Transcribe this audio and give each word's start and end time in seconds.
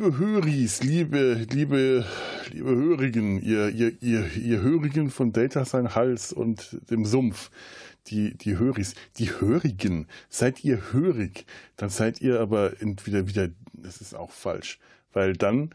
Liebe 0.00 0.16
Höris, 0.16 0.82
liebe, 0.82 1.46
liebe, 1.50 2.06
liebe 2.50 2.70
Hörigen, 2.70 3.38
ihr, 3.42 3.68
ihr, 3.68 3.92
ihr, 4.00 4.34
ihr 4.34 4.62
Hörigen 4.62 5.10
von 5.10 5.30
Data 5.30 5.66
sein 5.66 5.94
Hals 5.94 6.32
und 6.32 6.78
dem 6.90 7.04
Sumpf, 7.04 7.50
die, 8.06 8.34
die 8.34 8.56
Höris, 8.56 8.94
die 9.18 9.26
Hörigen, 9.26 10.06
seid 10.30 10.64
ihr 10.64 10.94
hörig, 10.94 11.44
dann 11.76 11.90
seid 11.90 12.22
ihr 12.22 12.40
aber 12.40 12.80
entweder 12.80 13.28
wieder, 13.28 13.50
das 13.74 14.00
ist 14.00 14.14
auch 14.14 14.30
falsch, 14.30 14.78
weil 15.12 15.34
dann 15.34 15.68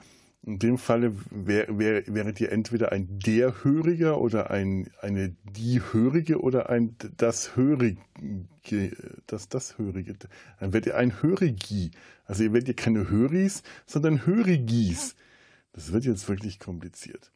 in 0.46 0.60
dem 0.60 0.78
Falle 0.78 1.16
wär, 1.32 1.80
wär, 1.80 2.04
wäret 2.08 2.40
ihr 2.40 2.52
entweder 2.52 2.92
ein 2.92 3.20
der 3.20 3.64
Höriger 3.64 4.22
oder 4.22 4.52
ein, 4.52 4.92
eine 5.02 5.36
die 5.44 5.82
Hörige 5.82 6.40
oder 6.40 6.70
ein 6.70 6.96
das 7.18 7.56
Hörige, 7.56 7.98
das, 9.26 9.50
das 9.50 9.78
Hörige. 9.80 10.14
Dann 10.60 10.72
werdet 10.72 10.94
ihr 10.94 10.98
ein 10.98 11.22
Hörigi. 11.22 11.92
Also 12.26 12.44
ihr 12.44 12.54
werdet 12.54 12.68
ihr 12.68 12.76
keine 12.76 13.10
Höris, 13.10 13.64
sondern 13.88 14.26
Hörigis. 14.28 15.16
Das 15.74 15.92
wird 15.92 16.06
jetzt 16.06 16.30
wirklich 16.30 16.60
kompliziert. 16.60 17.32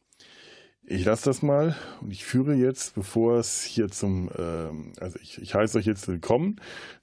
Ich 0.92 1.04
lasse 1.04 1.26
das 1.26 1.40
mal 1.40 1.76
und 2.00 2.10
ich 2.10 2.24
führe 2.24 2.52
jetzt, 2.52 2.96
bevor 2.96 3.38
es 3.38 3.62
hier 3.62 3.90
zum, 3.90 4.28
ähm, 4.36 4.92
also 4.98 5.20
ich, 5.22 5.40
ich 5.40 5.54
heiße 5.54 5.78
euch 5.78 5.86
jetzt 5.86 6.08
willkommen 6.08 6.56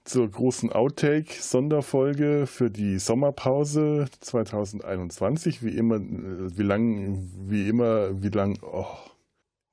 zur 0.03 0.29
großen 0.29 0.73
Outtake-Sonderfolge 0.73 2.47
für 2.47 2.69
die 2.69 2.99
Sommerpause 2.99 4.09
2021. 4.19 5.63
Wie 5.63 5.77
immer, 5.77 5.95
äh, 5.95 6.57
wie 6.57 6.63
lang, 6.63 7.31
wie 7.47 7.69
immer, 7.69 8.21
wie 8.21 8.27
lang, 8.27 8.59
oh. 8.61 8.87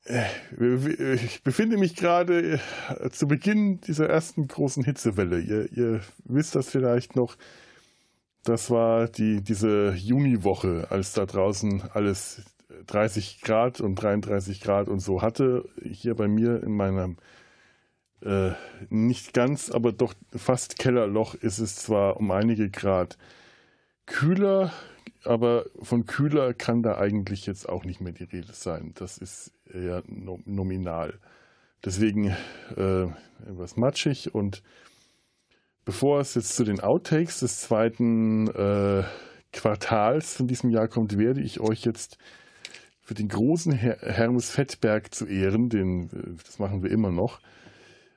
Äh, 0.04 1.14
ich 1.14 1.42
befinde 1.42 1.76
mich 1.76 1.96
gerade 1.96 2.60
äh, 3.00 3.10
zu 3.10 3.26
Beginn 3.26 3.80
dieser 3.80 4.08
ersten 4.08 4.46
großen 4.46 4.84
Hitzewelle. 4.84 5.40
Ihr, 5.40 5.72
ihr 5.72 6.02
wisst 6.22 6.54
das 6.54 6.70
vielleicht 6.70 7.16
noch. 7.16 7.36
Das 8.44 8.70
war 8.70 9.08
die, 9.08 9.42
diese 9.42 9.92
Juniwoche, 9.94 10.86
als 10.90 11.14
da 11.14 11.26
draußen 11.26 11.82
alles 11.94 12.44
30 12.86 13.40
Grad 13.40 13.80
und 13.80 13.96
33 13.96 14.60
Grad 14.60 14.88
und 14.88 15.00
so 15.00 15.22
hatte. 15.22 15.68
Hier 15.82 16.14
bei 16.14 16.28
mir 16.28 16.62
in 16.62 16.76
meinem 16.76 17.16
äh, 18.22 18.52
nicht 18.88 19.34
ganz, 19.34 19.70
aber 19.70 19.92
doch 19.92 20.14
fast 20.34 20.78
Kellerloch 20.78 21.34
ist 21.34 21.58
es 21.58 21.76
zwar 21.76 22.16
um 22.16 22.30
einige 22.30 22.70
Grad 22.70 23.18
kühler, 24.06 24.72
aber 25.24 25.66
von 25.82 26.06
kühler 26.06 26.54
kann 26.54 26.82
da 26.82 26.98
eigentlich 26.98 27.46
jetzt 27.46 27.68
auch 27.68 27.84
nicht 27.84 28.00
mehr 28.00 28.12
die 28.12 28.24
Rede 28.24 28.52
sein. 28.52 28.92
Das 28.94 29.18
ist 29.18 29.52
eher 29.72 30.02
nominal. 30.06 31.18
Deswegen 31.84 32.34
äh, 32.76 33.04
etwas 33.46 33.76
matschig 33.76 34.34
und 34.34 34.62
bevor 35.84 36.20
es 36.20 36.34
jetzt 36.34 36.56
zu 36.56 36.64
den 36.64 36.80
Outtakes 36.80 37.40
des 37.40 37.60
zweiten 37.60 38.48
äh, 38.48 39.04
Quartals 39.52 40.34
von 40.34 40.46
diesem 40.46 40.70
Jahr 40.70 40.88
kommt, 40.88 41.18
werde 41.18 41.42
ich 41.42 41.60
euch 41.60 41.84
jetzt 41.84 42.18
für 43.04 43.14
den 43.14 43.28
großen 43.28 43.72
Her 43.72 43.98
Hermes 44.00 44.50
Fettberg 44.50 45.14
zu 45.14 45.26
ehren, 45.26 45.68
den, 45.68 46.04
äh, 46.04 46.42
das 46.44 46.58
machen 46.58 46.82
wir 46.82 46.90
immer 46.90 47.10
noch, 47.10 47.40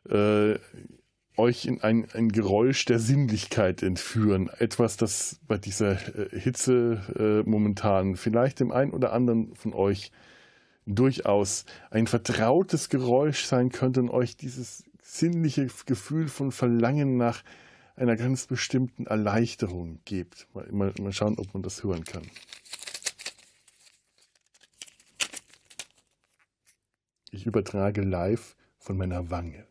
äh, 0.09 0.55
euch 1.35 1.65
in 1.65 1.81
ein, 1.81 2.07
ein 2.13 2.29
Geräusch 2.29 2.85
der 2.85 2.99
Sinnlichkeit 2.99 3.83
entführen. 3.83 4.49
Etwas, 4.57 4.97
das 4.97 5.39
bei 5.47 5.57
dieser 5.57 5.91
äh, 5.91 6.39
Hitze 6.39 7.43
äh, 7.45 7.47
momentan 7.47 8.15
vielleicht 8.15 8.59
dem 8.59 8.71
einen 8.71 8.91
oder 8.91 9.13
anderen 9.13 9.53
von 9.55 9.73
euch 9.73 10.11
durchaus 10.85 11.65
ein 11.91 12.07
vertrautes 12.07 12.89
Geräusch 12.89 13.43
sein 13.43 13.69
könnte 13.69 13.99
und 13.99 14.09
euch 14.09 14.37
dieses 14.37 14.85
sinnliche 15.01 15.67
Gefühl 15.85 16.27
von 16.27 16.51
Verlangen 16.51 17.17
nach 17.17 17.43
einer 17.95 18.15
ganz 18.15 18.47
bestimmten 18.47 19.05
Erleichterung 19.05 19.99
gibt. 20.05 20.47
Mal, 20.53 20.67
mal, 20.71 20.93
mal 20.99 21.13
schauen, 21.13 21.37
ob 21.37 21.53
man 21.53 21.63
das 21.63 21.83
hören 21.83 22.03
kann. 22.03 22.23
Ich 27.31 27.45
übertrage 27.45 28.01
live 28.01 28.55
von 28.79 28.97
meiner 28.97 29.29
Wange. 29.29 29.67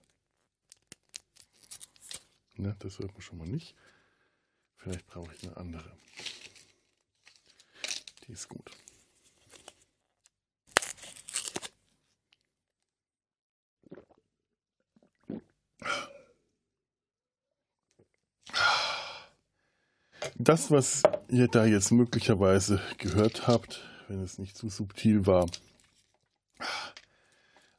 Ne, 2.56 2.76
das 2.78 2.98
hört 2.98 3.12
man 3.12 3.22
schon 3.22 3.38
mal 3.38 3.46
nicht. 3.46 3.74
Vielleicht 4.76 5.06
brauche 5.06 5.34
ich 5.34 5.42
eine 5.44 5.56
andere. 5.56 5.90
Die 8.26 8.32
ist 8.32 8.48
gut. 8.48 8.70
Das, 20.38 20.70
was 20.70 21.02
ihr 21.28 21.48
da 21.48 21.64
jetzt 21.64 21.90
möglicherweise 21.90 22.80
gehört 22.98 23.48
habt, 23.48 23.82
wenn 24.08 24.22
es 24.22 24.38
nicht 24.38 24.56
zu 24.56 24.68
subtil 24.68 25.26
war, 25.26 25.46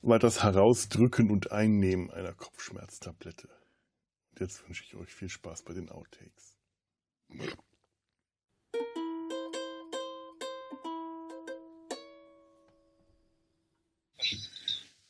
war 0.07 0.19
das 0.19 0.41
Herausdrücken 0.41 1.29
und 1.29 1.51
Einnehmen 1.51 2.09
einer 2.11 2.33
Kopfschmerztablette. 2.33 3.49
Und 4.31 4.39
jetzt 4.39 4.65
wünsche 4.65 4.83
ich 4.85 4.95
euch 4.95 5.13
viel 5.13 5.29
Spaß 5.29 5.63
bei 5.63 5.73
den 5.73 5.89
Outtakes. 5.89 6.57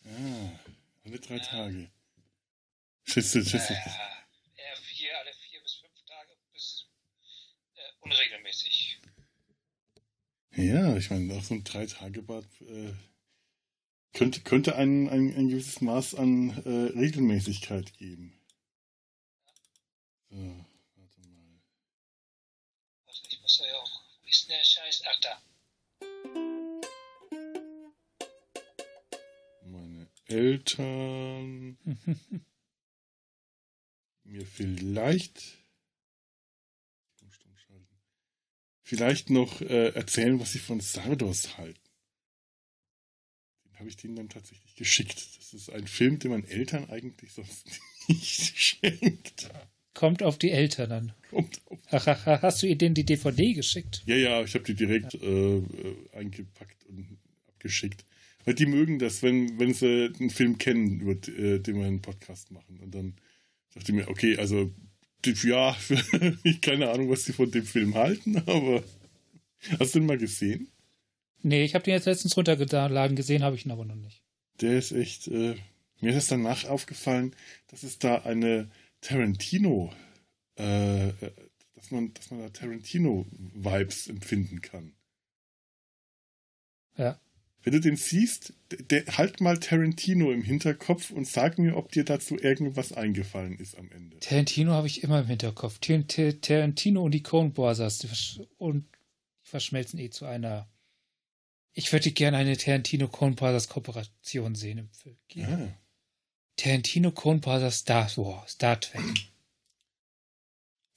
Ah, 0.03 0.59
alle 1.05 1.19
drei 1.19 1.39
Tage. 1.39 1.91
Schüsse, 3.03 3.45
Schüsse. 3.45 3.73
Äh, 3.73 4.75
vier, 4.81 5.17
alle 5.19 5.31
vier 5.33 5.61
bis 5.61 5.75
fünf 5.75 6.05
Tage 6.05 6.33
bis 6.51 6.87
äh, 7.75 7.79
unregelmäßig. 7.99 8.99
Ja, 10.55 10.97
ich 10.97 11.11
meine, 11.11 11.35
auch 11.35 11.43
so 11.43 11.53
ein 11.53 11.63
Drei-Tage-Bad 11.63 12.45
äh, 12.61 12.93
könnte, 14.17 14.41
könnte 14.41 14.75
ein, 14.75 15.07
ein, 15.09 15.35
ein 15.35 15.47
gewisses 15.47 15.79
Maß 15.79 16.15
an 16.15 16.49
äh, 16.65 16.97
Regelmäßigkeit 16.97 17.93
geben. 17.99 18.33
So, 20.29 20.35
warte 20.95 21.21
mal. 21.21 21.61
Ich 23.29 23.39
muss 23.41 23.59
ja 23.59 23.75
auch. 23.77 24.03
Denn 24.25 24.55
der 24.55 24.63
Scheiß? 24.63 25.03
Ach, 25.05 25.19
da. 25.21 25.41
Meine 29.65 30.09
Eltern. 30.25 31.77
mir 34.23 34.45
vielleicht. 34.47 35.43
Vielleicht 38.81 39.29
noch 39.29 39.61
äh, 39.61 39.89
erzählen, 39.89 40.39
was 40.39 40.53
sie 40.53 40.59
von 40.59 40.79
Sardos 40.79 41.57
halten 41.57 41.86
habe 43.79 43.89
ich 43.89 43.97
den 43.97 44.15
dann 44.15 44.29
tatsächlich 44.29 44.75
geschickt. 44.75 45.37
Das 45.37 45.53
ist 45.53 45.69
ein 45.69 45.87
Film, 45.87 46.19
den 46.19 46.31
man 46.31 46.43
Eltern 46.43 46.89
eigentlich 46.89 47.31
sonst 47.31 47.79
nicht 48.07 48.57
schenkt. 48.57 49.49
Kommt 49.93 50.21
auf 50.21 50.37
die 50.37 50.51
Eltern 50.51 50.91
an. 50.91 51.13
Kommt 51.29 51.61
auf 51.65 51.79
ach, 51.89 52.07
ach, 52.07 52.41
hast 52.41 52.61
du 52.61 52.67
ihr 52.67 52.77
denn 52.77 52.93
die 52.93 53.05
DVD 53.05 53.53
geschickt? 53.53 54.03
Ja, 54.05 54.15
ja, 54.15 54.43
ich 54.43 54.53
habe 54.53 54.63
die 54.63 54.75
direkt 54.75 55.13
ja. 55.13 55.21
äh, 55.21 55.63
eingepackt 56.13 56.85
und 56.85 57.17
abgeschickt. 57.47 58.05
Weil 58.45 58.53
die 58.53 58.65
mögen 58.65 58.99
das, 58.99 59.23
wenn, 59.23 59.59
wenn 59.59 59.73
sie 59.73 60.13
einen 60.19 60.29
Film 60.29 60.57
kennen, 60.57 60.99
über 60.99 61.13
äh, 61.27 61.59
den 61.59 61.79
wir 61.79 61.85
einen 61.85 62.01
Podcast 62.01 62.51
machen. 62.51 62.79
Und 62.79 62.93
dann 62.95 63.15
dachte 63.73 63.91
ich 63.91 63.95
mir, 63.95 64.07
okay, 64.07 64.37
also 64.37 64.71
ja, 65.43 65.75
ich 66.43 66.61
keine 66.61 66.89
Ahnung, 66.89 67.09
was 67.09 67.25
sie 67.25 67.33
von 67.33 67.51
dem 67.51 67.65
Film 67.65 67.95
halten, 67.95 68.37
aber 68.45 68.83
hast 69.79 69.95
du 69.95 69.99
den 69.99 70.05
mal 70.05 70.17
gesehen? 70.17 70.69
Nee, 71.47 71.63
ich 71.63 71.75
habe 71.75 71.85
den 71.85 71.93
jetzt 71.93 72.05
letztens 72.05 72.35
runtergeladen 72.35 73.15
gesehen, 73.15 73.41
habe 73.41 73.55
ich 73.55 73.65
ihn 73.65 73.71
aber 73.71 73.85
noch 73.85 73.95
nicht. 73.95 74.21
Der 74.59 74.77
ist 74.77 74.91
echt. 74.91 75.27
Äh, 75.27 75.55
mir 76.01 76.15
ist 76.15 76.29
danach 76.29 76.65
aufgefallen, 76.65 77.35
dass 77.67 77.83
es 77.83 77.99
da 77.99 78.17
eine 78.23 78.69
Tarantino, 79.01 79.93
äh, 80.55 81.13
dass 81.73 81.89
man, 81.89 82.13
dass 82.13 82.29
man 82.31 82.41
da 82.41 82.49
Tarantino-Vibes 82.49 84.07
empfinden 84.07 84.61
kann. 84.61 84.93
Ja. 86.97 87.19
Wenn 87.63 87.73
du 87.73 87.79
den 87.79 87.95
siehst, 87.95 88.53
der, 88.89 89.05
halt 89.17 89.39
mal 89.39 89.57
Tarantino 89.57 90.31
im 90.31 90.43
Hinterkopf 90.43 91.11
und 91.11 91.27
sag 91.27 91.57
mir, 91.57 91.77
ob 91.77 91.91
dir 91.93 92.03
dazu 92.03 92.37
irgendwas 92.37 92.91
eingefallen 92.91 93.57
ist 93.57 93.77
am 93.77 93.89
Ende. 93.91 94.19
Tarantino 94.19 94.73
habe 94.73 94.87
ich 94.87 95.01
immer 95.01 95.21
im 95.21 95.27
Hinterkopf. 95.27 95.79
Tarantino 95.79 97.03
und 97.03 97.11
die 97.11 97.23
Coen 97.23 97.53
Brothers 97.53 98.03
und 98.57 98.85
die 99.43 99.49
verschmelzen 99.49 99.97
eh 99.99 100.09
zu 100.09 100.25
einer 100.25 100.69
ich 101.77 101.93
würde 101.93 102.09
gerne 102.09 102.37
eine 102.37 102.57
Tarantino 102.57 103.07
Coen 103.07 103.35
Brothers 103.35 103.67
Kooperation 103.67 104.55
sehen 104.55 104.79
im 104.79 104.89
Film. 104.89 105.15
Ja. 105.31 105.77
Tarantino 106.55 107.11
Coen 107.11 107.39
Brothers 107.39 107.77
Star 107.77 108.09
Wars, 108.17 108.53
Star 108.53 108.79
Trek. 108.79 109.03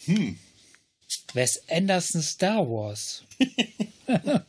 Hm. 0.07 0.39
Wes 1.35 1.69
Anderson 1.69 2.23
Star 2.23 2.67
Wars. 2.67 3.25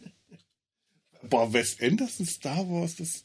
Boah, 1.24 1.51
Wes 1.51 1.81
Anderson 1.81 2.25
Star 2.25 2.66
Wars, 2.69 2.95
das 2.95 3.24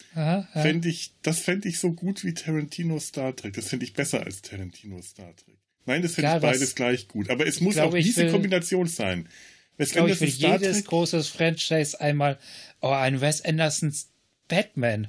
fände 0.53 0.89
ich, 0.89 1.13
das 1.23 1.39
fände 1.39 1.69
ich 1.69 1.79
so 1.79 1.93
gut 1.93 2.25
wie 2.25 2.35
Tarantino 2.35 2.99
Star 2.99 3.37
Trek. 3.37 3.55
Das 3.55 3.69
fände 3.69 3.85
ich 3.85 3.93
besser 3.95 4.25
als 4.25 4.43
Tarantino 4.43 5.01
Star 5.01 5.33
Trek. 5.37 5.59
Nein, 5.85 6.03
das 6.03 6.15
fände 6.15 6.35
ich 6.35 6.43
beides 6.43 6.75
gleich 6.75 7.07
gut. 7.07 7.31
Aber 7.31 7.47
es 7.47 7.61
muss 7.61 7.75
glaube, 7.75 7.99
auch 7.99 8.03
diese 8.03 8.29
Kombination 8.33 8.89
sein. 8.89 9.29
Wes 9.77 9.89
Ich 9.89 9.95
glaube, 9.95 10.11
ich 10.11 10.21
will 10.21 10.31
Star 10.31 10.59
jedes 10.59 10.79
Trek? 10.79 10.87
großes 10.87 11.29
Franchise 11.29 12.01
einmal. 12.01 12.39
Oh, 12.81 12.91
ein 12.91 13.21
Wes 13.21 13.45
Andersons 13.45 14.09
Batman. 14.49 15.09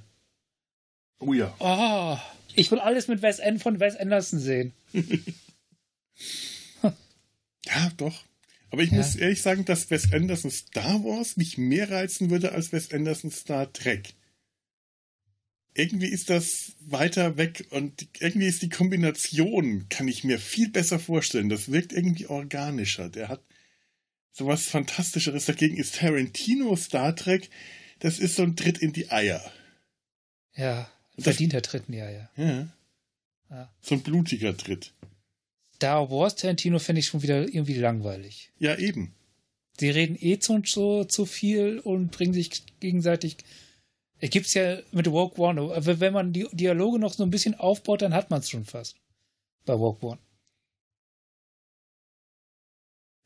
Oh 1.20 1.34
ja. 1.34 1.54
Oh, 1.60 2.18
ich 2.56 2.72
will 2.72 2.80
alles 2.80 3.08
mit 3.08 3.22
Wes 3.22 3.40
An 3.40 3.60
von 3.60 3.80
Wes 3.80 3.96
Anderson 3.96 4.40
sehen. 4.40 4.74
Ja, 7.66 7.92
doch. 7.98 8.24
Aber 8.70 8.82
ich 8.82 8.92
Ja. 8.92 8.98
muss 8.98 9.16
ehrlich 9.16 9.42
sagen, 9.42 9.66
dass 9.66 9.90
Wes 9.90 10.14
Anderson 10.14 10.52
Star 10.52 11.04
Wars 11.04 11.36
mich 11.38 11.58
mehr 11.58 11.90
reizen 11.92 12.30
würde 12.30 12.54
als 12.54 12.72
Wes 12.72 12.92
Anderson 12.94 13.30
Star 13.32 13.72
Trek. 13.74 14.14
Irgendwie 15.74 16.08
ist 16.08 16.30
das 16.30 16.74
weiter 16.80 17.38
weg 17.38 17.66
und 17.72 18.08
irgendwie 18.20 18.48
ist 18.48 18.62
die 18.62 18.70
Kombination, 18.70 19.88
kann 19.90 20.08
ich 20.08 20.24
mir 20.24 20.40
viel 20.40 20.70
besser 20.70 20.98
vorstellen. 20.98 21.50
Das 21.50 21.72
wirkt 21.72 21.94
irgendwie 21.94 22.28
organischer. 22.28 23.10
Der 23.10 23.28
hat 23.28 23.42
sowas 24.38 24.68
Fantastischeres. 24.68 25.46
Dagegen 25.46 25.78
ist 25.78 25.96
Tarantino 25.96 26.76
Star 26.76 27.16
Trek, 27.16 27.50
das 28.00 28.20
ist 28.20 28.36
so 28.36 28.44
ein 28.44 28.56
Tritt 28.56 28.78
in 28.78 28.94
die 28.94 29.10
Eier. 29.12 29.42
Ja, 30.56 30.90
das- 31.16 31.24
verdienter 31.26 31.62
dritten 31.62 31.94
Jahr, 31.94 32.12
ja. 32.12 32.30
Ja. 32.38 32.68
Ja. 33.50 33.74
So 33.82 33.96
ein 33.96 34.02
blutiger 34.04 34.56
Tritt. 34.56 34.94
Star 35.76 36.10
Wars 36.12 36.36
Tarantino 36.36 36.80
finde 36.80 37.00
ich 37.00 37.08
schon 37.08 37.22
wieder 37.24 37.42
irgendwie 37.42 37.76
langweilig. 37.76 38.52
Ja, 38.60 38.76
eben. 38.78 39.14
Sie 39.80 39.90
reden 39.90 40.18
eh 40.20 40.40
zu, 40.40 40.60
zu, 40.62 41.06
zu 41.06 41.26
viel 41.26 41.80
und 41.80 42.12
bringen 42.12 42.34
sich 42.34 42.64
gegenseitig. 42.80 43.38
Es 44.20 44.32
gibt's 44.32 44.56
ja 44.56 44.80
mit 44.92 45.10
Woke 45.12 45.40
One, 45.40 45.62
aber 45.76 46.00
wenn 46.00 46.14
man 46.14 46.34
die 46.34 46.48
Dialoge 46.52 46.98
noch 46.98 47.14
so 47.14 47.24
ein 47.24 47.30
bisschen 47.30 47.54
aufbaut, 47.56 48.02
dann 48.02 48.14
hat 48.16 48.32
man 48.32 48.40
es 48.40 48.50
schon 48.50 48.66
fast. 48.66 48.96
Bei 49.66 49.78
Woke 49.78 50.04
One. 50.06 50.20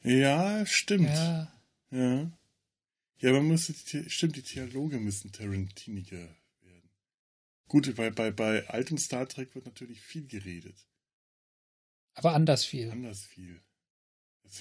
Ja, 0.03 0.65
stimmt. 0.65 1.09
Ja. 1.09 1.51
Ja. 1.91 2.31
Ja, 3.19 3.31
man 3.33 3.45
muss, 3.45 3.67
die- 3.67 4.09
stimmt, 4.09 4.35
die 4.35 4.41
Dialoge 4.41 4.99
müssen 4.99 5.31
Tarantiniger 5.31 6.27
werden. 6.61 6.89
Gut, 7.67 7.95
bei, 7.95 8.09
bei, 8.09 8.31
bei 8.31 8.67
altem 8.67 8.97
Star 8.97 9.27
Trek 9.27 9.53
wird 9.53 9.65
natürlich 9.65 10.01
viel 10.01 10.25
geredet. 10.27 10.87
Aber 12.15 12.33
anders 12.33 12.65
viel. 12.65 12.89
Anders 12.91 13.23
viel. 13.25 13.61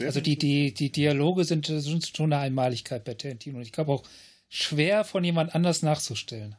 Also 0.00 0.20
die, 0.20 0.36
die, 0.38 0.72
die 0.72 0.92
Dialoge 0.92 1.44
sind, 1.44 1.66
sind 1.66 2.06
schon 2.16 2.32
eine 2.32 2.42
Einmaligkeit 2.42 3.04
bei 3.04 3.14
Tarantino. 3.14 3.56
Und 3.56 3.62
ich 3.62 3.72
glaube 3.72 3.92
auch 3.92 4.08
schwer 4.48 5.04
von 5.04 5.24
jemand 5.24 5.54
anders 5.54 5.82
nachzustellen. 5.82 6.54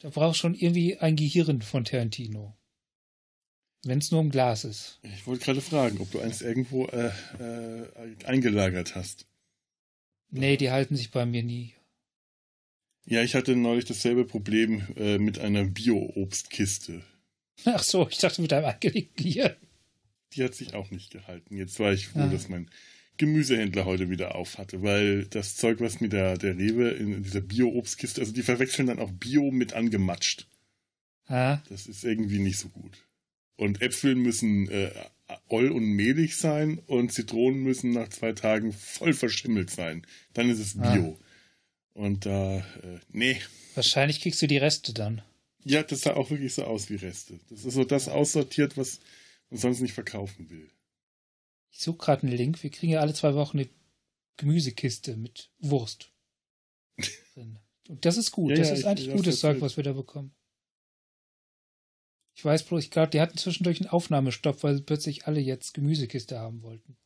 Da 0.00 0.10
braucht 0.10 0.36
schon 0.36 0.54
irgendwie 0.54 0.96
ein 0.98 1.16
Gehirn 1.16 1.60
von 1.60 1.84
Tarantino. 1.84 2.56
Wenn 3.86 3.98
es 3.98 4.10
nur 4.10 4.20
im 4.20 4.30
Glas 4.30 4.64
ist. 4.64 4.98
Ich 5.02 5.26
wollte 5.26 5.44
gerade 5.44 5.60
fragen, 5.60 5.98
ob 6.00 6.10
du 6.10 6.20
eins 6.20 6.40
irgendwo 6.42 6.86
äh, 6.86 7.10
äh, 7.38 8.24
eingelagert 8.24 8.94
hast. 8.94 9.26
Nee, 10.30 10.56
die 10.56 10.70
halten 10.70 10.96
sich 10.96 11.10
bei 11.10 11.26
mir 11.26 11.42
nie. 11.42 11.74
Ja, 13.06 13.22
ich 13.22 13.34
hatte 13.34 13.54
neulich 13.56 13.84
dasselbe 13.84 14.24
Problem 14.24 14.82
äh, 14.96 15.18
mit 15.18 15.38
einer 15.38 15.64
Bio-Obstkiste. 15.64 17.02
Ach 17.66 17.82
so, 17.82 18.08
ich 18.08 18.18
dachte 18.18 18.40
mit 18.42 18.52
einem 18.52 18.66
angelegten 18.66 19.22
Gehirn. 19.22 19.54
Die 20.32 20.42
hat 20.42 20.54
sich 20.54 20.74
auch 20.74 20.90
nicht 20.90 21.12
gehalten. 21.12 21.56
Jetzt 21.56 21.78
war 21.78 21.92
ich 21.92 22.08
froh, 22.08 22.20
Ah. 22.20 22.28
dass 22.28 22.48
mein 22.48 22.70
Gemüsehändler 23.18 23.84
heute 23.84 24.10
wieder 24.10 24.34
auf 24.34 24.58
hatte, 24.58 24.82
weil 24.82 25.26
das 25.26 25.54
Zeug, 25.56 25.78
was 25.80 26.00
mir 26.00 26.08
der, 26.08 26.36
der 26.36 26.56
Rewe 26.58 26.88
in 26.90 27.22
dieser 27.22 27.42
Bio-Obstkiste, 27.42 28.20
also 28.20 28.32
die 28.32 28.42
verwechseln 28.42 28.88
dann 28.88 28.98
auch 28.98 29.12
Bio 29.12 29.50
mit 29.52 29.74
angematscht. 29.74 30.48
Ah, 31.26 31.58
Das 31.68 31.86
ist 31.86 32.02
irgendwie 32.04 32.38
nicht 32.40 32.58
so 32.58 32.68
gut. 32.70 33.04
Und 33.56 33.82
Äpfel 33.82 34.14
müssen 34.16 34.68
äh, 34.68 34.90
oll 35.48 35.70
und 35.70 35.84
mehlig 35.84 36.36
sein 36.36 36.78
und 36.86 37.12
Zitronen 37.12 37.62
müssen 37.62 37.92
nach 37.92 38.08
zwei 38.08 38.32
Tagen 38.32 38.72
voll 38.72 39.12
verschimmelt 39.14 39.70
sein. 39.70 40.06
Dann 40.32 40.50
ist 40.50 40.58
es 40.58 40.74
Bio. 40.76 41.18
Und 41.92 42.26
da, 42.26 42.58
äh, 42.58 42.98
nee. 43.10 43.40
wahrscheinlich 43.74 44.20
kriegst 44.20 44.42
du 44.42 44.48
die 44.48 44.56
Reste 44.58 44.92
dann. 44.92 45.22
Ja, 45.62 45.82
das 45.82 46.00
sah 46.02 46.14
auch 46.14 46.30
wirklich 46.30 46.52
so 46.54 46.64
aus 46.64 46.90
wie 46.90 46.96
Reste. 46.96 47.38
Das 47.48 47.64
ist 47.64 47.74
so 47.74 47.84
das 47.84 48.08
aussortiert, 48.08 48.76
was 48.76 49.00
man 49.50 49.60
sonst 49.60 49.80
nicht 49.80 49.94
verkaufen 49.94 50.50
will. 50.50 50.68
Ich 51.70 51.78
suche 51.80 51.98
gerade 51.98 52.26
einen 52.26 52.36
Link. 52.36 52.62
Wir 52.62 52.70
kriegen 52.70 52.92
ja 52.92 53.00
alle 53.00 53.14
zwei 53.14 53.34
Wochen 53.34 53.58
eine 53.58 53.68
Gemüsekiste 54.36 55.16
mit 55.16 55.50
Wurst. 55.60 56.10
Und 57.88 58.04
das 58.04 58.16
ist 58.16 58.32
gut. 58.32 58.50
Ja, 58.50 58.56
das 58.56 58.68
ja, 58.68 58.74
ist 58.74 58.80
ich- 58.80 58.86
eigentlich 58.86 59.10
gutes 59.12 59.40
Zeug, 59.40 59.60
was 59.60 59.76
wir 59.76 59.84
da 59.84 59.92
bekommen. 59.92 60.34
Ich 62.34 62.44
weiß 62.44 62.64
bloß, 62.64 62.82
ich 62.82 62.90
glaube, 62.90 63.10
die 63.10 63.20
hatten 63.20 63.38
zwischendurch 63.38 63.80
einen 63.80 63.90
Aufnahmestopp, 63.90 64.62
weil 64.62 64.80
plötzlich 64.80 65.26
alle 65.26 65.40
jetzt 65.40 65.72
Gemüsekiste 65.74 66.38
haben 66.38 66.62
wollten. 66.62 66.96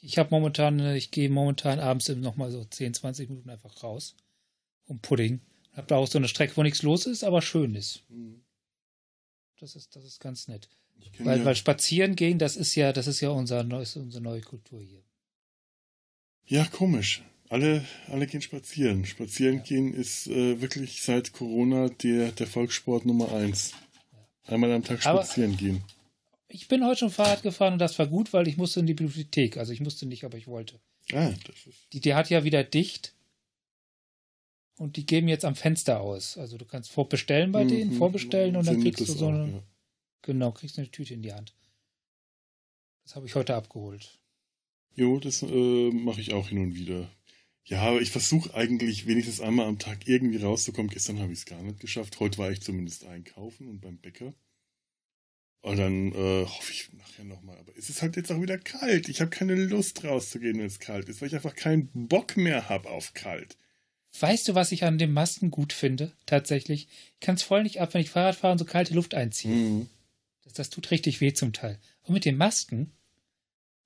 Ich 0.00 0.18
habe 0.18 0.30
momentan, 0.30 0.80
äh, 0.80 0.96
ich 0.96 1.10
gehe 1.10 1.30
momentan 1.30 1.80
abends 1.80 2.08
nochmal 2.08 2.50
so 2.50 2.64
10, 2.64 2.94
20 2.94 3.30
Minuten 3.30 3.48
einfach 3.50 3.82
raus. 3.82 4.16
Um 4.86 5.00
Pudding. 5.00 5.40
Hab 5.72 5.88
da 5.88 5.96
auch 5.96 6.06
so 6.06 6.18
eine 6.18 6.28
Strecke, 6.28 6.56
wo 6.56 6.62
nichts 6.62 6.82
los 6.82 7.06
ist, 7.06 7.24
aber 7.24 7.40
schön 7.40 7.74
ist. 7.74 8.04
Das 9.58 9.74
ist, 9.76 9.96
das 9.96 10.04
ist 10.04 10.20
ganz 10.20 10.46
nett. 10.46 10.68
Ich 11.00 11.24
Weil, 11.24 11.38
ja, 11.38 11.44
weil 11.44 11.56
spazieren 11.56 12.16
gehen, 12.16 12.38
das 12.38 12.56
ist 12.56 12.74
ja, 12.74 12.92
das 12.92 13.06
ist 13.06 13.20
ja 13.20 13.30
unser 13.30 13.60
unsere 13.60 14.20
neue 14.20 14.42
Kultur 14.42 14.80
hier. 14.80 15.02
ja, 16.46 16.64
komisch. 16.66 17.22
Alle, 17.50 17.84
alle 18.08 18.26
gehen 18.26 18.42
spazieren. 18.42 19.04
Spazieren 19.04 19.56
Ja. 19.56 19.62
gehen 19.62 19.92
ist 19.94 20.26
äh, 20.28 20.60
wirklich 20.60 21.02
seit 21.02 21.32
Corona 21.32 21.88
der, 21.88 22.32
der 22.32 22.46
Volkssport 22.46 23.04
Nummer 23.06 23.32
eins. 23.32 23.72
Einmal 24.44 24.72
am 24.72 24.82
Tag 24.84 25.04
Aber- 25.06 25.22
spazieren 25.22 25.56
gehen. 25.56 25.84
Ich 26.48 26.68
bin 26.68 26.84
heute 26.86 27.00
schon 27.00 27.10
Fahrrad 27.10 27.42
gefahren 27.42 27.74
und 27.74 27.78
das 27.80 27.98
war 27.98 28.06
gut, 28.06 28.32
weil 28.32 28.46
ich 28.46 28.56
musste 28.56 28.80
in 28.80 28.86
die 28.86 28.94
Bibliothek. 28.94 29.56
Also 29.56 29.72
ich 29.72 29.80
musste 29.80 30.06
nicht, 30.06 30.24
aber 30.24 30.38
ich 30.38 30.46
wollte. 30.46 30.78
Ah, 31.12 31.30
das 31.46 31.66
ist. 31.66 31.92
Die, 31.92 32.00
die 32.00 32.14
hat 32.14 32.30
ja 32.30 32.44
wieder 32.44 32.62
dicht. 32.62 33.12
Und 34.76 34.96
die 34.96 35.04
geben 35.06 35.28
jetzt 35.28 35.44
am 35.44 35.54
Fenster 35.56 36.00
aus. 36.00 36.36
Also 36.38 36.56
du 36.58 36.64
kannst 36.64 36.90
vorbestellen 36.92 37.52
bei 37.52 37.64
denen, 37.64 37.94
Mhm. 37.94 37.98
vorbestellen 37.98 38.56
und 38.56 38.66
dann 38.66 38.80
kriegst 38.80 39.00
du 39.00 39.04
so 39.04 39.26
auch, 39.26 39.30
eine, 39.32 39.52
ja. 39.52 39.62
genau, 40.22 40.52
kriegst 40.52 40.78
eine 40.78 40.90
Tüte 40.90 41.14
in 41.14 41.22
die 41.22 41.32
Hand. 41.32 41.54
Das 43.04 43.16
habe 43.16 43.26
ich 43.26 43.34
heute 43.34 43.54
abgeholt. 43.54 44.18
Jo, 44.94 45.18
das 45.18 45.42
äh, 45.42 45.90
mache 45.90 46.20
ich 46.20 46.32
auch 46.34 46.48
hin 46.48 46.58
und 46.58 46.74
wieder. 46.74 47.08
Ja, 47.66 47.80
aber 47.80 48.02
ich 48.02 48.10
versuche 48.10 48.54
eigentlich 48.54 49.06
wenigstens 49.06 49.40
einmal 49.40 49.66
am 49.66 49.78
Tag 49.78 50.06
irgendwie 50.06 50.36
rauszukommen. 50.36 50.90
Gestern 50.90 51.18
habe 51.18 51.32
ich 51.32 51.40
es 51.40 51.46
gar 51.46 51.62
nicht 51.62 51.80
geschafft. 51.80 52.20
Heute 52.20 52.38
war 52.38 52.50
ich 52.50 52.60
zumindest 52.60 53.04
einkaufen 53.06 53.68
und 53.68 53.80
beim 53.80 53.96
Bäcker. 53.96 54.34
Und 55.62 55.78
dann 55.78 56.12
äh, 56.12 56.44
hoffe 56.44 56.72
ich 56.72 56.92
nachher 56.92 57.24
nochmal. 57.24 57.56
Aber 57.56 57.72
es 57.78 57.88
ist 57.88 58.02
halt 58.02 58.16
jetzt 58.16 58.30
auch 58.30 58.42
wieder 58.42 58.58
kalt. 58.58 59.08
Ich 59.08 59.22
habe 59.22 59.30
keine 59.30 59.54
Lust 59.54 60.04
rauszugehen, 60.04 60.58
wenn 60.58 60.66
es 60.66 60.78
kalt 60.78 61.08
ist, 61.08 61.22
weil 61.22 61.28
ich 61.28 61.34
einfach 61.34 61.54
keinen 61.54 61.88
Bock 62.06 62.36
mehr 62.36 62.68
habe 62.68 62.90
auf 62.90 63.14
kalt. 63.14 63.56
Weißt 64.20 64.46
du, 64.46 64.54
was 64.54 64.70
ich 64.70 64.84
an 64.84 64.98
den 64.98 65.14
Masken 65.14 65.50
gut 65.50 65.72
finde? 65.72 66.12
Tatsächlich. 66.26 66.88
Ich 67.14 67.20
kann 67.20 67.36
es 67.36 67.42
voll 67.42 67.62
nicht 67.62 67.80
ab, 67.80 67.94
wenn 67.94 68.02
ich 68.02 68.10
Fahrrad 68.10 68.36
fahre 68.36 68.52
und 68.52 68.58
so 68.58 68.66
kalte 68.66 68.92
Luft 68.92 69.14
einziehe. 69.14 69.54
Mhm. 69.54 69.88
Das, 70.42 70.52
das 70.52 70.70
tut 70.70 70.90
richtig 70.90 71.22
weh 71.22 71.32
zum 71.32 71.54
Teil. 71.54 71.80
Und 72.02 72.12
mit 72.12 72.26
den 72.26 72.36
Masken 72.36 72.92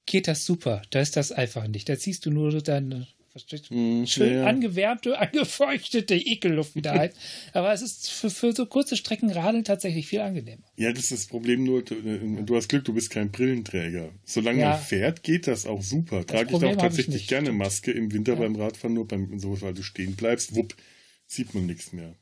geht 0.04 0.26
das 0.26 0.44
super. 0.44 0.82
Da 0.90 1.00
ist 1.00 1.16
das 1.16 1.30
einfach 1.30 1.68
nicht. 1.68 1.88
Da 1.88 1.96
ziehst 1.96 2.26
du 2.26 2.32
nur 2.32 2.60
deine 2.60 3.06
verstehst 3.38 3.70
du? 3.70 3.74
Mhm. 3.74 4.06
schön 4.06 4.34
ja, 4.34 4.44
angewärmte, 4.46 5.18
angefeuchtete 5.20 6.14
Ekelluft 6.14 6.74
wieder 6.74 6.92
ein. 6.92 7.10
Aber 7.52 7.72
es 7.72 7.82
ist 7.82 8.10
für, 8.10 8.30
für 8.30 8.52
so 8.52 8.66
kurze 8.66 8.96
Strecken 8.96 9.30
Radeln 9.30 9.64
tatsächlich 9.64 10.06
viel 10.06 10.20
angenehmer. 10.20 10.62
Ja, 10.76 10.92
das 10.92 11.04
ist 11.04 11.12
das 11.12 11.26
Problem 11.26 11.64
nur, 11.64 11.82
du, 11.82 11.94
äh, 11.94 12.42
du 12.44 12.56
hast 12.56 12.68
Glück, 12.68 12.84
du 12.84 12.92
bist 12.94 13.10
kein 13.10 13.30
Brillenträger. 13.30 14.10
Solange 14.24 14.60
Ja. 14.60 14.70
man 14.70 14.80
fährt, 14.80 15.22
geht 15.22 15.46
das 15.46 15.66
auch 15.66 15.82
super. 15.82 16.26
Trage 16.26 16.50
ich 16.56 16.64
auch 16.64 16.76
tatsächlich 16.76 17.26
gerne. 17.26 17.52
Maske 17.52 17.90
im 17.92 18.12
Winter 18.12 18.32
Ja. 18.34 18.38
beim 18.40 18.56
Radfahren, 18.56 18.94
nur 18.94 19.08
beim 19.08 19.38
so, 19.38 19.60
weil 19.60 19.74
du 19.74 19.82
stehen 19.82 20.16
bleibst, 20.16 20.54
wupp, 20.54 20.74
sieht 21.26 21.54
man 21.54 21.66
nichts 21.66 21.92
mehr. 21.92 22.14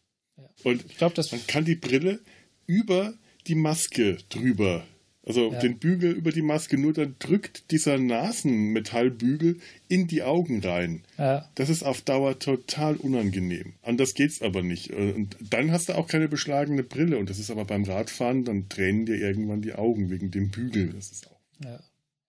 Und 0.64 0.85
Ich 0.88 0.99
glaube, 0.99 1.14
das 1.14 1.32
man 1.32 1.46
kann 1.46 1.64
die 1.64 1.76
Brille 1.76 2.20
über 2.66 3.14
die 3.46 3.54
Maske 3.54 4.18
drüber, 4.28 4.85
also 5.26 5.52
Ja. 5.52 5.59
den 5.61 5.78
Bügel 5.78 6.12
über 6.12 6.30
die 6.33 6.40
Maske, 6.42 6.78
nur 6.78 6.92
dann 6.95 7.16
drückt 7.18 7.71
dieser 7.73 7.99
Nasenmetallbügel 7.99 9.59
in 9.88 10.06
die 10.06 10.23
Augen 10.23 10.61
rein. 10.64 11.02
ja, 11.18 11.50
Das 11.56 11.68
ist 11.68 11.83
auf 11.83 12.00
Dauer 12.00 12.38
total 12.38 12.97
unangenehm. 12.97 13.75
Anders 13.83 14.14
geht's 14.14 14.40
aber 14.40 14.62
nicht. 14.62 14.90
Und 14.92 15.37
dann 15.50 15.73
hast 15.73 15.88
du 15.88 15.95
auch 15.99 16.06
keine 16.09 16.28
beschlagene 16.28 16.83
Brille. 16.85 17.18
Und 17.18 17.28
das 17.28 17.38
ist 17.38 17.50
aber 17.50 17.64
beim 17.64 17.85
Radfahren, 17.85 18.45
dann 18.45 18.68
tränen 18.68 19.04
dir 19.04 19.16
irgendwann 19.16 19.61
die 19.62 19.75
Augen 19.75 20.09
wegen 20.11 20.30
dem 20.30 20.50
Bügel. 20.50 20.92
Das 20.92 21.11
ist 21.11 21.26
auch. 21.28 21.40
ja, 21.64 21.80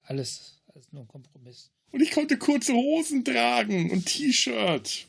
alles, 0.01 0.59
alles 0.73 0.91
nur 0.91 1.03
ein 1.03 1.07
Kompromiss. 1.07 1.69
Und 1.91 2.01
ich 2.01 2.11
konnte 2.11 2.37
kurze 2.37 2.73
Hosen 2.73 3.23
tragen 3.23 3.91
und 3.91 4.05
T-Shirt. 4.07 5.05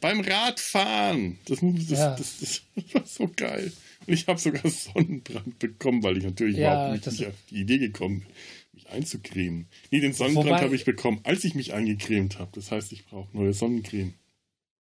Beim 0.00 0.20
Radfahren. 0.20 1.38
Das, 1.46 1.58
das, 1.60 1.90
Ja. 1.90 2.16
das, 2.16 2.38
das, 2.40 2.62
war 2.94 3.04
so 3.06 3.30
geil. 3.34 3.72
Ich 4.12 4.26
habe 4.26 4.38
sogar 4.38 4.68
Sonnenbrand 4.68 5.58
bekommen, 5.58 6.02
weil 6.02 6.16
ich 6.16 6.24
natürlich 6.24 6.56
Ja, 6.56 6.86
überhaupt 6.86 7.06
nicht, 7.06 7.20
nicht 7.20 7.28
auf 7.28 7.34
die 7.50 7.60
Idee 7.60 7.78
gekommen 7.78 8.20
bin, 8.20 8.28
mich 8.72 8.88
einzucremen. 8.88 9.66
Nee, 9.90 10.00
den 10.00 10.12
Sonnenbrand 10.12 10.62
habe 10.62 10.74
ich 10.74 10.84
bekommen, 10.84 11.20
als 11.24 11.44
ich 11.44 11.54
mich 11.54 11.74
eingecremt 11.74 12.38
habe. 12.38 12.50
Das 12.54 12.70
heißt, 12.70 12.92
ich 12.92 13.06
brauche 13.06 13.36
neue 13.36 13.52
Sonnencreme. 13.52 14.14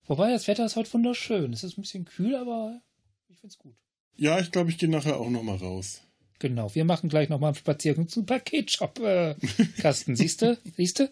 Wobei, 0.06 0.32
das 0.32 0.48
Wetter 0.48 0.66
ist 0.66 0.78
heute 0.78 0.94
wunderschön. 0.94 1.52
Es 1.52 1.64
ist 1.64 1.78
ein 1.78 1.82
bisschen 1.82 2.06
kühl, 2.06 2.36
aber 2.36 2.82
ich 3.28 3.38
finde 3.38 3.52
es 3.52 3.58
gut. 3.58 3.76
Ja, 4.16 4.40
ich 4.40 4.52
glaube, 4.52 4.70
ich 4.70 4.78
gehe 4.78 4.90
nachher 4.90 5.20
auch 5.20 5.30
noch 5.30 5.44
mal 5.44 5.58
raus. 5.58 6.02
Genau, 6.40 6.74
wir 6.74 6.86
machen 6.86 7.10
gleich 7.10 7.30
nochmal 7.30 7.50
einen 7.50 7.56
Spaziergang 7.56 8.08
zum 8.08 8.26
Paketshop-Kasten. 8.26 10.16
Siehst 10.16 10.42
du? 10.42 10.58
Siehst 10.76 11.00
du? 11.00 11.12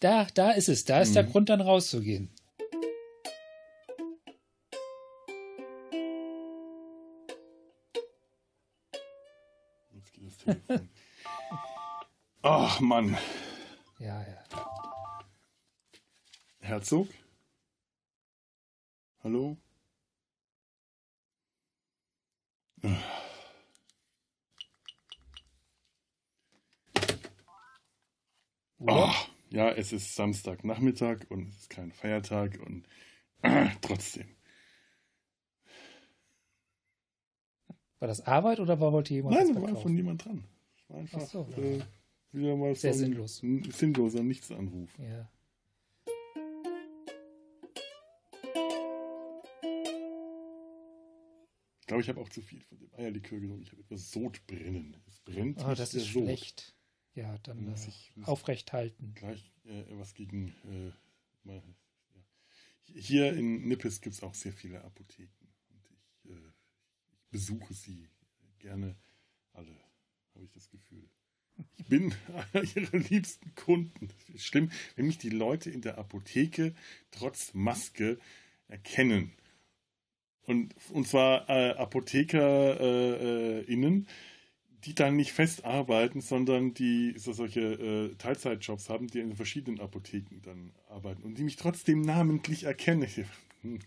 Da, 0.00 0.26
da 0.34 0.50
ist 0.50 0.68
es. 0.68 0.84
Da 0.84 1.00
ist 1.00 1.10
mhm. 1.10 1.14
der 1.14 1.24
Grund, 1.24 1.48
dann 1.48 1.60
rauszugehen. 1.60 2.28
Telefon. 10.44 10.88
Ach, 12.42 12.80
Mann. 12.80 13.16
Ja, 13.98 14.20
ja. 14.20 14.44
Herzog? 16.60 17.08
Hallo? 19.22 19.56
Oh, 28.84 29.10
ja, 29.50 29.70
es 29.70 29.92
ist 29.92 30.14
Samstagnachmittag 30.16 31.18
und 31.28 31.48
es 31.48 31.58
ist 31.60 31.70
kein 31.70 31.92
Feiertag 31.92 32.58
und 32.66 32.86
äh, 33.42 33.68
trotzdem. 33.80 34.26
War 38.02 38.08
das 38.08 38.26
Arbeit 38.26 38.58
oder 38.58 38.80
war 38.80 38.92
wollte 38.92 39.14
jemand? 39.14 39.36
Nein, 39.36 39.54
da 39.54 39.62
war 39.62 39.76
von 39.76 39.94
niemand 39.94 40.24
dran. 40.24 40.42
War 40.88 40.98
einfach 40.98 41.20
so, 41.20 41.46
äh, 41.56 41.78
wieder 42.32 42.56
mal 42.56 42.74
Sehr 42.74 42.94
sinnlos. 42.94 43.44
Ein 43.44 43.62
sinnloser 43.70 44.24
Nichtsanruf. 44.24 44.90
Ja. 44.98 45.30
Ich 51.78 51.86
glaube, 51.86 52.02
ich 52.02 52.08
habe 52.08 52.20
auch 52.20 52.28
zu 52.28 52.42
viel 52.42 52.60
von 52.62 52.80
dem 52.80 52.92
Eierlikör 52.96 53.38
genommen. 53.38 53.62
Ich 53.62 53.70
habe 53.70 53.82
etwas 53.82 54.10
Sodbrennen. 54.10 54.96
Es 55.06 55.20
brennt. 55.20 55.64
Oh, 55.64 55.72
das 55.72 55.94
ist 55.94 56.12
Sod. 56.12 56.24
schlecht. 56.24 56.74
Ja, 57.14 57.38
dann 57.44 57.64
muss 57.64 57.86
äh, 57.86 57.90
ich 57.90 58.12
aufrecht 58.24 58.72
halten. 58.72 59.12
Gleich 59.14 59.52
äh, 59.64 59.84
was 59.90 60.14
gegen. 60.14 60.48
Äh, 60.68 60.90
mal, 61.44 61.62
ja. 62.16 62.24
Hier 62.96 63.32
in 63.32 63.68
Nippes 63.68 64.00
gibt 64.00 64.16
es 64.16 64.24
auch 64.24 64.34
sehr 64.34 64.52
viele 64.52 64.82
Apotheken. 64.82 65.46
Und 65.68 65.88
ich, 65.88 66.30
äh, 66.32 66.52
ich 67.12 67.21
besuche 67.32 67.74
sie 67.74 68.06
gerne 68.60 68.94
alle, 69.52 69.76
habe 70.34 70.44
ich 70.44 70.52
das 70.52 70.70
Gefühl. 70.70 71.10
Ich 71.76 71.86
bin 71.86 72.14
einer 72.52 72.64
ihrer 72.76 72.98
liebsten 72.98 73.52
Kunden. 73.56 74.10
Schlimm, 74.36 74.70
wenn 74.94 75.06
mich 75.06 75.18
die 75.18 75.30
Leute 75.30 75.70
in 75.70 75.82
der 75.82 75.98
Apotheke 75.98 76.76
trotz 77.10 77.52
Maske 77.54 78.20
erkennen. 78.68 79.32
Und, 80.44 80.76
und 80.90 81.08
zwar 81.08 81.48
äh, 81.48 81.70
ApothekerInnen, 81.72 84.02
äh, 84.02 84.06
die 84.84 84.94
dann 84.94 85.16
nicht 85.16 85.32
fest 85.32 85.64
arbeiten, 85.64 86.20
sondern 86.20 86.74
die 86.74 87.14
so 87.16 87.32
solche 87.32 87.60
äh, 87.60 88.14
Teilzeitjobs 88.16 88.88
haben, 88.88 89.06
die 89.06 89.20
in 89.20 89.36
verschiedenen 89.36 89.78
Apotheken 89.80 90.40
dann 90.42 90.72
arbeiten 90.88 91.22
und 91.22 91.38
die 91.38 91.44
mich 91.44 91.54
trotzdem 91.56 92.00
namentlich 92.00 92.64
erkennen. 92.64 93.08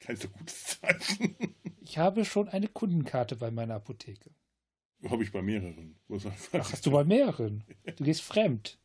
Kein 0.00 0.16
so 0.16 0.28
gutes 0.28 0.80
Zeichen. 0.80 1.36
Ich 1.80 1.98
habe 1.98 2.24
schon 2.24 2.48
eine 2.48 2.68
Kundenkarte 2.68 3.36
bei 3.36 3.50
meiner 3.50 3.74
Apotheke. 3.74 4.30
Habe 5.08 5.22
ich 5.22 5.32
bei 5.32 5.42
mehreren. 5.42 5.98
Ach, 6.10 6.72
hast 6.72 6.84
du 6.84 6.90
bei 6.90 7.04
mehreren? 7.04 7.64
Du 7.96 8.04
gehst 8.04 8.22
fremd. 8.22 8.78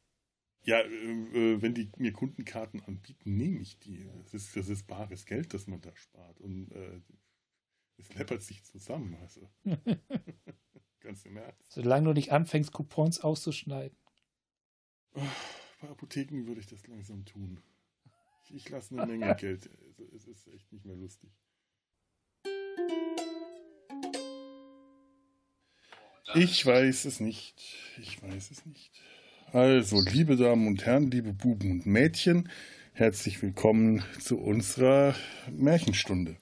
Ja, 0.64 0.80
äh, 0.80 1.62
wenn 1.62 1.74
die 1.74 1.92
mir 1.98 2.12
Kundenkarten 2.12 2.82
anbieten, 2.84 3.38
nehme 3.38 3.60
ich 3.60 3.80
die. 3.80 4.10
Das 4.24 4.34
ist, 4.34 4.56
das 4.56 4.70
ist 4.70 4.88
bares 4.88 5.26
Geld, 5.26 5.54
das 5.54 5.68
man 5.68 5.82
da 5.82 5.96
spart. 5.96 6.40
Und 6.42 6.72
äh, 6.72 7.02
es 7.98 8.14
läppert 8.16 8.42
sich 8.42 8.64
zusammen. 8.64 9.16
Also. 9.22 9.50
Ganz 11.02 11.26
im 11.26 11.38
Ernst. 11.38 11.72
Solange 11.72 12.08
du 12.08 12.14
nicht 12.14 12.32
anfängst, 12.32 12.72
Coupons 12.72 13.20
auszuschneiden. 13.20 13.98
Bei 15.14 15.90
Apotheken 15.90 16.48
würde 16.48 16.62
ich 16.62 16.68
das 16.68 16.88
langsam 16.88 17.26
tun. 17.26 17.62
Ich, 18.50 18.70
lasse 18.70 18.96
eine 18.96 19.06
Menge 19.06 19.36
Geld. 19.40 19.70
Es 20.16 20.28
ist 20.28 20.48
echt 20.48 20.72
nicht 20.72 20.86
mehr 20.86 20.96
lustig. 20.96 21.32
Ich 26.34 26.66
weiß 26.66 27.06
es 27.06 27.20
nicht. 27.20 27.62
Ich 27.98 28.22
weiß 28.22 28.52
es 28.52 28.66
nicht. 28.66 28.92
Also, 29.52 30.02
liebe 30.02 30.36
Damen 30.36 30.68
und 30.68 30.86
Herren, 30.86 31.10
liebe 31.10 31.32
Buben 31.34 31.72
und 31.72 31.86
Mädchen, 31.86 32.50
herzlich 32.94 33.42
willkommen 33.42 34.04
zu 34.20 34.38
unserer 34.40 35.16
Märchenstunde. 35.50 36.38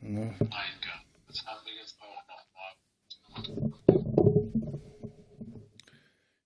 Ne? 0.00 0.34
Eingang. 0.40 1.02
Das 1.26 1.46
haben 1.46 1.64
wir 1.66 1.74
jetzt 1.74 1.96
auch 2.00 2.22
nochmal. 2.28 3.72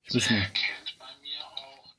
Ich 0.05 0.15
wissen. 0.15 0.37
erkennt 0.37 0.97
bei 0.99 1.17
mir 1.23 1.45
auch. 1.45 1.97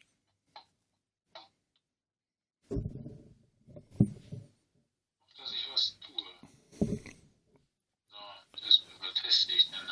Dass 5.38 5.52
ich 5.54 5.68
was 5.72 6.00
tue. 6.00 6.28
So, 8.08 8.20
das 8.62 8.86
überteste 8.96 9.52
ich 9.52 9.70
dann. 9.72 9.84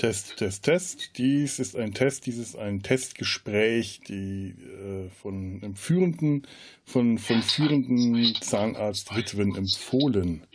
Test, 0.00 0.38
Test, 0.38 0.64
Test. 0.64 1.18
Dies 1.18 1.58
ist 1.58 1.76
ein 1.76 1.92
Test, 1.92 2.24
dies 2.24 2.38
ist 2.38 2.56
ein 2.56 2.82
Testgespräch, 2.82 4.00
die 4.08 4.54
äh, 4.54 5.10
von 5.10 5.60
einem 5.62 5.76
führenden, 5.76 6.46
von, 6.86 7.18
von 7.18 7.42
führenden 7.42 8.34
Zahnarztwitwen 8.40 9.54
empfohlen. 9.54 10.46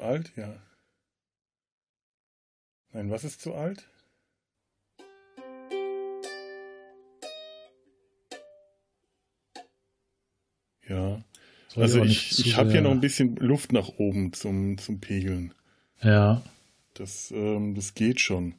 Zu 0.00 0.06
alt, 0.06 0.32
ja. 0.36 0.56
Nein, 2.92 3.10
was 3.10 3.24
ist 3.24 3.40
zu 3.40 3.54
alt? 3.54 3.86
Ja. 10.88 11.22
also 11.76 12.02
ich, 12.02 12.44
ich 12.44 12.56
habe 12.56 12.72
hier 12.72 12.80
noch 12.80 12.90
ein 12.90 13.00
bisschen 13.00 13.36
Luft 13.36 13.72
nach 13.72 13.88
oben 13.98 14.32
zum, 14.32 14.76
zum 14.78 15.00
Pegeln. 15.00 15.54
Ja. 16.02 16.42
Das, 16.94 17.30
ähm, 17.30 17.74
das 17.76 17.94
geht 17.94 18.20
schon. 18.20 18.54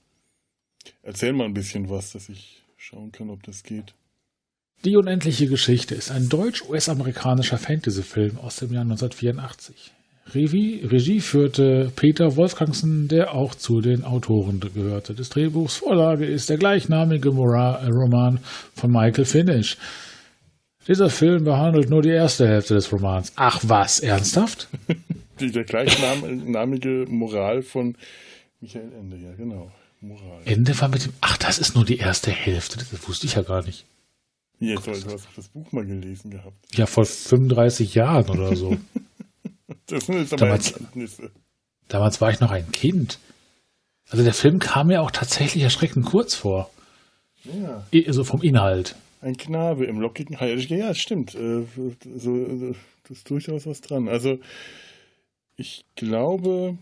Erzähl 1.02 1.34
mal 1.34 1.46
ein 1.46 1.54
bisschen 1.54 1.90
was, 1.90 2.14
dass 2.14 2.30
ich 2.30 2.64
schauen 2.78 3.12
kann, 3.12 3.30
ob 3.30 3.44
das 3.44 3.64
geht. 3.64 3.94
Die 4.86 4.96
unendliche 4.96 5.48
Geschichte 5.48 5.94
ist 5.94 6.10
ein 6.10 6.30
deutsch-US-amerikanischer 6.30 7.58
Fantasy-Film 7.58 8.38
aus 8.38 8.56
dem 8.58 8.72
Jahr 8.72 8.84
1984. 8.84 9.92
Regie, 10.34 10.86
Regie 10.86 11.20
führte 11.20 11.92
Peter 11.96 12.36
Wolfgangsen, 12.36 13.08
der 13.08 13.34
auch 13.34 13.56
zu 13.56 13.82
den 13.82 14.04
Autoren 14.04 14.60
gehörte 14.60 15.14
des 15.14 15.30
Drehbuchs. 15.30 15.78
Vorlage 15.78 16.26
ist 16.26 16.50
der 16.50 16.58
gleichnamige 16.58 17.30
Roman 17.30 18.40
von 18.76 18.92
Michael 18.92 19.26
Finnish. 19.26 19.78
Dieser 20.88 21.10
Film 21.10 21.44
behandelt 21.44 21.90
nur 21.90 22.02
die 22.02 22.10
erste 22.10 22.48
Hälfte 22.48 22.76
des 22.76 22.92
Romans. 22.92 23.34
Ach 23.36 23.60
was, 23.64 24.00
ernsthaft? 24.00 24.68
der 25.40 25.64
gleichnamige 25.64 27.06
Moral 27.10 27.62
von 27.62 27.96
Michael 28.62 28.92
Ende, 28.94 29.18
ja 29.18 29.34
genau. 29.34 29.72
Moral. 30.02 30.42
Ende 30.46 30.80
war 30.80 30.90
mit 30.90 31.06
dem. 31.06 31.14
Ach, 31.22 31.38
das 31.38 31.60
ist 31.60 31.76
nur 31.76 31.86
die 31.86 31.98
erste 31.98 32.32
Hälfte. 32.32 32.78
Das 32.78 33.08
wusste 33.08 33.28
ich 33.28 33.36
ja 33.36 33.44
gar 33.44 33.64
nicht. 33.64 33.86
Jetzt, 34.60 34.86
du 34.86 34.92
hast 34.92 35.28
das 35.36 35.48
Buch 35.50 35.72
mal 35.72 35.86
gelesen 35.86 36.32
gehabt. 36.32 36.56
Ja, 36.74 36.86
vor 36.86 37.06
35 37.06 37.96
Jahren 37.96 38.30
oder 38.30 38.56
so. 38.56 38.78
das 39.88 40.06
sind 40.06 40.18
jetzt 40.18 40.34
aber 40.34 40.46
damals, 40.46 40.72
Erkenntnisse. 40.72 41.32
Damals 41.88 42.22
war 42.22 42.32
ich 42.32 42.40
noch 42.40 42.52
ein 42.52 42.72
Kind. 42.72 43.20
Also 44.10 44.24
der 44.24 44.34
Film 44.34 44.60
kam 44.60 44.88
mir 44.88 45.02
auch 45.02 45.12
tatsächlich 45.12 45.64
erschreckend 45.64 46.06
kurz 46.06 46.36
vor. 46.36 46.70
Ja. 47.44 47.86
Also 48.08 48.24
vom 48.24 48.42
Inhalt. 48.42 48.96
Ein 49.22 49.38
Knabe 49.38 49.86
im 49.86 50.00
lockigen 50.00 50.40
Hai. 50.40 50.54
Ja, 50.56 50.94
stimmt. 50.94 51.36
Äh, 51.36 51.66
so, 52.18 52.36
äh, 52.36 52.74
das 53.08 53.18
ist 53.18 53.30
durchaus 53.30 53.68
was 53.68 53.82
dran. 53.82 54.08
Also 54.08 54.40
ich 55.56 55.86
glaube, 55.96 56.78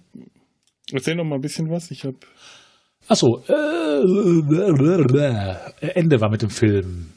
erzähl 0.91 1.15
noch 1.15 1.25
mal 1.25 1.35
ein 1.35 1.41
bisschen 1.41 1.69
was. 1.69 1.91
Ich 1.91 2.03
habe 2.05 2.17
Achso, 3.07 3.41
äh, 3.47 4.01
Ende 5.95 6.21
war 6.21 6.29
mit 6.29 6.43
dem 6.43 6.51
Film. 6.51 7.13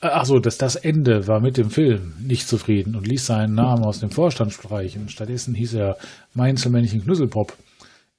Achso, 0.00 0.38
das, 0.40 0.58
das 0.58 0.76
Ende 0.76 1.26
war 1.26 1.40
mit 1.40 1.56
dem 1.56 1.70
Film 1.70 2.14
nicht 2.20 2.46
zufrieden 2.46 2.96
und 2.96 3.06
ließ 3.06 3.26
seinen 3.26 3.54
Namen 3.54 3.84
aus 3.84 4.00
dem 4.00 4.10
Vorstand 4.10 4.52
streichen. 4.52 5.08
Stattdessen 5.08 5.54
hieß 5.54 5.74
er 5.74 5.96
Mainzelmännchen 6.34 7.02
Knüsselpop. 7.02 7.56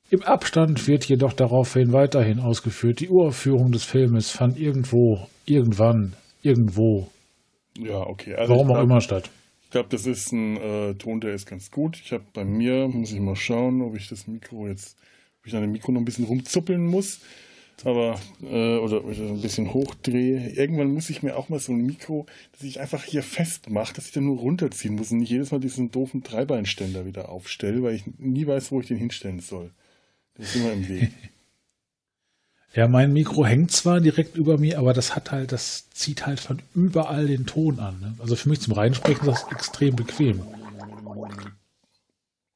Im 0.09 0.23
Abstand 0.23 0.87
wird 0.87 1.05
jedoch 1.05 1.33
daraufhin 1.33 1.93
weiterhin 1.93 2.39
ausgeführt, 2.39 3.01
die 3.01 3.09
Uraufführung 3.09 3.71
des 3.71 3.83
Filmes 3.83 4.31
fand 4.31 4.57
irgendwo, 4.57 5.27
irgendwann, 5.45 6.13
irgendwo, 6.41 7.07
Ja, 7.77 7.99
okay. 7.99 8.33
Also 8.35 8.53
warum 8.53 8.67
ich 8.67 8.71
auch 8.71 8.75
glaub- 8.77 8.89
immer 8.89 9.01
statt. 9.01 9.29
Ich 9.65 9.71
glaube, 9.71 9.89
das 9.91 10.05
ist 10.05 10.31
ein 10.31 10.55
äh, 10.57 10.93
Ton, 10.95 11.19
der 11.19 11.33
ist 11.33 11.45
ganz 11.45 11.69
gut. 11.69 11.99
Ich 12.03 12.13
habe 12.13 12.23
bei 12.33 12.45
mir, 12.45 12.87
muss 12.87 13.11
ich 13.11 13.19
mal 13.19 13.35
schauen, 13.35 13.81
ob 13.81 13.95
ich 13.97 14.07
das 14.07 14.25
Mikro 14.25 14.65
jetzt, 14.67 14.95
ob 15.41 15.47
ich 15.47 15.53
an 15.55 15.61
dem 15.61 15.71
Mikro 15.73 15.91
noch 15.91 15.99
ein 15.99 16.05
bisschen 16.05 16.23
rumzuppeln 16.25 16.85
muss. 16.85 17.19
Aber, 17.83 18.19
äh, 18.41 18.77
oder, 18.77 19.05
oder 19.05 19.19
ein 19.19 19.41
bisschen 19.41 19.73
hochdrehe. 19.73 20.49
Irgendwann 20.49 20.93
muss 20.93 21.09
ich 21.09 21.21
mir 21.21 21.37
auch 21.37 21.49
mal 21.49 21.59
so 21.59 21.71
ein 21.71 21.85
Mikro, 21.85 22.25
das 22.53 22.63
ich 22.63 22.79
einfach 22.79 23.03
hier 23.03 23.21
festmache, 23.21 23.93
dass 23.93 24.07
ich 24.07 24.11
dann 24.11 24.25
nur 24.25 24.39
runterziehen 24.39 24.95
muss 24.95 25.11
und 25.11 25.19
nicht 25.19 25.29
jedes 25.29 25.51
Mal 25.51 25.59
diesen 25.59 25.91
doofen 25.91 26.23
Dreibeinständer 26.23 27.05
wieder 27.05 27.29
aufstelle, 27.29 27.83
weil 27.83 27.95
ich 27.95 28.03
nie 28.17 28.47
weiß, 28.47 28.71
wo 28.71 28.81
ich 28.81 28.87
den 28.87 28.97
hinstellen 28.97 29.41
soll. 29.41 29.69
Der 30.37 30.45
ist 30.45 30.55
immer 30.55 30.73
im 30.73 30.87
Weg. 30.87 31.11
Ja, 32.73 32.87
mein 32.87 33.11
Mikro 33.11 33.43
hängt 33.43 33.71
zwar 33.71 34.01
direkt 34.01 34.35
über 34.35 34.59
mir, 34.59 34.77
aber 34.77 34.93
das 34.93 35.15
hat 35.15 35.31
halt, 35.31 35.51
das 35.51 35.89
zieht 35.89 36.27
halt 36.27 36.39
von 36.39 36.61
überall 36.75 37.25
den 37.25 37.47
Ton 37.47 37.79
an. 37.79 37.99
Ne? 37.99 38.15
Also 38.19 38.35
für 38.35 38.49
mich 38.49 38.61
zum 38.61 38.73
Reinsprechen 38.73 39.27
ist 39.27 39.45
das 39.45 39.51
extrem 39.51 39.95
bequem. 39.95 40.43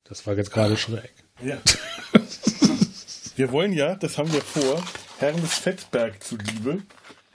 Das 0.04 0.28
war 0.28 0.36
jetzt 0.36 0.51
gerade 0.51 0.78
schräg. 0.78 1.12
Ja. 1.44 1.58
Wir 3.36 3.51
wollen 3.51 3.74
ja, 3.74 3.96
das 3.96 4.20
haben 4.20 4.32
wir 4.32 4.42
vor, 4.42 4.84
Hermes 5.22 5.60
Fettberg 5.60 6.24
zuliebe, 6.24 6.82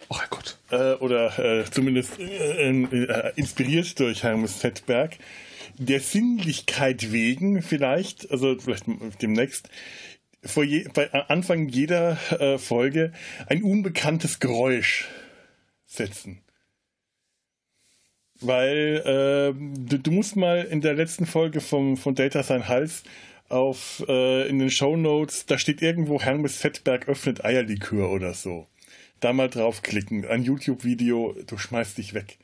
Oh 0.09 0.17
Gott. 0.29 0.59
äh, 0.73 0.95
oder 0.95 1.39
äh, 1.39 1.65
zumindest 1.71 2.19
äh, 2.19 2.69
äh, 2.69 3.33
inspiriert 3.37 4.01
durch 4.01 4.25
Hermes 4.25 4.57
Fettberg, 4.57 5.17
der 5.79 6.01
Sinnlichkeit 6.01 7.13
wegen 7.13 7.63
vielleicht, 7.63 8.29
also 8.33 8.59
vielleicht 8.59 8.87
demnächst, 9.23 9.71
vor 10.45 10.65
je, 10.65 10.89
bei 10.95 11.13
Anfang 11.13 11.69
jeder 11.69 12.19
äh, 12.41 12.59
Folge 12.59 13.13
ein 13.47 13.63
unbekanntes 13.63 14.41
Geräusch 14.41 15.07
setzen. 15.87 16.43
Weil 18.41 19.03
äh, 19.07 19.89
du, 19.89 19.99
du 19.99 20.11
musst 20.11 20.35
mal 20.35 20.65
in 20.65 20.81
der 20.81 20.95
letzten 20.95 21.25
Folge 21.25 21.61
vom, 21.61 21.97
von 21.97 22.17
Data 22.17 22.43
Sein 22.43 22.67
Hals 22.67 23.05
auf 23.49 24.05
äh, 24.09 24.49
in 24.49 24.59
den 24.59 24.71
Show 24.71 24.97
Notes, 24.97 25.47
da 25.47 25.59
steht 25.59 25.83
irgendwo 25.83 26.21
Hermes 26.21 26.57
Fettberg 26.57 27.09
öffnet 27.09 27.45
Eierlikör 27.45 28.11
oder 28.11 28.35
so. 28.35 28.67
Da 29.21 29.33
mal 29.33 29.49
draufklicken, 29.49 30.27
ein 30.27 30.43
YouTube-Video, 30.43 31.35
du 31.47 31.57
schmeißt 31.57 31.99
dich 31.99 32.15
weg. 32.15 32.39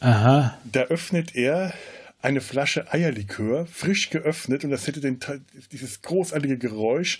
Aha. 0.00 0.58
Da 0.70 0.82
öffnet 0.82 1.34
er 1.34 1.72
eine 2.20 2.40
Flasche 2.40 2.92
Eierlikör, 2.92 3.66
frisch 3.66 4.10
geöffnet, 4.10 4.64
und 4.64 4.70
das 4.70 4.86
hätte 4.86 5.00
den, 5.00 5.18
dieses 5.72 6.02
großartige 6.02 6.58
Geräusch. 6.58 7.18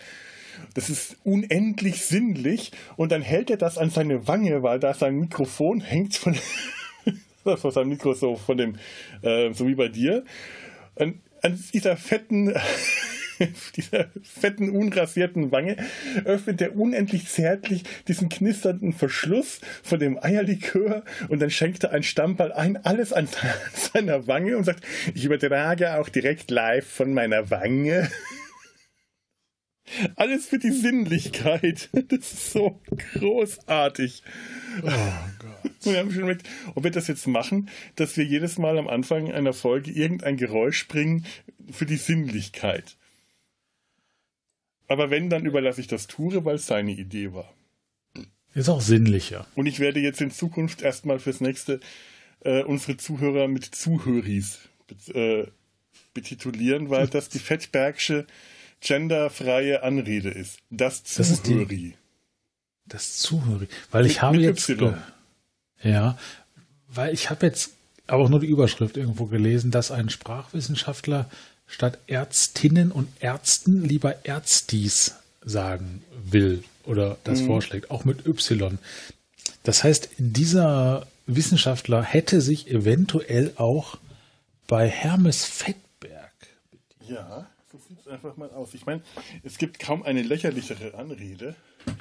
Das 0.75 0.89
ist 0.89 1.17
unendlich 1.25 2.03
sinnlich. 2.03 2.73
Und 2.97 3.13
dann 3.13 3.23
hält 3.23 3.51
er 3.51 3.57
das 3.57 3.77
an 3.77 3.91
seine 3.91 4.29
Wange, 4.29 4.63
weil 4.63 4.79
da 4.79 4.95
sein 4.95 5.17
Mikrofon 5.17 5.81
hängt 5.81 6.17
von, 6.17 6.37
von 7.57 7.71
seinem 7.71 7.89
Mikro 7.89 8.15
so 8.15 8.37
von 8.37 8.57
dem, 8.57 8.77
äh, 9.23 9.53
so 9.53 9.67
wie 9.67 9.75
bei 9.75 9.89
dir. 9.89 10.25
An, 10.97 11.21
an 11.45 11.63
dieser 11.73 11.97
fetten, 11.97 12.55
dieser 13.77 14.07
fetten, 14.23 14.71
unrasierten 14.71 15.53
Wange 15.53 15.77
öffnet 16.25 16.63
er 16.63 16.77
unendlich 16.77 17.29
zärtlich 17.29 17.85
diesen 18.09 18.29
knisternden 18.29 18.93
Verschluss 18.93 19.61
von 19.83 19.99
dem 19.99 20.19
Eierlikör 20.23 21.05
und 21.29 21.43
dann 21.43 21.51
schenkt 21.51 21.85
er 21.85 21.93
ein 21.93 22.03
Stammball 22.03 22.53
ein, 22.53 22.83
alles 22.85 23.13
an 23.13 23.29
seiner 23.75 24.27
Wange 24.27 24.57
und 24.57 24.65
sagt, 24.65 24.85
ich 25.15 25.25
übertrage 25.25 25.99
auch 25.99 26.09
direkt 26.09 26.51
live 26.51 26.87
von 26.87 27.13
meiner 27.13 27.51
Wange. 27.51 28.11
Alles 30.17 30.47
für 30.47 30.59
die 30.59 30.71
Sinnlichkeit. 30.73 31.89
Das 32.09 32.33
ist 32.33 32.53
so 32.53 32.81
großartig. 33.15 34.23
Oh 34.83 34.89
Gott. 35.39 35.71
Und 35.85 35.93
wir 35.93 35.99
haben 35.99 36.11
schon 36.11 36.21
gemerkt, 36.23 36.49
ob 36.75 36.85
wir 36.85 36.91
das 36.91 37.07
jetzt 37.09 37.27
machen, 37.27 37.69
dass 37.97 38.17
wir 38.17 38.25
jedes 38.25 38.59
Mal 38.59 38.79
am 38.79 38.89
Anfang 38.89 39.31
einer 39.33 39.53
Folge 39.53 39.91
irgendein 39.91 40.37
Geräusch 40.37 40.89
bringen 40.89 41.25
für 41.71 41.87
die 41.87 41.97
Sinnlichkeit. 41.97 42.97
Aber 44.89 45.11
wenn, 45.11 45.31
dann 45.31 45.47
überlasse 45.47 45.81
ich 45.81 45.87
das 45.87 46.07
Ture, 46.07 46.45
weil 46.45 46.57
es 46.57 46.67
seine 46.67 46.93
Idee 46.93 47.33
war. 47.33 47.53
Ist 48.55 48.69
auch 48.69 48.81
sinnlicher. 48.83 49.47
Und 49.55 49.67
ich 49.67 49.81
werde 49.81 50.01
jetzt 50.01 50.21
in 50.21 50.31
Zukunft 50.31 50.83
erstmal 50.83 51.19
fürs 51.19 51.41
nächste 51.41 51.81
äh, 52.41 52.63
unsere 52.63 52.97
Zuhörer 52.97 53.49
mit 53.49 53.65
Zuhöris 53.65 54.61
bet- 54.87 55.15
äh, 55.15 55.47
betitulieren, 56.13 56.91
weil 56.91 57.09
das 57.09 57.29
die 57.29 57.39
Fettbergsche 57.39 58.27
genderfreie 58.85 59.83
Anrede 59.83 60.31
ist. 60.31 60.59
Das 60.71 61.03
Das 61.03 61.43
Zuhöri. 61.43 61.95
Das 62.87 63.17
Zuhören. 63.19 63.69
Weil 63.91 64.07
ich 64.07 64.13
Mit- 64.15 64.23
habe 64.23 64.37
mit 64.37 64.45
jetzt. 64.47 64.69
Y. 64.69 64.95
Ja, 65.83 66.17
weil 66.89 67.13
ich 67.13 67.31
habe 67.31 67.47
jetzt 67.47 67.73
auch 68.07 68.29
nur 68.29 68.41
die 68.41 68.47
Überschrift 68.47 68.97
irgendwo 68.97 69.27
gelesen, 69.27 69.71
dass 69.71 69.91
ein 69.91 70.11
Sprachwissenschaftler 70.11 71.29
statt 71.67 71.99
Ärztinnen 72.07 72.93
und 72.93 73.09
Ärzten 73.21 73.83
lieber 73.85 74.25
Ärztis 74.27 75.15
sagen 75.43 76.05
will 76.25 76.63
oder 76.85 77.17
das 77.25 77.41
Mhm. 77.41 77.47
vorschlägt, 77.47 77.91
auch 77.91 78.05
mit 78.05 78.27
Y. 78.27 78.79
Das 79.63 79.83
heißt, 79.83 80.11
dieser 80.19 81.07
Wissenschaftler 81.27 82.03
hätte 82.03 82.43
sich 82.43 82.71
eventuell 82.71 83.53
auch 83.57 83.97
bei 84.67 84.89
Hermes 84.89 85.45
Fettberg 85.47 86.33
Ja, 87.09 87.49
es 88.01 88.09
einfach 88.09 88.37
mal 88.37 88.51
aus. 88.51 88.75
Ich 88.75 88.87
meine, 88.87 89.03
es 89.43 89.59
gibt 89.59 89.79
kaum 89.79 90.03
eine 90.03 90.23
lächerlichere 90.23 90.95
Anrede. 90.95 91.55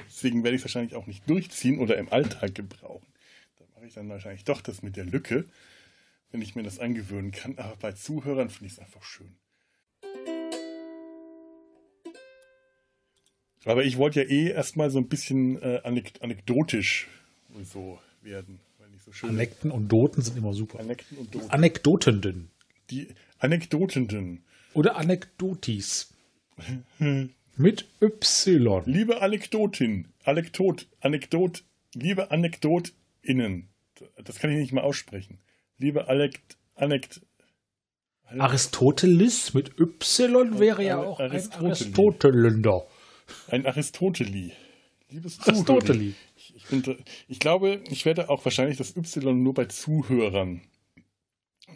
Deswegen 0.08 0.44
werde 0.44 0.56
ich 0.56 0.60
es 0.60 0.64
wahrscheinlich 0.64 0.94
auch 0.94 1.06
nicht 1.06 1.28
durchziehen 1.28 1.78
oder 1.78 1.96
im 1.96 2.12
Alltag 2.12 2.54
gebrauchen. 2.54 3.06
Da 3.58 3.64
mache 3.74 3.86
ich 3.86 3.94
dann 3.94 4.08
wahrscheinlich 4.08 4.44
doch 4.44 4.60
das 4.60 4.82
mit 4.82 4.96
der 4.96 5.04
Lücke, 5.04 5.46
wenn 6.30 6.42
ich 6.42 6.54
mir 6.54 6.62
das 6.62 6.78
angewöhnen 6.78 7.32
kann. 7.32 7.58
Aber 7.58 7.76
bei 7.76 7.92
Zuhörern 7.92 8.50
finde 8.50 8.66
ich 8.66 8.72
es 8.72 8.78
einfach 8.78 9.02
schön. 9.02 9.36
Aber 13.64 13.84
ich 13.84 13.96
wollte 13.96 14.22
ja 14.22 14.28
eh 14.28 14.50
erstmal 14.50 14.90
so 14.90 14.98
ein 14.98 15.08
bisschen 15.08 15.60
äh, 15.62 15.80
anek 15.84 16.12
anekdotisch 16.20 17.08
und 17.54 17.66
so 17.66 17.98
werden. 18.22 18.60
So 19.04 19.26
Anekten 19.26 19.70
und 19.70 19.88
Doten 19.88 20.22
sind 20.22 20.36
immer 20.38 20.54
super. 20.54 20.80
Anekten 20.80 21.18
und 21.18 21.34
Doten. 21.34 21.50
Anekdotenden 21.50 22.50
Die 22.90 23.08
Anekdotenden. 23.38 24.44
Oder 24.74 24.96
Anekdotis. 24.96 26.12
Mit 27.56 27.86
Y. 28.00 28.82
Liebe 28.86 29.22
Anekdotin, 29.22 30.08
Anekdot, 30.24 30.88
Anekdot, 31.00 31.62
liebe 31.94 32.30
Anekdotinnen, 32.30 33.68
das 34.24 34.38
kann 34.38 34.50
ich 34.50 34.58
nicht 34.58 34.72
mal 34.72 34.82
aussprechen. 34.82 35.38
Liebe 35.78 36.08
Anekt, 36.08 36.56
Anekt, 36.74 37.20
Aristoteles 38.38 39.54
mit 39.54 39.78
Y 39.78 40.58
wäre 40.58 40.82
ja 40.84 40.98
auch 40.98 41.20
ein 41.20 41.30
Aristoteli. 41.30 41.68
Aristoteländer. 41.68 42.86
ein 43.48 43.66
Aristoteli. 43.66 44.52
Liebes 45.10 45.40
Aristoteli. 45.40 46.14
Ich, 46.36 46.56
ich, 46.56 46.64
bin, 46.64 46.82
ich 47.28 47.38
glaube, 47.38 47.82
ich 47.88 48.04
werde 48.04 48.30
auch 48.30 48.44
wahrscheinlich 48.44 48.78
das 48.78 48.96
Y 48.96 49.42
nur 49.42 49.54
bei 49.54 49.66
Zuhörern 49.66 50.62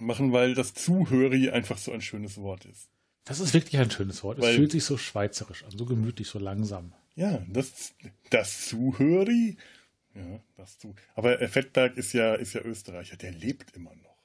machen, 0.01 0.33
weil 0.33 0.55
das 0.55 0.75
Zuhöri 0.75 1.51
einfach 1.51 1.79
so 1.79 1.93
ein 1.93 2.01
schönes 2.01 2.37
Wort 2.39 2.65
ist. 2.65 2.89
Das 3.25 3.41
ist 3.41 3.53
wirklich 3.53 3.79
ein 3.79 3.91
schönes 3.91 4.23
Wort. 4.23 4.39
Es 4.39 4.45
Weil- 4.45 4.57
fühlt 4.57 4.73
sich 4.73 4.85
so 4.85 4.97
schweizerisch 4.97 5.65
an, 5.65 5.71
so 5.71 5.85
gemütlich, 5.85 6.29
so 6.29 6.39
langsam. 6.39 6.95
Ja, 7.15 7.45
das, 7.49 7.95
das 8.31 8.67
Zuhöri. 8.67 9.57
Ja, 10.15 10.41
das 10.57 10.79
zu. 10.79 10.95
Aber 11.15 11.39
Fettberg 11.49 11.97
ist 11.97 12.13
ja, 12.13 12.35
ist 12.35 12.55
ja 12.55 12.63
Österreicher, 12.63 13.17
der 13.17 13.33
lebt 13.33 13.77
immer 13.77 13.95
noch. 13.97 14.17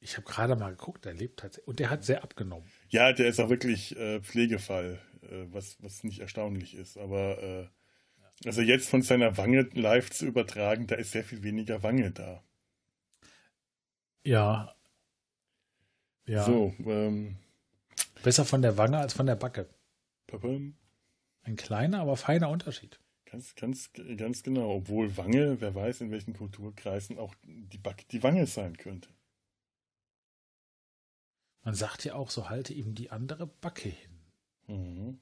Ich 0.00 0.18
habe 0.18 0.26
gerade 0.26 0.54
mal 0.56 0.70
geguckt, 0.70 1.06
er 1.06 1.14
lebt 1.14 1.40
tatsächlich. 1.40 1.66
Und 1.66 1.78
der 1.78 1.88
hat 1.88 2.04
sehr 2.04 2.22
abgenommen. 2.22 2.68
Ja, 2.90 3.12
der 3.12 3.28
ist 3.28 3.40
auch 3.40 3.48
wirklich 3.48 3.96
äh, 3.96 4.20
Pflegefall, 4.20 5.00
äh, 5.22 5.46
was, 5.50 5.78
was 5.80 6.04
nicht 6.04 6.20
erstaunlich 6.20 6.74
ist. 6.74 6.98
Aber 6.98 7.42
äh, 7.42 8.46
also 8.46 8.60
jetzt 8.60 8.90
von 8.90 9.00
seiner 9.00 9.38
Wange 9.38 9.62
live 9.72 10.10
zu 10.10 10.26
übertragen, 10.26 10.86
da 10.86 10.96
ist 10.96 11.12
sehr 11.12 11.24
viel 11.24 11.42
weniger 11.42 11.82
Wange 11.82 12.10
da. 12.10 12.44
Ja. 14.24 14.74
Ja. 16.26 16.44
So, 16.44 16.74
ähm, 16.86 17.36
Besser 18.22 18.44
von 18.44 18.62
der 18.62 18.78
Wange 18.78 18.98
als 18.98 19.12
von 19.12 19.26
der 19.26 19.36
Backe. 19.36 19.68
papam. 20.26 20.74
Ein 21.42 21.56
kleiner, 21.56 22.00
aber 22.00 22.16
feiner 22.16 22.48
Unterschied. 22.48 22.98
ganz, 23.30 23.54
ganz, 23.54 23.90
ganz 24.16 24.42
genau. 24.42 24.76
Obwohl 24.76 25.16
Wange, 25.16 25.60
wer 25.60 25.74
weiß, 25.74 26.00
in 26.00 26.10
welchen 26.10 26.34
Kulturkreisen 26.34 27.18
auch 27.18 27.34
die, 27.44 27.78
Back, 27.78 28.08
die 28.08 28.22
Wange 28.22 28.46
sein 28.46 28.78
könnte. 28.78 29.08
Man 31.64 31.74
sagt 31.74 32.04
ja 32.04 32.14
auch, 32.14 32.30
so 32.30 32.48
halte 32.48 32.72
ihm 32.72 32.94
die 32.94 33.10
andere 33.10 33.46
Backe 33.46 33.90
hin. 33.90 34.20
Mhm. 34.68 35.18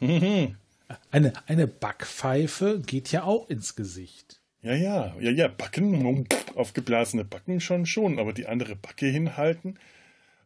Mhm. 0.00 0.56
Eine, 1.10 1.32
eine 1.48 1.66
Backpfeife 1.66 2.80
geht 2.80 3.10
ja 3.10 3.24
auch 3.24 3.48
ins 3.48 3.74
Gesicht. 3.74 4.42
Ja, 4.60 4.74
ja, 4.74 5.14
ja, 5.18 5.30
ja, 5.30 5.48
Backen, 5.48 6.26
aufgeblasene 6.54 7.24
Backen 7.24 7.60
schon 7.60 7.86
schon, 7.86 8.18
aber 8.18 8.34
die 8.34 8.46
andere 8.46 8.76
Backe 8.76 9.06
hinhalten, 9.06 9.78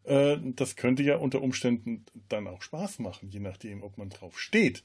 Äh, 0.08 0.38
das 0.54 0.76
könnte 0.76 1.02
ja 1.02 1.16
unter 1.16 1.42
Umständen 1.42 2.04
dann 2.28 2.46
auch 2.46 2.62
Spaß 2.62 2.98
machen, 2.98 3.28
je 3.28 3.40
nachdem, 3.40 3.82
ob 3.82 3.98
man 3.98 4.10
drauf 4.10 4.38
steht. 4.38 4.82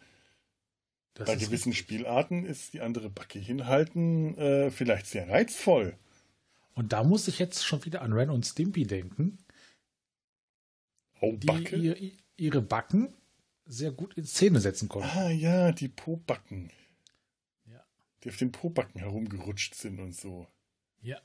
Das 1.16 1.28
Bei 1.28 1.36
gewissen 1.36 1.74
Spielarten 1.74 2.44
ist 2.46 2.74
die 2.74 2.82
andere 2.82 3.10
Backe 3.10 3.40
hinhalten 3.40 4.36
äh, 4.38 4.72
vielleicht 4.72 5.06
sehr 5.06 5.30
reizvoll. 5.30 5.96
Und 6.74 6.92
da 6.92 7.04
muss 7.04 7.28
ich 7.28 7.38
jetzt 7.38 7.64
schon 7.64 7.86
wieder 7.86 8.02
an 8.02 8.14
Ren 8.14 8.32
und 8.32 8.46
Stimpy 8.46 8.86
denken, 8.86 9.38
Oh, 11.22 11.36
die 11.38 11.48
Backe? 11.48 11.76
ihr, 11.78 12.12
ihre 12.36 12.62
Backen 12.62 13.14
sehr 13.66 13.92
gut 13.92 14.16
in 14.16 14.26
Szene 14.26 14.60
setzen 14.60 14.90
konnten. 14.90 15.10
Ah 15.18 15.30
ja, 15.30 15.72
die 15.72 15.88
Pobacken. 15.88 16.70
Ja. 17.66 17.82
Die 18.24 18.30
auf 18.30 18.38
den 18.38 18.52
Pobacken 18.52 19.00
herumgerutscht 19.00 19.76
sind 19.76 20.00
und 20.00 20.14
so. 20.14 20.48
Ja. 21.02 21.22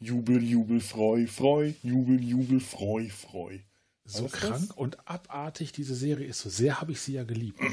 Jubel, 0.00 0.42
Jubel, 0.42 0.80
Freu, 0.80 1.26
Freu, 1.26 1.72
Jubel, 1.82 2.22
Jubel, 2.22 2.60
Freu, 2.60 3.08
Freu. 3.08 3.58
So 4.04 4.26
krank 4.26 4.68
das? 4.68 4.70
und 4.70 4.96
abartig 5.08 5.72
diese 5.72 5.94
Serie 5.94 6.26
ist. 6.26 6.40
So 6.40 6.48
sehr 6.48 6.80
habe 6.80 6.92
ich 6.92 7.00
sie 7.00 7.14
ja 7.14 7.24
geliebt. 7.24 7.60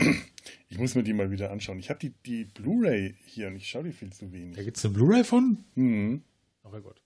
Ich 0.69 0.77
muss 0.77 0.93
mir 0.93 1.03
die 1.03 1.13
mal 1.13 1.31
wieder 1.31 1.51
anschauen. 1.51 1.79
Ich 1.79 1.89
habe 1.89 1.99
die, 1.99 2.11
die 2.25 2.43
Blu-ray 2.43 3.15
hier 3.25 3.47
und 3.47 3.55
ich 3.55 3.67
schaue 3.69 3.83
die 3.85 3.91
viel 3.93 4.11
zu 4.11 4.25
Da 4.25 4.33
wenig. 4.33 4.57
gibt 4.57 4.77
es 4.77 4.83
eine 4.85 4.93
Blu-ray 4.93 5.23
von? 5.23 5.63
Hm. 5.75 6.21
Oh 6.63 6.69
mein 6.69 6.83
Gott. 6.83 7.01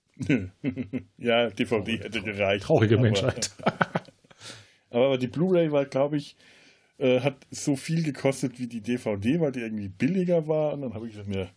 ja, 1.18 1.50
DVD 1.50 1.66
Traurige- 1.66 2.04
hätte 2.04 2.22
gereicht. 2.24 2.66
Traurige 2.66 2.96
aber, 2.96 3.04
Menschheit. 3.04 3.52
Aber 4.90 5.18
die 5.18 5.28
Blu-ray 5.28 5.72
war, 5.72 5.86
glaube 5.86 6.18
ich, 6.18 6.36
äh, 6.98 7.20
hat 7.22 7.46
so 7.52 7.76
viel 7.76 8.02
gekostet 8.04 8.60
wie 8.60 8.68
die 8.68 8.82
DVD, 8.82 9.40
weil 9.40 9.52
die 9.52 9.60
irgendwie 9.62 9.88
billiger 9.90 10.48
war. 10.48 10.74
Und 10.74 10.82
dann 10.82 10.94
habe 10.96 11.08
ich 11.08 11.16
mir, 11.28 11.50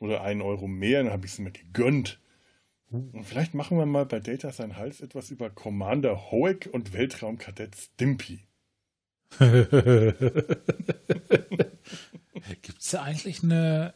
oder 0.00 0.22
einen 0.22 0.42
Euro 0.42 0.66
mehr, 0.66 1.02
dann 1.04 1.12
habe 1.12 1.24
ich 1.26 1.32
sie 1.32 1.42
mir 1.42 1.52
gegönnt. 1.52 2.18
Und 2.90 3.24
vielleicht 3.24 3.54
machen 3.54 3.78
wir 3.78 3.86
mal 3.86 4.04
bei 4.04 4.18
Data 4.18 4.50
sein 4.50 4.76
Hals 4.76 5.00
etwas 5.00 5.30
über 5.30 5.48
Commander 5.48 6.32
Hoek 6.32 6.68
und 6.72 6.92
Weltraumkadett 6.92 7.76
Stimpy. 7.76 8.40
Gibt 9.38 10.18
es 12.80 12.90
da 12.90 13.02
eigentlich 13.02 13.44
eine 13.44 13.94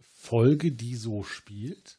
Folge, 0.00 0.72
die 0.72 0.94
so 0.94 1.22
spielt? 1.22 1.98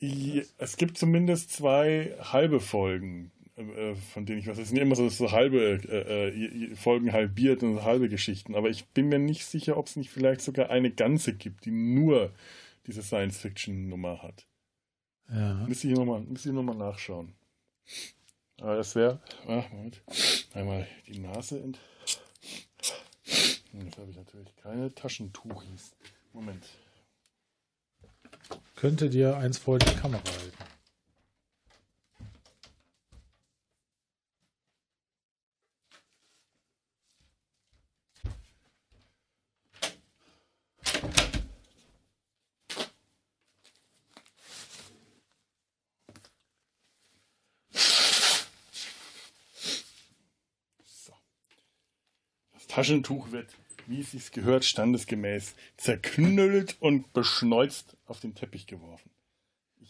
Es 0.00 0.76
gibt 0.76 0.96
zumindest 0.96 1.50
zwei 1.50 2.16
halbe 2.20 2.60
Folgen, 2.60 3.32
äh, 3.56 3.94
von 3.96 4.24
denen 4.24 4.38
ich 4.38 4.46
weiß. 4.46 4.56
Es 4.56 4.68
sind 4.68 4.78
immer 4.78 4.94
so, 4.94 5.10
so 5.10 5.32
halbe 5.32 5.80
äh, 5.88 6.28
äh, 6.28 6.74
Folgen 6.74 7.12
halbiert 7.12 7.62
und 7.62 7.82
halbe 7.82 8.08
Geschichten. 8.08 8.54
Aber 8.54 8.70
ich 8.70 8.86
bin 8.86 9.08
mir 9.08 9.18
nicht 9.18 9.44
sicher, 9.44 9.76
ob 9.76 9.88
es 9.88 9.96
nicht 9.96 10.10
vielleicht 10.10 10.40
sogar 10.40 10.70
eine 10.70 10.90
ganze 10.90 11.34
gibt, 11.34 11.66
die 11.66 11.70
nur 11.70 12.32
diese 12.86 13.02
Science-Fiction-Nummer 13.02 14.22
hat. 14.22 14.47
Ja. 15.30 15.54
Müsste 15.66 15.88
ich 15.88 15.94
nochmal 15.94 16.22
noch 16.22 16.74
nachschauen. 16.74 17.34
Aber 18.60 18.76
das 18.76 18.94
wäre. 18.94 19.20
Ah, 19.46 19.62
Moment. 19.70 20.02
Einmal 20.54 20.86
die 21.06 21.18
Nase 21.18 21.60
ent. 21.60 21.78
Jetzt 23.72 23.98
habe 23.98 24.10
ich 24.10 24.16
natürlich 24.16 24.56
keine 24.56 24.94
Taschentuchis. 24.94 25.92
Moment. 26.32 26.64
Könnte 28.74 29.10
dir 29.10 29.36
eins 29.36 29.58
vor 29.58 29.78
die 29.78 29.94
Kamera 29.94 30.22
halten. 30.24 30.77
Taschentuch 52.78 53.32
wird, 53.32 53.48
wie 53.88 54.00
es 54.00 54.12
sich 54.12 54.30
gehört, 54.30 54.64
standesgemäß 54.64 55.56
zerknüllt 55.76 56.76
und 56.78 57.12
beschneuzt 57.12 57.96
auf 58.06 58.20
den 58.20 58.36
Teppich 58.36 58.68
geworfen. 58.68 59.10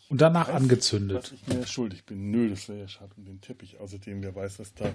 Und 0.09 0.23
danach 0.23 0.49
Weiß, 0.49 0.55
angezündet. 0.55 1.35
Ich 1.35 1.55
mir 1.55 1.67
schuldig 1.67 2.07
bin. 2.07 2.31
Nö, 2.31 2.49
das 2.49 2.67
wäre 2.71 2.81
ja 2.81 2.89
schade 2.89 3.13
um 3.19 3.27
den 3.27 3.43
Teppich. 3.43 3.79
Außerdem, 3.79 4.23
wer 4.23 4.35
weiß, 4.35 4.59
was 4.59 4.73
da. 4.73 4.91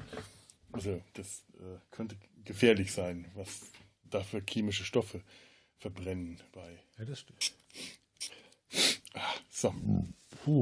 Also, 0.72 1.00
das 1.14 1.44
äh, 1.60 1.78
könnte 1.92 2.16
gefährlich 2.46 2.92
sein, 2.92 3.28
was 3.36 3.62
da 4.10 4.22
für 4.24 4.42
chemische 4.42 4.86
Stoffe 4.86 5.22
verbrennen 5.78 6.42
bei. 6.52 6.80
Ja, 6.98 7.06
das 7.06 7.20
stimmt. 7.20 7.54
So. 9.52 9.76
Puh. 10.44 10.60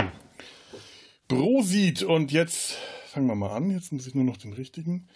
Prosit. 1.29 2.03
Und 2.03 2.33
jetzt 2.33 2.75
fangen 3.07 3.27
wir 3.27 3.35
mal 3.35 3.55
an. 3.55 3.71
Jetzt 3.71 3.93
muss 3.93 4.05
ich 4.05 4.15
nur 4.15 4.25
noch 4.25 4.35
den 4.35 4.51
richtigen. 4.51 5.07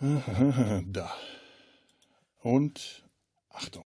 Da. 0.92 1.14
Und 2.38 3.04
Achtung. 3.50 3.84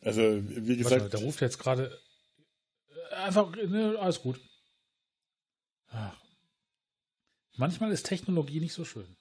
Also, 0.00 0.20
wie 0.22 0.76
gesagt, 0.76 1.02
Warte, 1.02 1.16
der 1.16 1.20
ruft 1.20 1.40
jetzt 1.40 1.58
gerade. 1.58 1.98
äh, 3.10 3.14
Einfach, 3.14 3.54
ne, 3.56 3.96
alles 3.98 4.20
gut. 4.20 4.40
Ach. 5.88 6.18
Manchmal 7.56 7.92
ist 7.92 8.04
Technologie 8.06 8.60
nicht 8.60 8.72
so 8.74 8.84
schön. 8.84 9.16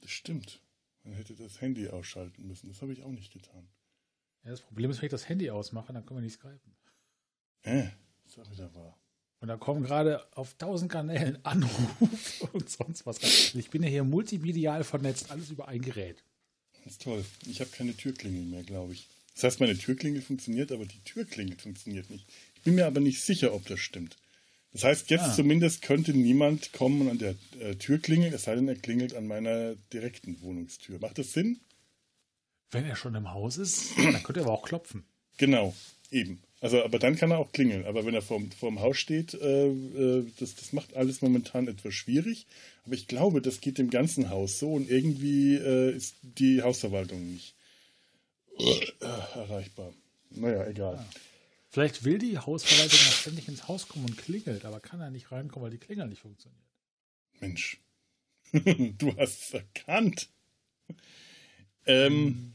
das 0.00 0.10
stimmt. 0.10 0.62
Man 1.02 1.14
hätte 1.14 1.34
das 1.34 1.60
Handy 1.60 1.88
ausschalten 1.88 2.46
müssen. 2.46 2.68
Das 2.68 2.82
habe 2.82 2.92
ich 2.92 3.02
auch 3.02 3.10
nicht 3.10 3.32
getan. 3.32 3.68
Ja, 4.44 4.50
das 4.50 4.60
Problem 4.60 4.90
ist, 4.90 5.00
wenn 5.00 5.06
ich 5.06 5.10
das 5.10 5.28
Handy 5.28 5.50
ausmache, 5.50 5.92
dann 5.92 6.04
können 6.04 6.18
wir 6.18 6.24
nicht 6.24 6.34
skypen. 6.34 6.76
Äh, 7.62 7.88
ist 8.26 8.38
auch 8.38 8.50
wieder 8.50 8.72
wahr. 8.74 8.98
Und 9.40 9.48
da 9.48 9.56
kommen 9.56 9.84
gerade 9.84 10.24
auf 10.36 10.54
tausend 10.54 10.90
Kanälen 10.90 11.38
Anrufe 11.44 12.48
und 12.52 12.68
sonst 12.68 13.06
was. 13.06 13.22
rein. 13.22 13.60
Ich 13.60 13.70
bin 13.70 13.82
ja 13.82 13.88
hier 13.88 14.04
multimedial 14.04 14.82
vernetzt, 14.84 15.30
alles 15.30 15.50
über 15.50 15.68
ein 15.68 15.80
Gerät. 15.82 16.22
Das 16.84 16.94
ist 16.94 17.02
toll. 17.02 17.24
Ich 17.46 17.60
habe 17.60 17.70
keine 17.70 17.96
Türklingel 17.96 18.42
mehr, 18.44 18.62
glaube 18.64 18.94
ich. 18.94 19.06
Das 19.34 19.44
heißt, 19.44 19.60
meine 19.60 19.76
Türklingel 19.78 20.22
funktioniert, 20.22 20.72
aber 20.72 20.84
die 20.86 20.98
Türklingel 21.04 21.56
funktioniert 21.56 22.10
nicht. 22.10 22.26
Ich 22.56 22.62
bin 22.62 22.74
mir 22.74 22.86
aber 22.86 22.98
nicht 23.00 23.20
sicher, 23.22 23.54
ob 23.54 23.64
das 23.66 23.78
stimmt. 23.78 24.16
Das 24.72 24.82
heißt, 24.84 25.10
jetzt 25.10 25.22
Ah. 25.22 25.34
zumindest 25.34 25.82
könnte 25.82 26.12
niemand 26.12 26.72
kommen 26.72 27.02
und 27.02 27.08
an 27.10 27.18
der 27.18 27.34
äh, 27.60 27.76
Tür 27.76 27.98
klingeln, 27.98 28.34
es 28.34 28.44
sei 28.44 28.54
denn, 28.56 28.66
er 28.68 28.74
klingelt 28.74 29.14
an 29.14 29.26
meiner 29.28 29.76
direkten 29.92 30.40
Wohnungstür. 30.42 30.98
Macht 30.98 31.18
das 31.18 31.32
Sinn? 31.32 31.60
Wenn 32.70 32.84
er 32.84 32.96
schon 32.96 33.14
im 33.14 33.30
Haus 33.32 33.56
ist, 33.56 33.96
dann 33.96 34.22
könnte 34.22 34.40
er 34.40 34.46
aber 34.46 34.52
auch 34.54 34.62
klopfen. 34.66 35.04
Genau, 35.38 35.74
eben. 36.10 36.42
Also, 36.60 36.82
aber 36.82 36.98
dann 36.98 37.16
kann 37.16 37.30
er 37.30 37.38
auch 37.38 37.52
klingeln. 37.52 37.86
Aber 37.86 38.04
wenn 38.04 38.14
er 38.14 38.22
vorm, 38.22 38.50
vorm 38.50 38.80
Haus 38.80 38.98
steht, 38.98 39.34
äh, 39.34 39.68
äh, 39.68 40.26
das, 40.38 40.56
das 40.56 40.72
macht 40.72 40.96
alles 40.96 41.22
momentan 41.22 41.68
etwas 41.68 41.94
schwierig. 41.94 42.46
Aber 42.84 42.94
ich 42.94 43.06
glaube, 43.06 43.40
das 43.40 43.60
geht 43.60 43.78
im 43.78 43.90
ganzen 43.90 44.30
Haus 44.30 44.58
so 44.58 44.72
und 44.72 44.90
irgendwie 44.90 45.54
äh, 45.54 45.94
ist 45.94 46.16
die 46.22 46.62
Hausverwaltung 46.62 47.32
nicht 47.32 47.54
äh, 48.58 49.04
erreichbar. 49.34 49.92
Naja, 50.30 50.66
egal. 50.66 51.04
Vielleicht 51.70 52.04
will 52.04 52.18
die 52.18 52.38
Hausverwaltung 52.38 52.98
ja 52.98 53.12
ständig 53.12 53.46
ins 53.46 53.68
Haus 53.68 53.86
kommen 53.86 54.06
und 54.06 54.18
klingelt, 54.18 54.64
aber 54.64 54.80
kann 54.80 55.00
er 55.00 55.10
nicht 55.10 55.30
reinkommen, 55.30 55.64
weil 55.64 55.70
die 55.70 55.84
Klingel 55.84 56.08
nicht 56.08 56.22
funktioniert. 56.22 56.60
Mensch, 57.40 57.78
du 58.52 59.16
hast 59.16 59.42
es 59.42 59.54
erkannt. 59.54 60.28
Ähm, 61.86 62.52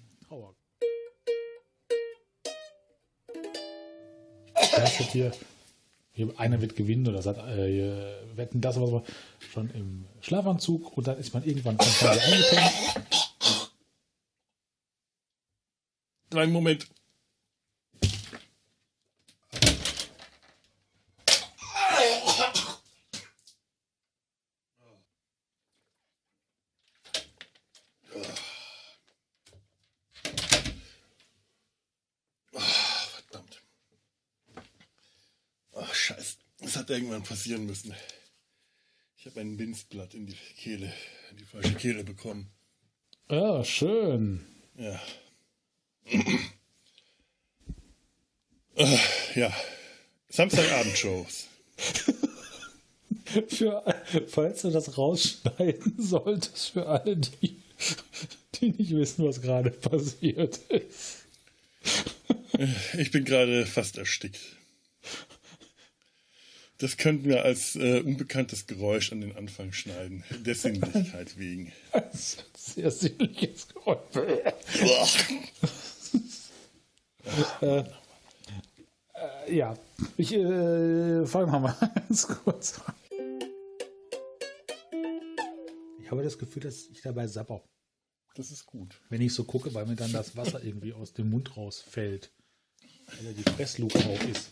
Da 4.75 4.87
steht 4.87 5.11
hier, 5.11 5.31
hier, 6.13 6.33
einer 6.37 6.61
wird 6.61 6.75
gewinnen 6.75 7.07
oder 7.07 7.21
sagt, 7.21 7.39
äh, 7.39 8.15
wetten 8.35 8.61
das 8.61 8.77
oder 8.77 8.87
so, 8.87 9.03
schon 9.51 9.69
im 9.71 10.05
Schlafanzug 10.21 10.97
und 10.97 11.07
dann 11.07 11.17
ist 11.17 11.33
man 11.33 11.43
irgendwann 11.43 11.77
wieder 11.79 12.11
eingepennt. 12.11 12.73
einen 16.35 16.51
Moment. 16.51 16.87
Ah, 32.55 32.59
Verdammt. 33.15 33.61
Ach, 35.75 35.93
scheiße. 35.93 36.37
Das 36.59 36.75
hat 36.77 36.82
irgendwann 36.93 37.23
passieren 37.23 37.65
müssen. 37.65 37.93
Ich 39.17 39.25
habe 39.25 39.41
ein 39.41 39.55
Minzblatt 39.55 40.13
in 40.13 40.27
die 40.27 40.35
Kehle, 40.57 40.93
in 41.31 41.37
die 41.37 41.45
falsche 41.45 41.75
Kehle 41.75 42.03
bekommen. 42.03 42.49
Ja, 43.29 43.63
schön. 43.63 44.45
Ja. 44.75 45.01
Äh, 48.75 48.97
ja. 49.35 49.53
Samstagabendshows. 50.29 51.47
Für, 53.47 53.83
falls 54.27 54.61
du 54.61 54.69
das 54.69 54.97
rausschneiden 54.97 55.95
solltest, 55.97 56.71
für 56.71 56.87
alle, 56.87 57.17
die, 57.17 57.61
die 58.55 58.69
nicht 58.71 58.91
wissen, 58.91 59.25
was 59.25 59.41
gerade 59.41 59.71
passiert 59.71 60.57
ist. 60.69 61.25
Ich 62.97 63.09
bin 63.11 63.25
gerade 63.25 63.65
fast 63.65 63.97
erstickt. 63.97 64.39
Das 66.83 66.97
könnten 66.97 67.29
wir 67.29 67.45
als 67.45 67.77
äh, 67.77 68.01
unbekanntes 68.01 68.67
Geräusch 68.67 69.13
an 69.13 69.21
den 69.21 69.37
Anfang 69.37 69.71
schneiden, 69.71 70.25
der 70.45 70.53
Sinnlichkeit 70.53 71.37
wegen. 71.37 71.71
Sehr 72.57 72.91
sinnliches 72.91 73.69
Geräusch. 73.69 74.01
äh, 77.61 77.83
äh, 79.13 79.55
ja, 79.55 79.77
ich 80.17 80.33
äh, 80.33 81.25
fange 81.25 81.53
nochmal 81.53 81.73
ganz 81.95 82.27
kurz 82.27 82.81
an. 82.81 82.95
Ich 86.01 86.11
habe 86.11 86.21
das 86.21 86.37
Gefühl, 86.37 86.63
dass 86.63 86.89
ich 86.89 87.01
dabei 87.01 87.27
sapper. 87.27 87.63
Das 88.35 88.51
ist 88.51 88.65
gut. 88.65 88.99
Wenn 89.07 89.21
ich 89.21 89.33
so 89.33 89.45
gucke, 89.45 89.73
weil 89.73 89.85
mir 89.85 89.95
dann 89.95 90.11
das 90.11 90.35
Wasser 90.35 90.61
irgendwie 90.61 90.91
aus 90.91 91.13
dem 91.13 91.29
Mund 91.29 91.55
rausfällt. 91.55 92.33
Weil 93.07 93.27
ja 93.27 93.31
die 93.31 93.49
Fressluke 93.49 93.99
auf 93.99 94.27
ist. 94.27 94.49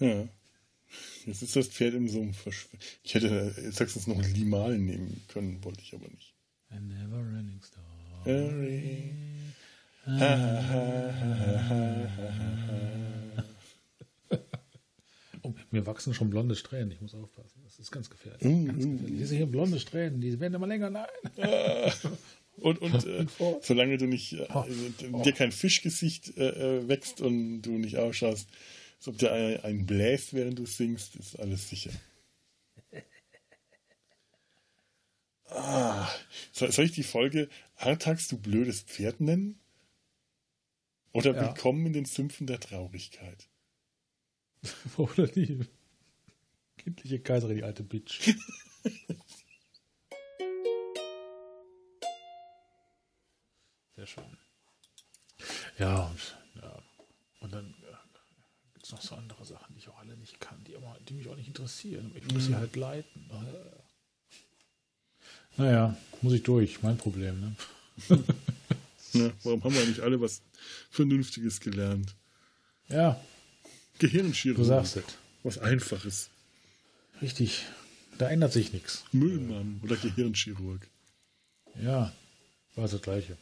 Ja. 0.00 0.28
Jetzt 1.26 1.42
ist 1.42 1.54
das 1.56 1.68
Pferd 1.68 1.94
im 1.94 2.08
Sumpf 2.08 2.38
verschwunden. 2.42 2.78
Ich 3.02 3.14
hätte 3.14 3.54
jetzt 3.62 3.78
höchstens 3.80 4.06
noch 4.06 4.20
Limal 4.22 4.78
nehmen 4.78 5.22
können, 5.28 5.62
wollte 5.64 5.82
ich 5.82 5.94
aber 5.94 6.08
nicht. 6.08 6.34
A 6.70 6.80
never 6.80 7.18
running 7.18 7.60
star. 7.62 7.84
Harry. 8.24 9.12
Oh, 15.42 15.54
mir 15.70 15.86
wachsen 15.86 16.14
schon 16.14 16.30
blonde 16.30 16.56
Strähnen. 16.56 16.90
Ich 16.90 17.00
muss 17.00 17.14
aufpassen. 17.14 17.60
Das 17.64 17.78
ist 17.78 17.90
ganz 17.92 18.10
gefährlich. 18.10 18.42
Mm, 18.42 18.66
Ganz 18.66 18.84
mm, 18.84 18.92
gefährlich. 18.92 19.18
Diese 19.18 19.36
hier 19.36 19.46
blonde 19.46 19.78
Strähnen, 19.78 20.20
die 20.20 20.38
werden 20.40 20.54
immer 20.54 20.66
länger. 20.66 20.90
Nein. 20.90 21.06
Und, 22.60 22.80
und 22.80 23.06
äh, 23.06 23.24
solange 23.62 23.98
du 23.98 24.06
nicht 24.06 24.32
äh, 24.32 24.48
Oh. 24.52 24.64
dir 25.22 25.30
kein 25.32 25.52
Fischgesicht 25.52 26.36
äh, 26.36 26.78
äh, 26.78 26.88
wächst 26.88 27.20
und 27.20 27.62
du 27.62 27.70
nicht 27.78 27.98
ausschaust, 27.98 28.48
als 28.98 29.08
ob 29.08 29.18
dir 29.18 29.32
ein, 29.32 29.60
ein 29.62 29.86
bläst, 29.86 30.34
während 30.34 30.58
du 30.58 30.66
singst, 30.66 31.14
ist 31.16 31.38
alles 31.38 31.68
sicher. 31.68 31.92
Ah, 35.50 36.10
soll, 36.52 36.84
ich 36.84 36.92
die 36.92 37.04
Folge 37.04 37.48
Artax, 37.76 38.28
du 38.28 38.36
blödes 38.38 38.82
Pferd 38.82 39.20
nennen? 39.20 39.58
Oder 41.12 41.34
Ja. 41.34 41.40
Willkommen 41.40 41.86
in 41.86 41.94
den 41.94 42.04
Sümpfen 42.04 42.46
der 42.46 42.60
Traurigkeit? 42.60 43.48
Oder 44.98 45.26
die 45.26 45.60
kindliche 46.76 47.20
Kaiserin, 47.20 47.56
die 47.56 47.62
alte 47.62 47.82
Bitch. 47.82 48.34
Sehr 53.96 54.06
schön. 54.06 54.36
Ja, 55.78 56.08
und, 56.08 56.38
ja. 56.60 56.82
und 57.40 57.52
dann 57.54 57.74
es 58.88 58.92
noch 58.92 59.02
so 59.02 59.14
andere 59.14 59.44
Sachen, 59.44 59.74
die 59.74 59.80
ich 59.80 59.88
auch 59.88 59.98
alle 59.98 60.16
nicht 60.16 60.40
kann, 60.40 60.62
die, 60.64 60.76
aber, 60.76 60.96
die 61.08 61.14
mich 61.14 61.28
auch 61.28 61.36
nicht 61.36 61.48
interessieren. 61.48 62.10
Ich 62.14 62.32
muss 62.32 62.46
sie 62.46 62.54
halt 62.54 62.74
leiten. 62.76 63.30
Naja, 65.56 65.96
muss 66.22 66.32
ich 66.32 66.42
durch, 66.42 66.82
mein 66.82 66.96
Problem. 66.96 67.40
Ne? 67.40 67.56
Ne? 69.14 69.32
Warum 69.42 69.64
haben 69.64 69.74
wir 69.74 69.86
nicht 69.86 70.00
alle 70.00 70.20
was 70.20 70.42
Vernünftiges 70.90 71.60
gelernt? 71.60 72.14
Ja, 72.88 73.18
Gehirnchirurgie. 73.98 74.62
du 74.62 74.68
sagst 74.68 74.98
es. 74.98 75.04
Was 75.42 75.56
Einfaches. 75.56 76.28
Richtig, 77.22 77.64
da 78.18 78.28
ändert 78.28 78.52
sich 78.52 78.74
nichts. 78.74 79.04
Müllmann 79.12 79.80
oder 79.82 79.96
Gehirnchirurg. 79.96 80.86
Ja, 81.82 82.12
war 82.74 82.86
das 82.86 83.00
Gleiche. 83.00 83.38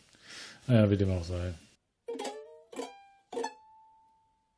Naja, 0.69 0.89
wie 0.89 0.97
dem 0.97 1.11
auch 1.11 1.25
sei. 1.25 1.53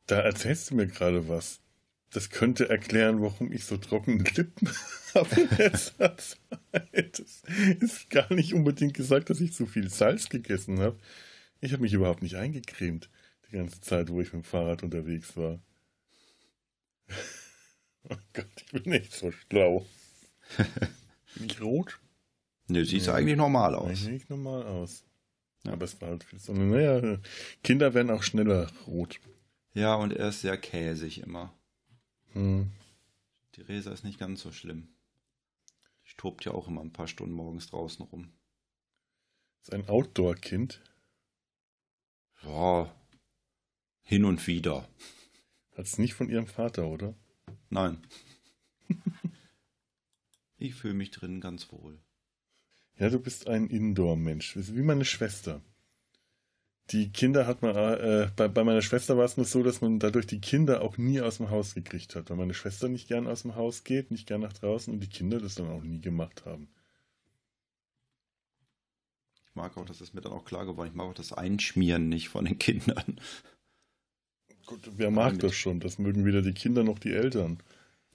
Da 0.09 0.21
erzählst 0.21 0.71
du 0.71 0.75
mir 0.75 0.87
gerade 0.89 1.29
was. 1.29 1.61
Das 2.11 2.31
könnte 2.31 2.69
erklären, 2.71 3.21
warum 3.23 3.53
ich 3.53 3.65
so 3.67 3.77
trockene 3.77 4.23
Lippen 4.25 4.69
habe 5.15 5.41
in 5.43 5.57
letzter 5.59 6.17
Zeit. 6.73 7.19
Das 7.19 7.43
ist 7.81 8.11
gar 8.11 8.33
nicht 8.33 8.55
unbedingt 8.55 8.95
gesagt, 8.95 9.29
dass 9.31 9.41
ich 9.41 9.53
zu 9.53 9.67
viel 9.67 9.89
Salz 9.91 10.29
gegessen 10.31 10.81
habe. 10.81 10.99
Ich 11.61 11.73
habe 11.73 11.83
mich 11.83 11.93
überhaupt 11.93 12.23
nicht 12.23 12.37
eingecremt, 12.37 13.11
die 13.49 13.57
ganze 13.57 13.81
Zeit, 13.81 14.09
wo 14.11 14.21
ich 14.21 14.33
mit 14.33 14.43
dem 14.43 14.45
Fahrrad 14.45 14.83
unterwegs 14.83 15.37
war. 15.37 15.61
Oh 18.11 18.17
Gott, 18.33 18.47
ich 18.65 18.73
bin 18.73 18.91
nicht 18.93 19.13
so 19.13 19.31
schlau. 19.33 19.85
Bin 21.35 21.45
ich 21.45 21.61
rot? 21.61 21.99
Nö, 22.69 22.83
siehst 22.83 23.07
du 23.07 23.11
Ja. 23.11 23.17
eigentlich 23.19 23.37
normal 23.37 23.75
aus. 23.75 24.05
nicht 24.05 24.31
normal 24.31 24.63
aus. 24.63 25.05
Ja. 25.65 25.73
Aber 25.73 25.85
es 25.85 26.01
war 26.01 26.09
halt 26.11 26.25
viel 26.25 26.39
Sonne. 26.39 26.61
Naja, 26.65 27.19
Kinder 27.63 27.93
werden 27.93 28.11
auch 28.11 28.23
schneller 28.23 28.71
rot. 28.87 29.21
Ja, 29.79 29.95
und 29.95 30.13
er 30.13 30.31
ist 30.31 30.41
sehr 30.41 30.59
käsig 30.59 31.21
immer. 31.21 31.55
Hm. 32.33 32.73
Die 33.55 33.61
Resa 33.63 33.93
ist 33.93 34.03
nicht 34.03 34.19
ganz 34.19 34.41
so 34.41 34.51
schlimm. 34.51 34.89
Die 36.09 36.17
tobt 36.17 36.45
ja 36.45 36.51
auch 36.51 36.67
immer 36.67 36.81
ein 36.81 36.93
paar 36.93 37.07
Stunden 37.07 37.33
morgens 37.33 37.69
draußen 37.69 38.05
rum. 38.05 38.33
Ist 39.63 39.73
ein 39.73 39.89
Outdoor-Kind. 39.89 40.83
Ja, 42.43 42.93
hin 44.03 44.25
und 44.25 44.45
wieder. 44.49 44.89
Hat 45.77 45.87
es 45.87 45.97
nicht 45.97 46.15
von 46.15 46.29
ihrem 46.29 46.49
Vater, 46.49 46.89
oder? 46.89 47.15
Nein. 47.71 48.05
ich 50.57 50.75
fühle 50.75 50.95
mich 50.95 51.13
drin 51.13 51.41
ganz 51.41 51.71
wohl. 51.71 52.03
Ja, 52.97 53.11
du 53.11 53.21
bist 53.21 53.47
ein 53.47 53.69
Indoor-Mensch. 53.69 54.57
Wie 54.57 54.83
meine 54.83 55.05
Schwester. 55.05 55.63
Die 56.91 57.13
Kinder 57.13 57.47
hat 57.47 57.63
man, 57.63 57.77
äh, 57.77 58.31
bei, 58.35 58.49
bei 58.49 58.65
meiner 58.65 58.83
Schwester 58.83 59.17
war 59.17 59.25
es 59.25 59.37
nur 59.37 59.47
so, 59.47 59.63
dass 59.63 59.81
man 59.81 59.99
dadurch 60.01 60.27
die 60.27 60.41
Kinder 60.41 60.83
auch 60.83 60.99
nie 60.99 61.21
aus 61.21 61.37
dem 61.37 61.51
Haus 61.51 61.75
gekriegt 61.75 62.17
hat, 62.17 62.31
weil 62.31 62.37
meine 62.37 62.53
Schwester 62.55 62.89
nicht 62.89 63.07
gern 63.09 63.27
aus 63.29 63.43
dem 63.43 63.55
Haus 63.57 63.85
geht, 63.85 64.11
nicht 64.11 64.27
gern 64.27 64.41
nach 64.41 64.53
draußen 64.55 64.93
und 64.93 65.01
die 65.01 65.09
Kinder 65.09 65.39
das 65.41 65.55
dann 65.55 65.69
auch 65.71 65.83
nie 65.83 66.01
gemacht 66.01 66.45
haben. 66.47 66.69
Ich 69.49 69.55
mag 69.55 69.77
auch, 69.77 69.85
das 69.85 70.01
ist 70.01 70.15
mir 70.15 70.21
dann 70.23 70.33
auch 70.33 70.45
klar 70.47 70.65
geworden, 70.65 70.89
ich 70.89 70.95
mag 70.95 71.09
auch 71.09 71.15
das 71.15 71.33
Einschmieren 71.35 72.09
nicht 72.09 72.29
von 72.31 72.45
den 72.47 72.59
Kindern. 72.59 73.21
Gut, 74.67 74.89
wer 74.97 75.11
mag 75.11 75.33
mit- 75.33 75.43
das 75.43 75.55
schon? 75.57 75.81
Das 75.81 75.99
mögen 75.99 76.25
weder 76.25 76.43
die 76.43 76.55
Kinder 76.55 76.85
noch 76.85 77.01
die 77.01 77.13
Eltern. 77.13 77.59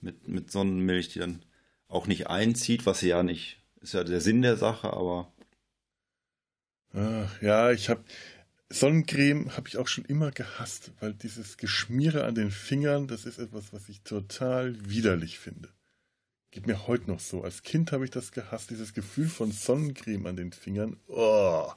Mit, 0.00 0.28
mit 0.28 0.50
Sonnenmilch, 0.52 1.08
die 1.10 1.20
dann 1.20 1.44
auch 1.88 2.06
nicht 2.06 2.28
einzieht, 2.28 2.86
was 2.86 3.00
sie 3.00 3.08
ja 3.08 3.22
nicht, 3.24 3.58
ist 3.80 3.94
ja 3.94 4.04
der 4.04 4.20
Sinn 4.20 4.42
der 4.42 4.56
Sache, 4.56 4.92
aber 4.92 5.32
Ach, 6.94 7.42
ja, 7.42 7.70
ich 7.72 7.88
habe 7.90 8.04
Sonnencreme 8.70 9.56
habe 9.56 9.68
ich 9.68 9.76
auch 9.76 9.88
schon 9.88 10.04
immer 10.04 10.30
gehasst, 10.30 10.92
weil 11.00 11.14
dieses 11.14 11.56
Geschmiere 11.56 12.24
an 12.24 12.34
den 12.34 12.50
Fingern, 12.50 13.06
das 13.06 13.24
ist 13.26 13.38
etwas, 13.38 13.72
was 13.72 13.88
ich 13.88 14.00
total 14.02 14.74
widerlich 14.88 15.38
finde. 15.38 15.68
Geht 16.50 16.66
mir 16.66 16.86
heute 16.86 17.10
noch 17.10 17.20
so. 17.20 17.42
Als 17.42 17.62
Kind 17.62 17.92
habe 17.92 18.04
ich 18.04 18.10
das 18.10 18.32
gehasst, 18.32 18.70
dieses 18.70 18.94
Gefühl 18.94 19.28
von 19.28 19.52
Sonnencreme 19.52 20.26
an 20.26 20.36
den 20.36 20.52
Fingern. 20.52 20.96
Oh, 21.08 21.70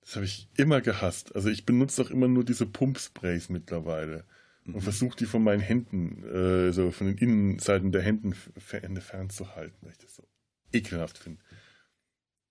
das 0.00 0.16
habe 0.16 0.24
ich 0.24 0.48
immer 0.56 0.80
gehasst. 0.80 1.34
Also 1.36 1.48
ich 1.48 1.66
benutze 1.66 2.02
auch 2.02 2.10
immer 2.10 2.28
nur 2.28 2.44
diese 2.44 2.66
Pumpsprays 2.66 3.48
mittlerweile 3.50 4.24
und 4.64 4.76
Mhm. 4.76 4.80
versuche 4.80 5.16
die 5.16 5.26
von 5.26 5.42
meinen 5.42 5.60
Händen, 5.60 6.24
äh, 6.24 6.72
so 6.72 6.90
von 6.92 7.08
den 7.08 7.18
Innenseiten 7.18 7.92
der 7.92 8.02
Händen 8.02 8.32
f- 8.32 8.50
fernzuhalten, 8.56 9.76
weil 9.82 9.92
ich 9.92 9.98
das 9.98 10.14
so 10.16 10.26
ekelhaft 10.72 11.18
finde. 11.18 11.40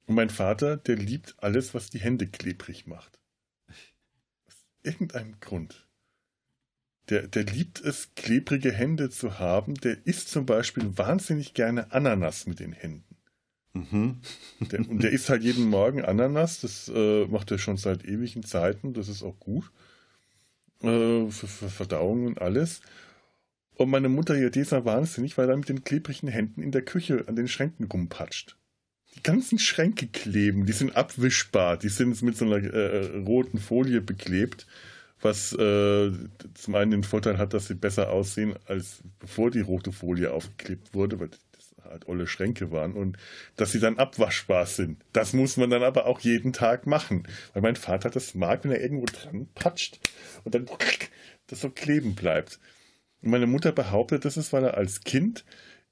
Und 0.07 0.15
mein 0.15 0.29
Vater, 0.29 0.77
der 0.77 0.95
liebt 0.95 1.35
alles, 1.37 1.73
was 1.73 1.89
die 1.89 1.99
Hände 1.99 2.27
klebrig 2.27 2.87
macht. 2.87 3.19
Aus 4.47 4.55
irgendeinem 4.81 5.39
Grund. 5.41 5.85
Der, 7.09 7.27
der 7.27 7.43
liebt 7.43 7.81
es, 7.81 8.15
klebrige 8.15 8.71
Hände 8.71 9.09
zu 9.09 9.37
haben. 9.37 9.75
Der 9.75 10.05
isst 10.07 10.29
zum 10.29 10.45
Beispiel 10.45 10.97
wahnsinnig 10.97 11.53
gerne 11.53 11.91
Ananas 11.91 12.47
mit 12.47 12.59
den 12.59 12.71
Händen. 12.71 13.17
Mhm. 13.73 14.21
Der, 14.71 14.79
und 14.79 15.03
der 15.03 15.11
isst 15.11 15.29
halt 15.29 15.43
jeden 15.43 15.69
Morgen 15.69 16.03
Ananas. 16.03 16.61
Das 16.61 16.89
äh, 16.93 17.25
macht 17.25 17.51
er 17.51 17.57
schon 17.57 17.77
seit 17.77 18.05
ewigen 18.05 18.43
Zeiten. 18.43 18.93
Das 18.93 19.09
ist 19.09 19.23
auch 19.23 19.37
gut. 19.39 19.71
Äh, 20.81 21.29
für, 21.29 21.47
für 21.47 21.69
Verdauung 21.69 22.27
und 22.27 22.41
alles. 22.41 22.79
Und 23.75 23.89
meine 23.89 24.09
Mutter 24.09 24.35
hier, 24.35 24.51
die 24.51 24.61
ist 24.61 24.71
ja 24.71 24.85
wahnsinnig, 24.85 25.37
weil 25.37 25.49
er 25.49 25.57
mit 25.57 25.69
den 25.69 25.83
klebrigen 25.83 26.27
Händen 26.29 26.63
in 26.63 26.71
der 26.71 26.83
Küche 26.83 27.25
an 27.27 27.35
den 27.35 27.47
Schränken 27.47 27.85
rumpatscht. 27.85 28.57
Die 29.15 29.23
ganzen 29.23 29.59
Schränke 29.59 30.07
kleben, 30.07 30.65
die 30.65 30.73
sind 30.73 30.95
abwischbar, 30.95 31.77
die 31.77 31.89
sind 31.89 32.21
mit 32.21 32.37
so 32.37 32.45
einer 32.45 32.63
äh, 32.63 33.17
roten 33.17 33.57
Folie 33.57 34.01
beklebt, 34.01 34.67
was 35.21 35.53
äh, 35.53 36.11
zum 36.53 36.75
einen 36.75 36.91
den 36.91 37.03
Vorteil 37.03 37.37
hat, 37.37 37.53
dass 37.53 37.67
sie 37.67 37.75
besser 37.75 38.11
aussehen, 38.11 38.55
als 38.67 39.01
bevor 39.19 39.49
die 39.49 39.61
rote 39.61 39.91
Folie 39.91 40.31
aufgeklebt 40.31 40.93
wurde, 40.93 41.19
weil 41.19 41.29
das 41.29 41.39
halt 41.89 42.07
olle 42.07 42.27
Schränke 42.27 42.71
waren 42.71 42.93
und 42.93 43.17
dass 43.55 43.71
sie 43.71 43.79
dann 43.79 43.97
abwaschbar 43.97 44.65
sind. 44.65 45.03
Das 45.13 45.33
muss 45.33 45.57
man 45.57 45.69
dann 45.69 45.83
aber 45.83 46.05
auch 46.05 46.19
jeden 46.19 46.53
Tag 46.53 46.85
machen, 46.85 47.27
weil 47.53 47.61
mein 47.61 47.75
Vater 47.75 48.09
das 48.09 48.35
mag, 48.35 48.63
wenn 48.63 48.71
er 48.71 48.81
irgendwo 48.81 49.05
dran 49.05 49.47
patscht 49.55 49.99
und 50.43 50.53
dann 50.53 50.65
das 51.47 51.61
so 51.61 51.69
kleben 51.69 52.15
bleibt. 52.15 52.59
Und 53.21 53.31
meine 53.31 53.47
Mutter 53.47 53.71
behauptet, 53.71 54.25
das 54.25 54.37
ist, 54.37 54.53
weil 54.53 54.63
er 54.63 54.77
als 54.77 55.01
Kind 55.01 55.43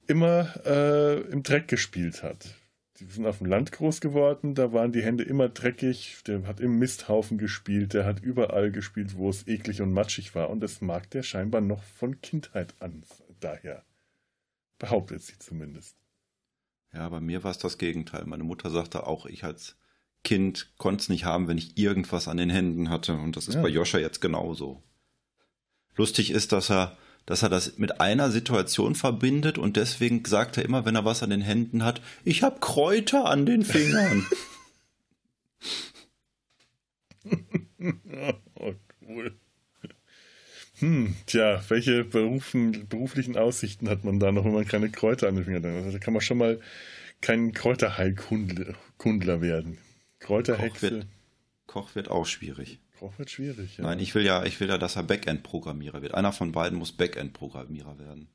immer 0.08 0.54
äh, 0.66 1.22
im 1.32 1.42
Dreck 1.42 1.68
gespielt 1.68 2.22
hat. 2.22 2.54
Die 3.00 3.06
sind 3.06 3.26
auf 3.26 3.40
dem 3.40 3.48
Land 3.48 3.72
groß 3.72 4.00
geworden, 4.00 4.56
da 4.56 4.72
waren 4.72 4.92
die 4.92 5.04
Hände 5.04 5.24
immer 5.24 5.50
dreckig, 5.50 6.18
der 6.28 6.48
hat 6.48 6.60
im 6.60 6.80
Misthaufen 6.80 7.38
gespielt, 7.38 7.94
der 7.94 8.06
hat 8.06 8.22
überall 8.22 8.72
gespielt, 8.72 9.16
wo 9.18 9.30
es 9.30 9.48
eklig 9.48 9.82
und 9.82 9.92
matschig 9.92 10.34
war. 10.34 10.50
Und 10.50 10.62
das 10.62 10.82
mag 10.82 11.10
der 11.10 11.24
scheinbar 11.24 11.62
noch 11.62 11.84
von 11.84 12.22
Kindheit 12.22 12.74
an 12.80 13.04
daher. 13.40 13.84
Behauptet 14.80 15.24
sie 15.24 15.38
zumindest. 15.40 15.98
Ja, 16.94 17.10
bei 17.10 17.20
mir 17.20 17.44
war 17.44 17.52
es 17.52 17.58
das 17.58 17.78
Gegenteil. 17.78 18.26
Meine 18.26 18.46
Mutter 18.46 18.70
sagte 18.70 19.06
auch, 19.06 19.26
ich 19.26 19.44
als 19.44 19.76
Kind 20.24 20.74
konnte 20.78 21.02
es 21.02 21.10
nicht 21.10 21.26
haben, 21.26 21.48
wenn 21.48 21.58
ich 21.58 21.78
irgendwas 21.78 22.28
an 22.28 22.38
den 22.38 22.50
Händen 22.50 22.90
hatte. 22.90 23.14
Und 23.14 23.36
das 23.36 23.48
ist 23.48 23.56
ja. 23.56 23.62
bei 23.62 23.68
Joscha 23.68 23.98
jetzt 23.98 24.22
genauso. 24.22 24.82
Lustig 25.96 26.32
ist, 26.32 26.52
dass 26.52 26.72
er 26.72 26.98
dass 27.26 27.44
er 27.44 27.50
das 27.50 27.78
mit 27.78 28.00
einer 28.02 28.30
Situation 28.32 28.96
verbindet 28.96 29.58
und 29.58 29.78
deswegen 29.78 30.24
sagt 30.26 30.58
er 30.58 30.66
immer, 30.66 30.86
wenn 30.86 30.96
er 30.96 31.06
was 31.06 31.24
an 31.24 31.30
den 31.32 31.42
Händen 31.42 31.84
hat, 31.84 32.02
ich 32.24 32.44
habe 32.44 32.60
Kräuter 32.60 33.26
an 33.26 33.46
den 33.46 33.64
Fingern. 33.64 34.26
oh, 38.56 38.74
cool. 39.08 39.36
Hm, 40.80 41.16
tja, 41.26 41.64
welche 41.70 42.04
Berufen, 42.04 42.88
beruflichen 42.90 43.38
Aussichten 43.38 43.90
hat 43.90 44.04
man 44.04 44.20
da 44.20 44.32
noch, 44.32 44.44
wenn 44.44 44.54
man 44.54 44.68
keine 44.68 44.90
Kräuter 44.90 45.28
an 45.28 45.36
den 45.36 45.46
Fingern 45.46 45.64
hat? 45.64 45.72
Also 45.72 45.92
da 45.92 46.00
kann 46.00 46.14
man 46.14 46.22
schon 46.22 46.38
mal 46.38 46.60
kein 47.22 47.54
Kräuterheilkundler 47.54 49.42
werden. 49.42 49.78
Kräuterhexe. 50.20 50.90
Koch 50.90 50.96
wird, 50.96 51.08
Koch 51.66 51.96
wird 51.96 52.12
auch 52.12 52.26
schwierig. 52.26 52.80
Koch 53.06 53.20
wird 53.20 53.30
schwierig, 53.30 53.78
ja. 53.78 53.84
Nein, 53.84 54.00
ich 54.00 54.16
will 54.16 54.26
ja, 54.26 54.44
ich 54.46 54.60
will 54.60 54.68
ja, 54.68 54.80
dass 54.80 54.96
er 54.96 55.04
Backend-Programmierer 55.04 56.02
wird. 56.02 56.16
Einer 56.16 56.32
von 56.32 56.52
beiden 56.52 56.80
muss 56.80 56.92
Backend-Programmierer 56.92 58.00
werden. 58.00 58.30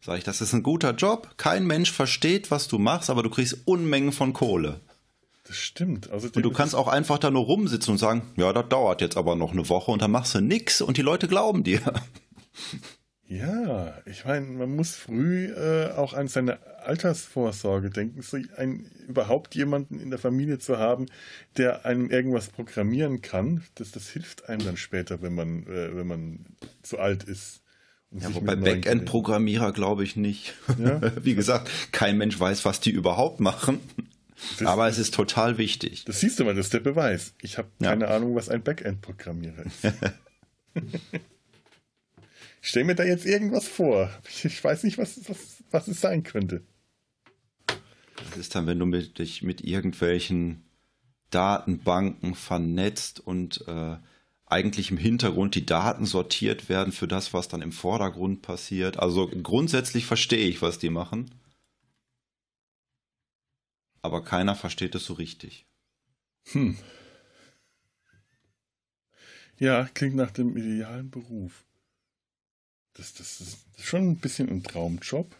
Sag 0.00 0.18
ich, 0.18 0.24
das 0.24 0.40
ist 0.40 0.52
ein 0.52 0.64
guter 0.64 0.94
Job. 0.96 1.34
Kein 1.36 1.64
Mensch 1.64 1.92
versteht, 1.92 2.50
was 2.50 2.66
du 2.66 2.78
machst, 2.78 3.08
aber 3.08 3.22
du 3.22 3.30
kriegst 3.30 3.58
Unmengen 3.66 4.10
von 4.10 4.32
Kohle. 4.32 4.80
Das 5.44 5.56
stimmt. 5.56 6.10
Also 6.10 6.28
und 6.34 6.42
du 6.42 6.50
kannst 6.50 6.74
auch 6.74 6.88
einfach 6.88 7.18
da 7.18 7.30
nur 7.30 7.44
rumsitzen 7.44 7.92
und 7.92 7.98
sagen, 7.98 8.22
ja, 8.36 8.52
das 8.52 8.68
dauert 8.68 9.00
jetzt 9.00 9.16
aber 9.16 9.36
noch 9.36 9.52
eine 9.52 9.68
Woche 9.68 9.92
und 9.92 10.02
dann 10.02 10.10
machst 10.10 10.34
du 10.34 10.40
nix 10.40 10.80
und 10.80 10.96
die 10.96 11.02
Leute 11.02 11.28
glauben 11.28 11.62
dir. 11.62 11.80
Ja, 13.30 13.96
ich 14.06 14.24
meine, 14.24 14.44
man 14.46 14.74
muss 14.74 14.96
früh 14.96 15.52
äh, 15.52 15.92
auch 15.92 16.14
an 16.14 16.26
seine 16.26 16.58
Altersvorsorge 16.82 17.88
denken, 17.88 18.22
so 18.22 18.36
ein, 18.56 18.86
überhaupt 19.06 19.54
jemanden 19.54 20.00
in 20.00 20.10
der 20.10 20.18
Familie 20.18 20.58
zu 20.58 20.78
haben, 20.78 21.06
der 21.56 21.84
einem 21.86 22.10
irgendwas 22.10 22.48
programmieren 22.48 23.22
kann. 23.22 23.62
Das, 23.76 23.92
das 23.92 24.08
hilft 24.08 24.48
einem 24.48 24.64
dann 24.64 24.76
später, 24.76 25.22
wenn 25.22 25.36
man, 25.36 25.62
äh, 25.68 25.94
wenn 25.94 26.08
man 26.08 26.44
zu 26.82 26.98
alt 26.98 27.22
ist. 27.22 27.62
Ja, 28.10 28.34
wobei 28.34 28.56
Backend-Programmierer 28.56 29.70
glaube 29.70 30.02
ich 30.02 30.16
nicht. 30.16 30.54
Ja? 30.76 31.00
Wie 31.22 31.36
gesagt, 31.36 31.70
kein 31.92 32.18
Mensch 32.18 32.40
weiß, 32.40 32.64
was 32.64 32.80
die 32.80 32.90
überhaupt 32.90 33.38
machen. 33.38 33.78
Das, 34.58 34.66
Aber 34.66 34.88
es 34.88 34.98
ist 34.98 35.14
total 35.14 35.56
wichtig. 35.56 36.04
Das 36.04 36.18
siehst 36.18 36.40
du 36.40 36.44
mal, 36.44 36.56
das 36.56 36.66
ist 36.66 36.74
der 36.74 36.80
Beweis. 36.80 37.34
Ich 37.42 37.58
habe 37.58 37.68
ja. 37.78 37.90
keine 37.90 38.08
Ahnung, 38.08 38.34
was 38.34 38.48
ein 38.48 38.64
Backend-Programmierer 38.64 39.66
ist. 39.66 39.94
Ich 42.62 42.68
stell 42.68 42.84
mir 42.84 42.94
da 42.94 43.04
jetzt 43.04 43.26
irgendwas 43.26 43.66
vor. 43.66 44.10
Ich 44.44 44.62
weiß 44.62 44.84
nicht, 44.84 44.98
was, 44.98 45.28
was, 45.28 45.62
was 45.70 45.88
es 45.88 46.00
sein 46.00 46.22
könnte. 46.22 46.62
Das 48.16 48.36
ist 48.36 48.54
dann, 48.54 48.66
wenn 48.66 48.78
du 48.78 48.86
mit, 48.86 49.18
dich 49.18 49.42
mit 49.42 49.62
irgendwelchen 49.62 50.62
Datenbanken 51.30 52.34
vernetzt 52.34 53.20
und 53.20 53.66
äh, 53.66 53.96
eigentlich 54.46 54.90
im 54.90 54.98
Hintergrund 54.98 55.54
die 55.54 55.64
Daten 55.64 56.04
sortiert 56.04 56.68
werden 56.68 56.92
für 56.92 57.08
das, 57.08 57.32
was 57.32 57.48
dann 57.48 57.62
im 57.62 57.72
Vordergrund 57.72 58.42
passiert. 58.42 58.98
Also 58.98 59.28
grundsätzlich 59.28 60.04
verstehe 60.06 60.48
ich, 60.48 60.60
was 60.60 60.78
die 60.78 60.90
machen. 60.90 61.30
Aber 64.02 64.24
keiner 64.24 64.56
versteht 64.56 64.94
es 64.94 65.04
so 65.04 65.14
richtig. 65.14 65.66
Hm. 66.52 66.76
Ja, 69.58 69.88
klingt 69.94 70.16
nach 70.16 70.30
dem 70.30 70.56
idealen 70.56 71.10
Beruf. 71.10 71.64
Das, 73.00 73.14
das 73.14 73.40
ist 73.40 73.66
schon 73.78 74.10
ein 74.10 74.16
bisschen 74.18 74.50
ein 74.50 74.62
Traumjob. 74.62 75.34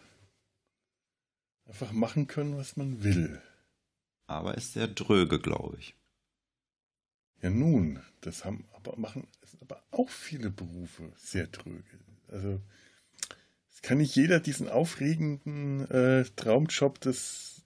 Einfach 1.65 1.91
machen 1.91 2.25
können, 2.25 2.57
was 2.57 2.75
man 2.75 3.03
will. 3.03 3.39
Aber 4.25 4.57
ist 4.57 4.73
sehr 4.73 4.87
dröge, 4.87 5.39
glaube 5.39 5.77
ich. 5.77 5.93
Ja, 7.43 7.51
nun, 7.51 7.99
das 8.21 8.45
haben 8.45 8.65
aber 8.73 8.97
machen 8.97 9.27
aber 9.59 9.83
auch 9.91 10.09
viele 10.09 10.49
Berufe 10.49 11.13
sehr 11.15 11.45
dröge. 11.45 11.99
Also 12.29 12.59
es 13.71 13.83
kann 13.83 13.99
nicht 13.99 14.15
jeder 14.15 14.39
diesen 14.39 14.67
aufregenden 14.67 15.87
äh, 15.91 16.25
Traumjob 16.35 16.99
des 16.99 17.63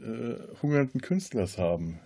äh, 0.00 0.56
hungernden 0.60 1.00
Künstlers 1.00 1.56
haben. 1.56 2.00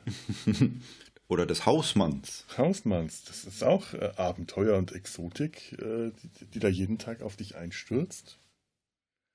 Oder 1.26 1.46
des 1.46 1.64
Hausmanns. 1.64 2.44
Hausmanns, 2.58 3.24
das 3.24 3.44
ist 3.44 3.64
auch 3.64 3.94
äh, 3.94 4.12
Abenteuer 4.16 4.76
und 4.76 4.92
Exotik, 4.92 5.72
äh, 5.72 6.10
die, 6.10 6.46
die, 6.46 6.58
da 6.58 6.68
jeden 6.68 6.98
Tag 6.98 7.22
auf 7.22 7.37
dich 7.37 7.56
einstürzt. 7.56 8.38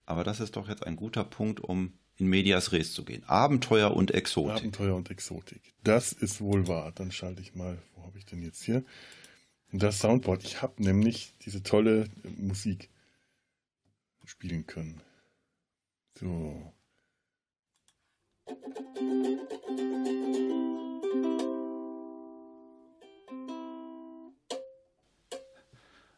Aber 0.05 0.23
das 0.23 0.39
ist 0.39 0.55
doch 0.55 0.69
jetzt 0.69 0.85
ein 0.85 0.95
guter 0.95 1.23
Punkt, 1.23 1.59
um 1.59 1.93
in 2.17 2.27
Medias 2.27 2.71
Res 2.71 2.93
zu 2.93 3.05
gehen. 3.05 3.23
Abenteuer 3.25 3.95
und 3.95 4.11
Exotik. 4.11 4.57
Abenteuer 4.57 4.95
und 4.95 5.09
Exotik. 5.09 5.61
Das 5.83 6.11
ist 6.11 6.41
wohl 6.41 6.67
wahr. 6.67 6.91
Dann 6.93 7.11
schalte 7.11 7.41
ich 7.41 7.55
mal, 7.55 7.77
wo 7.95 8.03
habe 8.03 8.17
ich 8.17 8.25
denn 8.25 8.43
jetzt 8.43 8.61
hier? 8.63 8.83
Das 9.71 9.99
Soundboard. 9.99 10.43
Ich 10.43 10.61
habe 10.61 10.83
nämlich 10.83 11.33
diese 11.45 11.63
tolle 11.63 12.07
Musik 12.37 12.89
spielen 14.25 14.67
können. 14.67 15.01
So. 16.19 16.73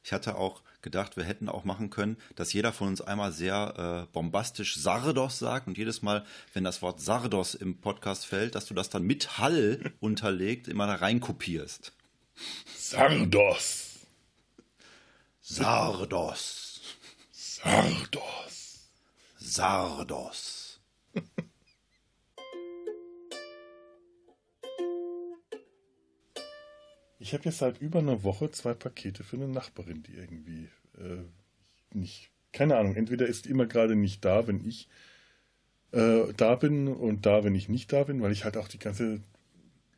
Ich 0.03 0.11
hatte 0.13 0.35
auch 0.35 0.61
gedacht, 0.81 1.15
wir 1.15 1.23
hätten 1.23 1.47
auch 1.47 1.63
machen 1.63 1.89
können, 1.89 2.17
dass 2.35 2.53
jeder 2.53 2.73
von 2.73 2.87
uns 2.87 3.01
einmal 3.01 3.31
sehr 3.31 4.07
äh, 4.09 4.13
bombastisch 4.13 4.75
Sardos 4.77 5.39
sagt 5.39 5.67
und 5.67 5.77
jedes 5.77 6.01
Mal, 6.01 6.25
wenn 6.53 6.63
das 6.63 6.81
Wort 6.81 6.99
Sardos 6.99 7.53
im 7.53 7.79
Podcast 7.79 8.25
fällt, 8.25 8.55
dass 8.55 8.65
du 8.65 8.73
das 8.73 8.89
dann 8.89 9.03
mit 9.03 9.37
Hall 9.37 9.93
unterlegt 9.99 10.67
immer 10.67 10.87
da 10.87 10.95
reinkopierst. 10.95 11.93
Sardos. 12.75 13.99
Sardos. 15.41 16.81
Sardos. 17.31 18.89
Sardos. 19.37 20.60
Ich 27.21 27.33
habe 27.33 27.43
jetzt 27.45 27.59
seit 27.59 27.79
über 27.79 27.99
einer 27.99 28.23
Woche 28.23 28.49
zwei 28.49 28.73
Pakete 28.73 29.23
für 29.23 29.35
eine 29.35 29.47
Nachbarin, 29.47 30.01
die 30.01 30.13
irgendwie 30.13 30.69
äh, 30.97 31.23
nicht, 31.93 32.31
keine 32.51 32.77
Ahnung, 32.77 32.95
entweder 32.95 33.27
ist 33.27 33.45
die 33.45 33.49
immer 33.49 33.67
gerade 33.67 33.95
nicht 33.95 34.25
da, 34.25 34.47
wenn 34.47 34.67
ich 34.67 34.87
äh, 35.91 36.33
da 36.35 36.55
bin 36.55 36.87
und 36.87 37.27
da, 37.27 37.43
wenn 37.43 37.53
ich 37.53 37.69
nicht 37.69 37.93
da 37.93 38.05
bin, 38.05 38.23
weil 38.23 38.31
ich 38.31 38.43
halt 38.43 38.57
auch 38.57 38.67
die 38.67 38.79
ganze 38.79 39.21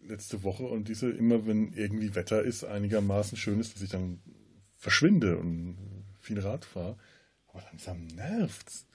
letzte 0.06 0.44
Woche 0.44 0.64
und 0.64 0.90
diese 0.90 1.10
immer, 1.10 1.48
wenn 1.48 1.72
irgendwie 1.72 2.14
Wetter 2.14 2.42
ist, 2.42 2.66
einigermaßen 2.66 3.38
schön 3.38 3.62
ist, 3.62 3.74
dass 3.74 3.82
ich 3.82 3.90
dann 3.90 4.20
verschwinde 4.76 5.38
und 5.38 5.78
viel 6.20 6.42
Rad 6.42 6.66
fahre. 6.66 6.98
Aber 7.48 7.64
langsam 7.64 8.06
nervt's. 8.08 8.86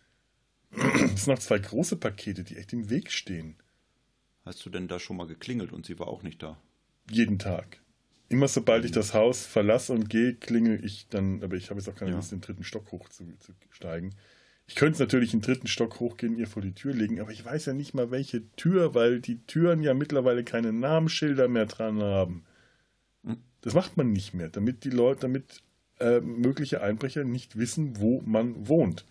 Es 0.70 1.24
sind 1.24 1.29
noch 1.29 1.39
zwei 1.39 1.59
große 1.59 1.97
Pakete, 1.97 2.45
die 2.45 2.59
echt 2.59 2.74
im 2.74 2.91
Weg 2.91 3.11
stehen. 3.11 3.57
Hast 4.45 4.66
du 4.66 4.70
denn 4.70 4.87
da 4.87 4.99
schon 4.99 5.16
mal 5.16 5.26
geklingelt 5.26 5.72
und 5.72 5.87
sie 5.87 5.99
war 5.99 6.09
auch 6.09 6.22
nicht 6.22 6.43
da? 6.43 6.61
Jeden 7.11 7.39
Tag. 7.39 7.81
Immer 8.29 8.49
sobald 8.49 8.85
ich 8.85 8.93
das 8.93 9.14
Haus 9.14 9.47
verlasse 9.47 9.93
und 9.93 10.11
gehe, 10.11 10.35
klingel 10.35 10.85
ich 10.85 11.09
dann, 11.09 11.43
aber 11.43 11.57
ich 11.57 11.70
habe 11.70 11.81
jetzt 11.81 11.89
auch 11.89 11.95
keine 11.95 12.11
Lust, 12.11 12.31
ja. 12.31 12.37
den 12.37 12.43
dritten 12.43 12.64
Stock 12.64 12.93
hochzusteigen. 12.93 14.14
Ich 14.66 14.74
könnte 14.74 14.95
es 14.95 14.99
natürlich 14.99 15.31
den 15.31 15.41
dritten 15.41 15.66
Stock 15.66 15.99
hochgehen, 15.99 16.37
ihr 16.37 16.47
vor 16.47 16.61
die 16.61 16.74
Tür 16.74 16.93
legen, 16.93 17.20
aber 17.20 17.31
ich 17.31 17.43
weiß 17.43 17.64
ja 17.64 17.72
nicht 17.72 17.95
mal 17.95 18.11
welche 18.11 18.43
Tür, 18.57 18.95
weil 18.95 19.20
die 19.20 19.39
Türen 19.47 19.83
ja 19.83 19.95
mittlerweile 19.95 20.45
keine 20.45 20.74
Namensschilder 20.74 21.49
mehr 21.49 21.64
dran 21.64 22.03
haben. 22.03 22.45
Hm. 23.24 23.39
Das 23.62 23.72
macht 23.72 23.97
man 23.97 24.12
nicht 24.12 24.35
mehr, 24.35 24.51
damit 24.51 24.85
die 24.85 24.91
Leute, 24.91 25.22
damit 25.22 25.62
äh, 26.01 26.20
mögliche 26.20 26.83
Einbrecher 26.83 27.24
nicht 27.24 27.57
wissen, 27.57 27.99
wo 27.99 28.20
man 28.26 28.68
wohnt. 28.68 29.07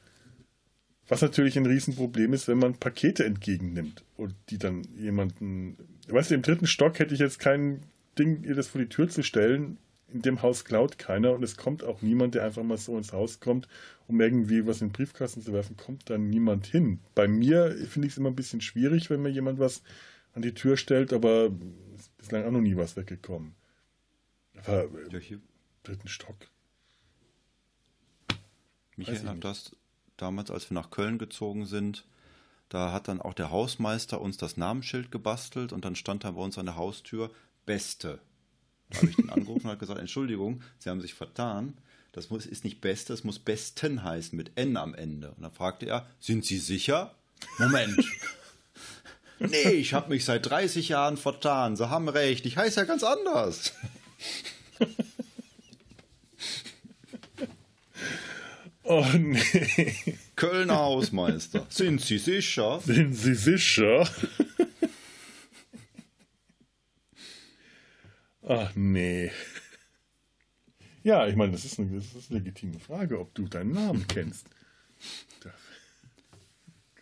Was 1.07 1.21
natürlich 1.21 1.57
ein 1.57 1.65
Riesenproblem 1.65 2.33
ist, 2.33 2.47
wenn 2.47 2.59
man 2.59 2.75
Pakete 2.75 3.25
entgegennimmt 3.25 4.03
und 4.15 4.35
die 4.49 4.59
dann 4.59 4.83
jemanden. 4.95 5.77
Weißt 6.07 6.29
du, 6.29 6.35
im 6.35 6.41
dritten 6.43 6.67
Stock 6.67 6.99
hätte 6.99 7.13
ich 7.13 7.19
jetzt 7.19 7.39
keinen 7.39 7.81
Ding, 8.17 8.43
ihr 8.43 8.55
das 8.55 8.67
vor 8.67 8.81
die 8.81 8.89
Tür 8.89 9.07
zu 9.09 9.23
stellen. 9.23 9.77
In 10.13 10.21
dem 10.21 10.41
Haus 10.41 10.63
klaut 10.63 10.97
keiner 10.97 11.33
und 11.33 11.43
es 11.43 11.57
kommt 11.57 11.83
auch 11.83 12.01
niemand, 12.01 12.33
der 12.35 12.45
einfach 12.45 12.63
mal 12.63 12.77
so 12.77 12.97
ins 12.97 13.11
Haus 13.11 13.39
kommt, 13.41 13.67
um 14.07 14.21
irgendwie 14.21 14.65
was 14.65 14.81
in 14.81 14.87
den 14.87 14.93
Briefkasten 14.93 15.41
zu 15.41 15.51
werfen, 15.51 15.75
kommt 15.75 16.09
dann 16.09 16.29
niemand 16.29 16.65
hin. 16.65 16.99
Bei 17.13 17.27
mir 17.27 17.75
finde 17.89 18.07
ich 18.07 18.13
es 18.13 18.17
immer 18.17 18.29
ein 18.29 18.35
bisschen 18.35 18.61
schwierig, 18.61 19.09
wenn 19.09 19.21
mir 19.21 19.29
jemand 19.29 19.59
was 19.59 19.83
an 20.33 20.41
die 20.41 20.53
Tür 20.53 20.77
stellt, 20.77 21.11
aber 21.11 21.51
ist 21.95 22.15
bislang 22.17 22.45
auch 22.45 22.51
noch 22.51 22.61
nie 22.61 22.77
was 22.77 22.95
weggekommen. 22.95 23.55
Aber 24.65 24.83
äh, 24.83 24.87
ja, 25.11 25.19
hier. 25.19 25.41
dritten 25.83 26.07
Stock. 26.07 26.37
Mich 28.95 29.09
erinnert 29.09 29.43
das 29.43 29.75
damals, 30.15 30.51
als 30.51 30.69
wir 30.69 30.75
nach 30.75 30.89
Köln 30.89 31.17
gezogen 31.17 31.65
sind, 31.65 32.05
Da 32.69 32.91
hat 32.91 33.07
dann 33.07 33.21
auch 33.21 33.33
der 33.33 33.49
Hausmeister 33.49 34.19
uns 34.19 34.37
das 34.37 34.57
Namensschild 34.57 35.11
gebastelt 35.11 35.71
und 35.71 35.85
dann 35.85 35.95
stand 35.95 36.23
da 36.23 36.31
bei 36.31 36.41
uns 36.41 36.57
an 36.57 36.65
der 36.65 36.75
Haustür 36.75 37.31
Beste. 37.67 38.19
Da 38.89 38.97
habe 38.97 39.09
ich 39.11 39.15
den 39.15 39.29
angerufen 39.29 39.65
und 39.65 39.71
hat 39.71 39.79
gesagt, 39.79 39.99
Entschuldigung, 39.99 40.63
Sie 40.79 40.89
haben 40.89 41.01
sich 41.01 41.13
vertan. 41.13 41.77
Das 42.13 42.31
muss, 42.31 42.47
ist 42.47 42.63
nicht 42.63 42.81
Beste, 42.81 43.13
es 43.13 43.23
muss 43.23 43.37
Besten 43.37 44.03
heißen, 44.03 44.35
mit 44.35 44.53
N 44.55 44.75
am 44.75 44.95
Ende. 44.95 45.33
Und 45.33 45.43
dann 45.43 45.51
fragte 45.51 45.85
er, 45.85 46.07
sind 46.19 46.45
Sie 46.45 46.57
sicher? 46.57 47.13
Moment. 47.59 48.03
nee, 49.39 49.73
ich 49.73 49.93
habe 49.93 50.09
mich 50.09 50.25
seit 50.25 50.47
30 50.47 50.89
Jahren 50.89 51.17
vertan. 51.17 51.75
Sie 51.75 51.89
haben 51.91 52.09
recht, 52.09 52.47
ich 52.47 52.57
heiße 52.57 52.79
ja 52.79 52.85
ganz 52.85 53.03
anders. 53.03 53.73
Oh 58.89 59.05
nee. 59.17 60.17
Kölner 60.37 60.77
Hausmeister. 60.77 61.65
Sind 61.67 61.99
Sie 61.99 62.17
sicher? 62.17 62.79
Sind 62.85 63.13
Sie 63.13 63.35
sicher? 63.35 64.09
Ach 68.49 68.73
nee. 68.75 69.31
Ja, 71.03 71.27
ich 71.27 71.35
meine, 71.35 71.51
das 71.51 71.65
ist, 71.65 71.79
eine, 71.79 71.95
das 71.95 72.13
ist 72.15 72.29
eine 72.31 72.39
legitime 72.39 72.79
Frage, 72.79 73.19
ob 73.19 73.33
du 73.35 73.45
deinen 73.47 73.71
Namen 73.71 74.05
kennst. 74.09 74.47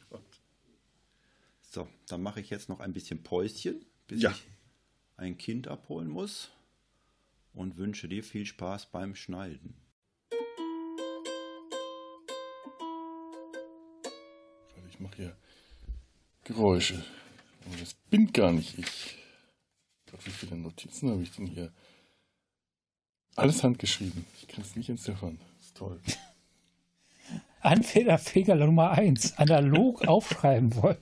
Gott. 0.09 0.23
So, 1.61 1.87
dann 2.07 2.21
mache 2.21 2.39
ich 2.41 2.49
jetzt 2.49 2.69
noch 2.69 2.79
ein 2.79 2.93
bisschen 2.93 3.23
Päuschen, 3.23 3.85
bis 4.07 4.21
Ja. 4.21 4.31
ich 4.31 4.43
ein 5.17 5.37
Kind 5.37 5.67
abholen 5.67 6.07
muss 6.09 6.51
und 7.53 7.77
wünsche 7.77 8.07
dir 8.07 8.23
viel 8.23 8.45
Spaß 8.45 8.87
beim 8.91 9.15
Schneiden. 9.15 9.75
Ich 14.89 14.99
mache 14.99 15.15
hier 15.17 15.37
Geräusche. 16.43 17.03
Aber 17.65 17.75
das 17.77 17.93
bin 18.09 18.31
gar 18.31 18.51
nicht 18.51 18.77
ich. 18.77 19.17
Gott, 20.11 20.25
wie 20.25 20.31
viele 20.31 20.55
Notizen 20.55 21.09
habe 21.09 21.21
ich 21.23 21.31
denn 21.31 21.47
hier? 21.47 21.71
Alles 23.35 23.63
handgeschrieben. 23.63 24.25
Ich 24.41 24.47
kann 24.47 24.61
es 24.63 24.75
nicht 24.75 24.89
entziffern. 24.89 25.39
Das 25.57 25.67
ist 25.67 25.77
toll. 25.77 25.99
Anfängerfehler 27.61 28.55
Nummer 28.55 28.91
1. 28.91 29.37
Analog 29.39 30.07
aufschreiben 30.07 30.75
wollen. 30.75 30.97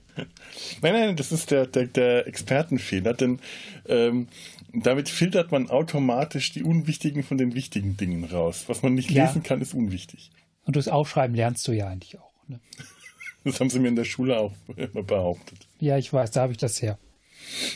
Nein, 0.80 0.92
nein, 0.94 1.16
das 1.16 1.30
ist 1.30 1.50
der, 1.50 1.66
der, 1.66 1.86
der 1.86 2.26
Expertenfehler, 2.26 3.12
denn 3.12 3.38
ähm, 3.86 4.28
damit 4.72 5.10
filtert 5.10 5.52
man 5.52 5.68
automatisch 5.68 6.52
die 6.52 6.62
unwichtigen 6.62 7.22
von 7.22 7.36
den 7.36 7.54
wichtigen 7.54 7.96
Dingen 7.98 8.24
raus. 8.24 8.64
Was 8.68 8.82
man 8.82 8.94
nicht 8.94 9.10
Ja. 9.10 9.26
lesen 9.26 9.42
kann, 9.42 9.60
ist 9.60 9.74
unwichtig. 9.74 10.30
Und 10.64 10.76
das 10.76 10.88
Aufschreiben 10.88 11.36
lernst 11.36 11.68
du 11.68 11.72
ja 11.72 11.88
eigentlich 11.88 12.18
auch. 12.18 12.32
Ne? 12.48 12.60
Das 13.46 13.60
haben 13.60 13.68
sie 13.68 13.78
mir 13.78 13.88
in 13.88 13.96
der 13.96 14.06
Schule 14.06 14.38
auch 14.38 14.54
immer 14.74 15.02
behauptet. 15.02 15.68
Ja, 15.78 15.98
ich 15.98 16.10
weiß, 16.10 16.30
da 16.30 16.40
habe 16.40 16.52
ich 16.52 16.56
das 16.58 16.80
her. 16.80 16.98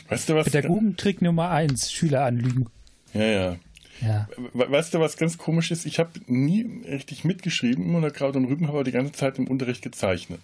Weißt 0.09 0.29
du 0.29 0.35
was? 0.35 0.47
Pädagogentrick 0.51 1.23
Nummer 1.23 1.51
1. 1.51 1.93
Schüler 1.93 2.25
anlügen. 2.25 2.67
Ja, 3.15 3.23
ja. 3.25 3.57
Ja. 4.01 4.29
We- 4.55 4.71
Weißt 4.71 4.95
du, 4.95 5.01
was 5.01 5.17
ganz 5.17 5.39
komisch 5.39 5.71
ist? 5.73 5.85
Ich 5.87 5.99
habe 5.99 6.11
nie 6.27 6.63
richtig 6.87 7.25
mitgeschrieben, 7.25 7.85
immer 7.85 8.01
nur 8.01 8.11
Kraut 8.13 8.37
und 8.37 8.45
Rüben, 8.45 8.67
habe 8.69 8.79
aber 8.79 8.85
die 8.85 8.93
ganze 8.93 9.13
Zeit 9.13 9.39
im 9.39 9.49
Unterricht 9.49 9.83
gezeichnet. 9.83 10.41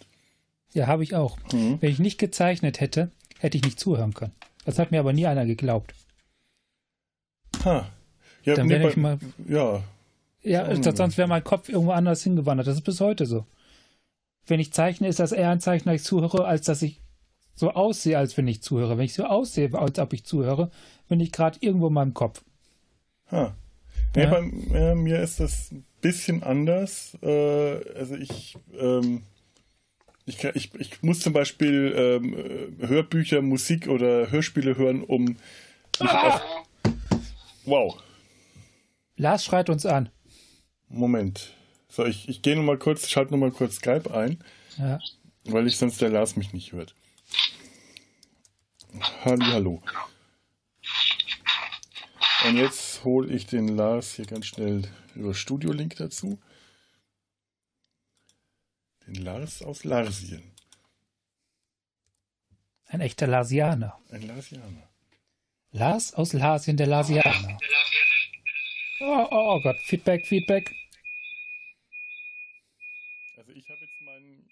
Ja, 0.72 0.88
habe 0.88 1.04
ich 1.04 1.14
auch. 1.14 1.38
Mhm. 1.52 1.78
Wenn 1.80 1.90
ich 1.90 2.00
nicht 2.00 2.18
gezeichnet 2.18 2.80
hätte, 2.80 3.10
hätte 3.38 3.56
ich 3.56 3.62
nicht 3.64 3.78
zuhören 3.78 4.12
können. 4.12 4.32
Das 4.64 4.78
hat 4.80 4.90
mir 4.90 4.98
aber 5.00 5.12
nie 5.12 5.26
einer 5.26 5.46
geglaubt. 5.46 5.94
Ha. 7.64 7.88
Ja, 8.42 8.54
Dann 8.54 8.66
nee, 8.66 8.74
wäre 8.74 8.88
ich 8.88 8.94
bei- 8.96 9.00
mal. 9.00 9.18
ja, 9.48 9.82
Ja, 10.42 10.74
sonst 10.94 11.16
wäre 11.16 11.28
mein 11.28 11.44
Kopf 11.44 11.68
irgendwo 11.68 11.92
anders 11.92 12.22
hingewandert. 12.22 12.66
Das 12.66 12.76
ist 12.76 12.82
bis 12.84 13.00
heute 13.00 13.24
so. 13.24 13.46
Wenn 14.46 14.60
ich 14.60 14.72
zeichne, 14.72 15.08
ist 15.08 15.20
das 15.20 15.32
eher 15.32 15.48
ein 15.50 15.60
Zeichen, 15.60 15.86
dass 15.88 15.96
ich 15.96 16.04
zuhöre, 16.04 16.44
als 16.44 16.66
dass 16.66 16.82
ich 16.82 17.00
so 17.54 17.70
aussehe, 17.70 18.18
als 18.18 18.36
wenn 18.36 18.48
ich 18.48 18.62
zuhöre. 18.62 18.96
Wenn 18.98 19.04
ich 19.04 19.14
so 19.14 19.24
aussehe, 19.24 19.72
als 19.74 19.98
ob 19.98 20.12
ich 20.12 20.24
zuhöre, 20.24 20.70
bin 21.08 21.20
ich 21.20 21.32
gerade 21.32 21.58
irgendwo 21.60 21.88
in 21.88 21.92
meinem 21.94 22.14
Kopf. 22.14 22.42
Ha. 23.30 23.54
Nee, 24.16 24.22
Ja. 24.24 24.30
bei 24.30 24.40
äh, 24.78 24.94
mir 24.94 25.20
ist 25.20 25.40
das 25.40 25.70
ein 25.72 25.84
bisschen 26.00 26.42
anders. 26.42 27.16
Äh, 27.22 27.28
also 27.96 28.14
ich, 28.16 28.56
ähm, 28.78 29.22
ich, 30.26 30.42
ich, 30.44 30.74
ich 30.74 31.02
muss 31.02 31.20
zum 31.20 31.32
Beispiel 31.32 31.92
ähm, 31.96 32.34
äh, 32.82 32.86
Hörbücher, 32.86 33.42
Musik 33.42 33.88
oder 33.88 34.30
Hörspiele 34.30 34.76
hören, 34.76 35.02
um 35.02 35.36
auf, 36.00 36.40
Wow, 37.66 37.96
Lars 39.16 39.44
schreit 39.44 39.70
uns 39.70 39.86
an. 39.86 40.10
Moment. 40.88 41.54
So, 41.88 42.04
ich, 42.04 42.28
ich 42.28 42.42
gehe 42.42 42.56
nochmal 42.56 42.78
kurz, 42.78 43.08
schalte 43.08 43.32
nochmal 43.32 43.52
kurz 43.52 43.76
Skype 43.76 44.12
ein, 44.12 44.38
Ja. 44.76 44.98
weil 45.44 45.66
ich 45.66 45.76
sonst 45.76 46.00
der 46.00 46.10
Lars 46.10 46.36
mich 46.36 46.52
nicht 46.52 46.72
hört. 46.72 46.94
Halli, 49.00 49.44
hallo. 49.46 49.82
Und 52.44 52.56
jetzt 52.56 53.02
hole 53.04 53.32
ich 53.32 53.46
den 53.46 53.68
Lars 53.68 54.14
hier 54.14 54.26
ganz 54.26 54.46
schnell 54.46 54.88
über 55.14 55.34
Studio-Link 55.34 55.96
dazu. 55.96 56.40
Den 59.06 59.16
Lars 59.16 59.62
aus 59.62 59.84
Larsien. 59.84 60.52
Ein 62.86 63.00
echter 63.00 63.26
Larsianer. 63.26 63.98
Ein 64.10 64.22
Larsianer. 64.22 64.88
Lars 65.72 66.14
aus 66.14 66.32
Larsien, 66.32 66.76
der 66.76 66.86
Larsianer. 66.86 67.58
Oh, 69.00 69.26
oh, 69.30 69.56
oh 69.56 69.60
Gott, 69.60 69.76
Feedback, 69.86 70.24
Feedback. 70.26 70.72
Also 73.36 73.50
ich 73.52 73.68
habe 73.68 73.80
jetzt 73.80 74.00
mein, 74.02 74.48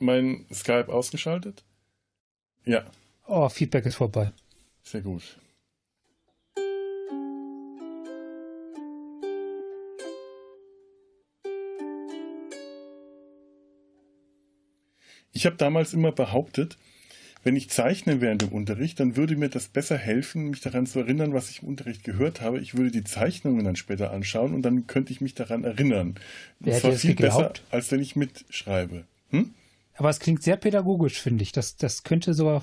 mein 0.00 0.46
Skype 0.52 0.92
ausgeschaltet. 0.92 1.64
Ja, 2.64 2.84
Oh, 3.26 3.48
Feedback 3.48 3.86
ist 3.86 3.94
vorbei. 3.96 4.32
sehr 4.82 5.02
gut. 5.02 5.22
Ich 15.32 15.46
habe 15.46 15.56
damals 15.56 15.94
immer 15.94 16.12
behauptet, 16.12 16.76
wenn 17.42 17.56
ich 17.56 17.70
zeichne 17.70 18.20
während 18.20 18.42
dem 18.42 18.50
Unterricht, 18.50 19.00
dann 19.00 19.16
würde 19.16 19.36
mir 19.36 19.48
das 19.48 19.68
besser 19.68 19.96
helfen, 19.96 20.50
mich 20.50 20.60
daran 20.60 20.86
zu 20.86 20.98
erinnern, 20.98 21.32
was 21.32 21.48
ich 21.50 21.62
im 21.62 21.68
Unterricht 21.68 22.04
gehört 22.04 22.40
habe. 22.42 22.60
Ich 22.60 22.74
würde 22.76 22.90
die 22.90 23.04
Zeichnungen 23.04 23.64
dann 23.64 23.76
später 23.76 24.10
anschauen 24.10 24.52
und 24.54 24.62
dann 24.62 24.86
könnte 24.86 25.12
ich 25.12 25.20
mich 25.22 25.34
daran 25.34 25.64
erinnern. 25.64 26.16
Wer 26.58 26.74
das 26.74 26.84
war 26.84 26.92
viel 26.92 27.14
besser, 27.14 27.36
geglaubt? 27.38 27.62
als 27.70 27.90
wenn 27.92 28.00
ich 28.00 28.16
mitschreibe. 28.16 29.04
Hm? 29.30 29.54
Aber 30.00 30.08
es 30.08 30.18
klingt 30.18 30.42
sehr 30.42 30.56
pädagogisch, 30.56 31.20
finde 31.20 31.42
ich. 31.42 31.52
Das, 31.52 31.76
das 31.76 32.04
könnte 32.04 32.32
so. 32.32 32.62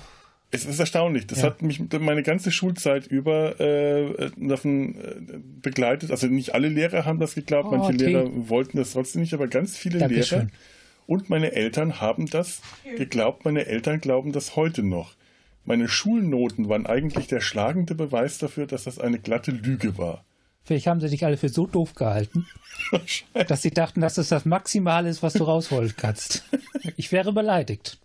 Es 0.50 0.64
ist 0.64 0.80
erstaunlich. 0.80 1.26
Das 1.28 1.38
Ja. 1.42 1.44
hat 1.46 1.62
mich 1.62 1.78
meine 2.00 2.24
ganze 2.24 2.50
Schulzeit 2.50 3.06
über 3.06 3.60
äh, 3.60 4.30
davon 4.36 4.96
äh, 4.96 5.38
begleitet. 5.62 6.10
Also 6.10 6.26
nicht 6.26 6.52
alle 6.54 6.68
Lehrer 6.68 7.04
haben 7.04 7.20
das 7.20 7.36
geglaubt, 7.36 7.68
Oh, 7.68 7.76
manche 7.76 7.94
okay. 7.94 8.06
Lehrer 8.12 8.48
wollten 8.48 8.76
das 8.76 8.92
trotzdem 8.92 9.20
nicht, 9.20 9.34
aber 9.34 9.46
ganz 9.46 9.76
viele 9.76 9.98
Lehrer 9.98 10.08
Dankeschön. 10.08 10.50
und 11.06 11.30
meine 11.30 11.52
Eltern 11.52 12.00
haben 12.00 12.26
das 12.28 12.60
geglaubt. 12.96 13.44
Meine 13.44 13.66
Eltern 13.66 14.00
glauben 14.00 14.32
das 14.32 14.56
heute 14.56 14.82
noch. 14.82 15.14
Meine 15.64 15.86
Schulnoten 15.86 16.68
waren 16.68 16.86
eigentlich 16.86 17.28
der 17.28 17.40
schlagende 17.40 17.94
Beweis 17.94 18.38
dafür, 18.38 18.66
dass 18.66 18.82
das 18.84 18.98
eine 18.98 19.20
glatte 19.20 19.52
Lüge 19.52 19.96
war. 19.96 20.24
Vielleicht 20.68 20.86
haben 20.86 21.00
sie 21.00 21.08
dich 21.08 21.24
alle 21.24 21.38
für 21.38 21.48
so 21.48 21.66
doof 21.66 21.94
gehalten, 21.94 22.46
dass 23.48 23.62
sie 23.62 23.70
dachten, 23.70 24.02
dass 24.02 24.18
es 24.18 24.28
das 24.28 24.44
Maximale 24.44 25.08
ist, 25.08 25.22
was 25.22 25.32
du 25.32 25.44
rausholen 25.44 25.94
kannst. 25.96 26.44
Ich 26.98 27.10
wäre 27.10 27.32
beleidigt. 27.32 27.98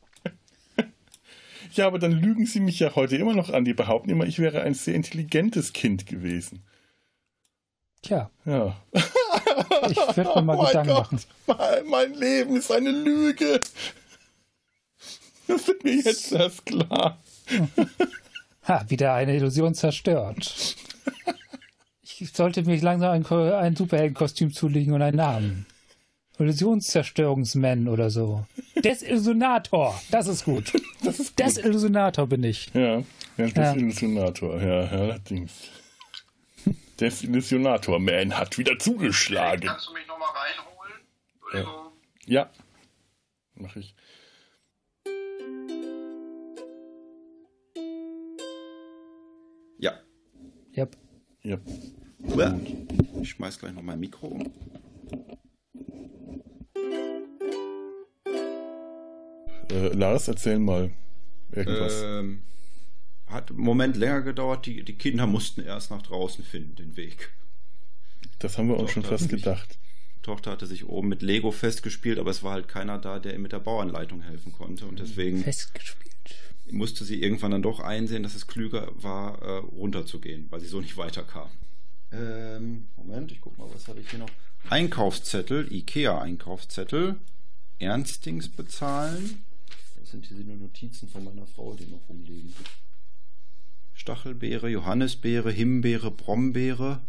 Ja, 1.73 1.87
aber 1.87 1.99
dann 1.99 2.13
lügen 2.13 2.45
sie 2.45 2.61
mich 2.61 2.79
ja 2.79 2.95
heute 2.95 3.17
immer 3.17 3.33
noch 3.33 3.49
an. 3.49 3.65
Die 3.65 3.73
behaupten 3.73 4.09
immer, 4.09 4.25
ich 4.25 4.39
wäre 4.39 4.61
ein 4.61 4.75
sehr 4.75 4.95
intelligentes 4.95 5.73
Kind 5.73 6.05
gewesen. 6.05 6.63
Tja, 8.01 8.29
Ja. 8.45 8.77
ich 8.93 9.97
würde 10.15 10.29
mir 10.35 10.41
mal 10.43 10.57
Oh 10.57 10.65
Gedanken 10.65 10.93
Gott, 10.93 11.11
machen. 11.11 11.19
Mein, 11.47 11.87
mein 11.87 12.13
Leben 12.13 12.55
ist 12.55 12.71
eine 12.71 12.91
Lüge. 12.91 13.61
Das 15.47 15.67
wird 15.67 15.83
mir 15.83 15.95
jetzt 15.95 16.31
erst 16.31 16.65
klar. 16.65 17.21
Ha, 18.69 18.85
wieder 18.87 19.15
eine 19.15 19.35
Illusion 19.35 19.73
zerstört. 19.75 20.77
Ich 22.23 22.31
sollte 22.31 22.63
mich 22.63 22.81
langsam 22.81 23.11
ein, 23.11 23.25
ein 23.53 23.75
Superheldenkostüm 23.75 24.53
zulegen 24.53 24.93
und 24.93 25.01
einen 25.01 25.17
Namen. 25.17 25.65
Illusionszerstörungsman 26.39 27.89
oder 27.89 28.09
so. 28.09 28.45
Desillusionator, 28.81 30.01
das 30.09 30.27
ist 30.27 30.45
gut. 30.45 30.71
Das 31.03 31.19
ist 31.19 31.35
gut. 31.35 31.45
Desillusionator 31.45 32.25
bin 32.27 32.45
ich. 32.45 32.73
ja, 32.73 32.99
ja, 32.99 33.03
Ja. 33.37 33.47
Desillusionator. 33.47 34.61
Ja, 34.61 34.83
ja, 34.83 34.89
allerdings. 34.89 35.51
Desillusionator 36.97 37.99
Man 37.99 38.37
hat 38.37 38.57
wieder 38.57 38.79
zugeschlagen. 38.79 39.67
Kannst 39.67 39.89
du 39.89 39.93
mich 39.93 40.07
nochmal 40.07 40.29
reinholen? 40.29 40.93
Entschuldigung. 41.41 41.91
Ja, 42.25 42.49
mach 43.55 43.75
ich. 43.75 43.93
Ja. 49.77 49.99
Yep. 50.77 50.95
Ja. 51.43 51.57
Ich 53.21 53.29
schmeiß 53.29 53.59
gleich 53.59 53.73
noch 53.73 53.81
mein 53.81 53.99
Mikro 53.99 54.27
um. 54.27 54.51
Äh, 59.69 59.87
Lars, 59.93 60.27
erzähl 60.27 60.59
mal 60.59 60.91
irgendwas. 61.51 62.01
Ähm, 62.03 62.43
hat 63.27 63.49
einen 63.49 63.59
Moment 63.59 63.97
länger 63.97 64.21
gedauert. 64.21 64.65
Die, 64.65 64.83
die 64.83 64.97
Kinder 64.97 65.25
mussten 65.27 65.61
erst 65.61 65.91
nach 65.91 66.01
draußen 66.01 66.43
finden, 66.43 66.75
den 66.75 66.97
Weg. 66.97 67.31
Das 68.39 68.57
haben 68.57 68.67
wir 68.67 68.77
uns 68.77 68.91
schon 68.91 69.03
fast 69.03 69.29
gedacht. 69.29 69.79
Die 70.17 70.21
Tochter 70.21 70.51
hatte 70.51 70.67
sich 70.67 70.87
oben 70.87 71.09
mit 71.09 71.21
Lego 71.21 71.51
festgespielt, 71.51 72.19
aber 72.19 72.31
es 72.31 72.43
war 72.43 72.53
halt 72.53 72.67
keiner 72.67 72.97
da, 72.97 73.19
der 73.19 73.33
ihr 73.33 73.39
mit 73.39 73.51
der 73.51 73.59
Bauanleitung 73.59 74.21
helfen 74.21 74.53
konnte. 74.53 74.85
Und 74.85 74.99
deswegen 74.99 75.43
Festgespielt. 75.43 76.13
musste 76.71 77.03
sie 77.03 77.21
irgendwann 77.21 77.51
dann 77.51 77.61
doch 77.61 77.79
einsehen, 77.79 78.23
dass 78.23 78.35
es 78.35 78.47
klüger 78.47 78.89
war, 78.95 79.41
äh, 79.41 79.57
runterzugehen, 79.57 80.47
weil 80.49 80.59
sie 80.59 80.67
so 80.67 80.79
nicht 80.79 80.97
weiterkam. 80.97 81.49
Ähm, 82.13 82.87
Moment, 82.95 83.31
ich 83.31 83.41
guck 83.41 83.57
mal, 83.57 83.67
was 83.73 83.87
habe 83.87 83.99
ich 83.99 84.09
hier 84.09 84.19
noch? 84.19 84.29
Einkaufszettel, 84.69 85.71
IKEA-Einkaufszettel, 85.71 87.17
Ernstings 87.79 88.49
bezahlen. 88.49 89.43
Das 89.99 90.11
sind 90.11 90.29
diese 90.29 90.43
Notizen 90.43 91.09
von 91.09 91.23
meiner 91.23 91.47
Frau, 91.47 91.73
die 91.73 91.87
noch 91.87 92.07
rumliegen. 92.07 92.53
Stachelbeere, 93.93 94.69
Johannisbeere, 94.69 95.51
Himbeere, 95.51 96.11
Brombeere, 96.11 97.01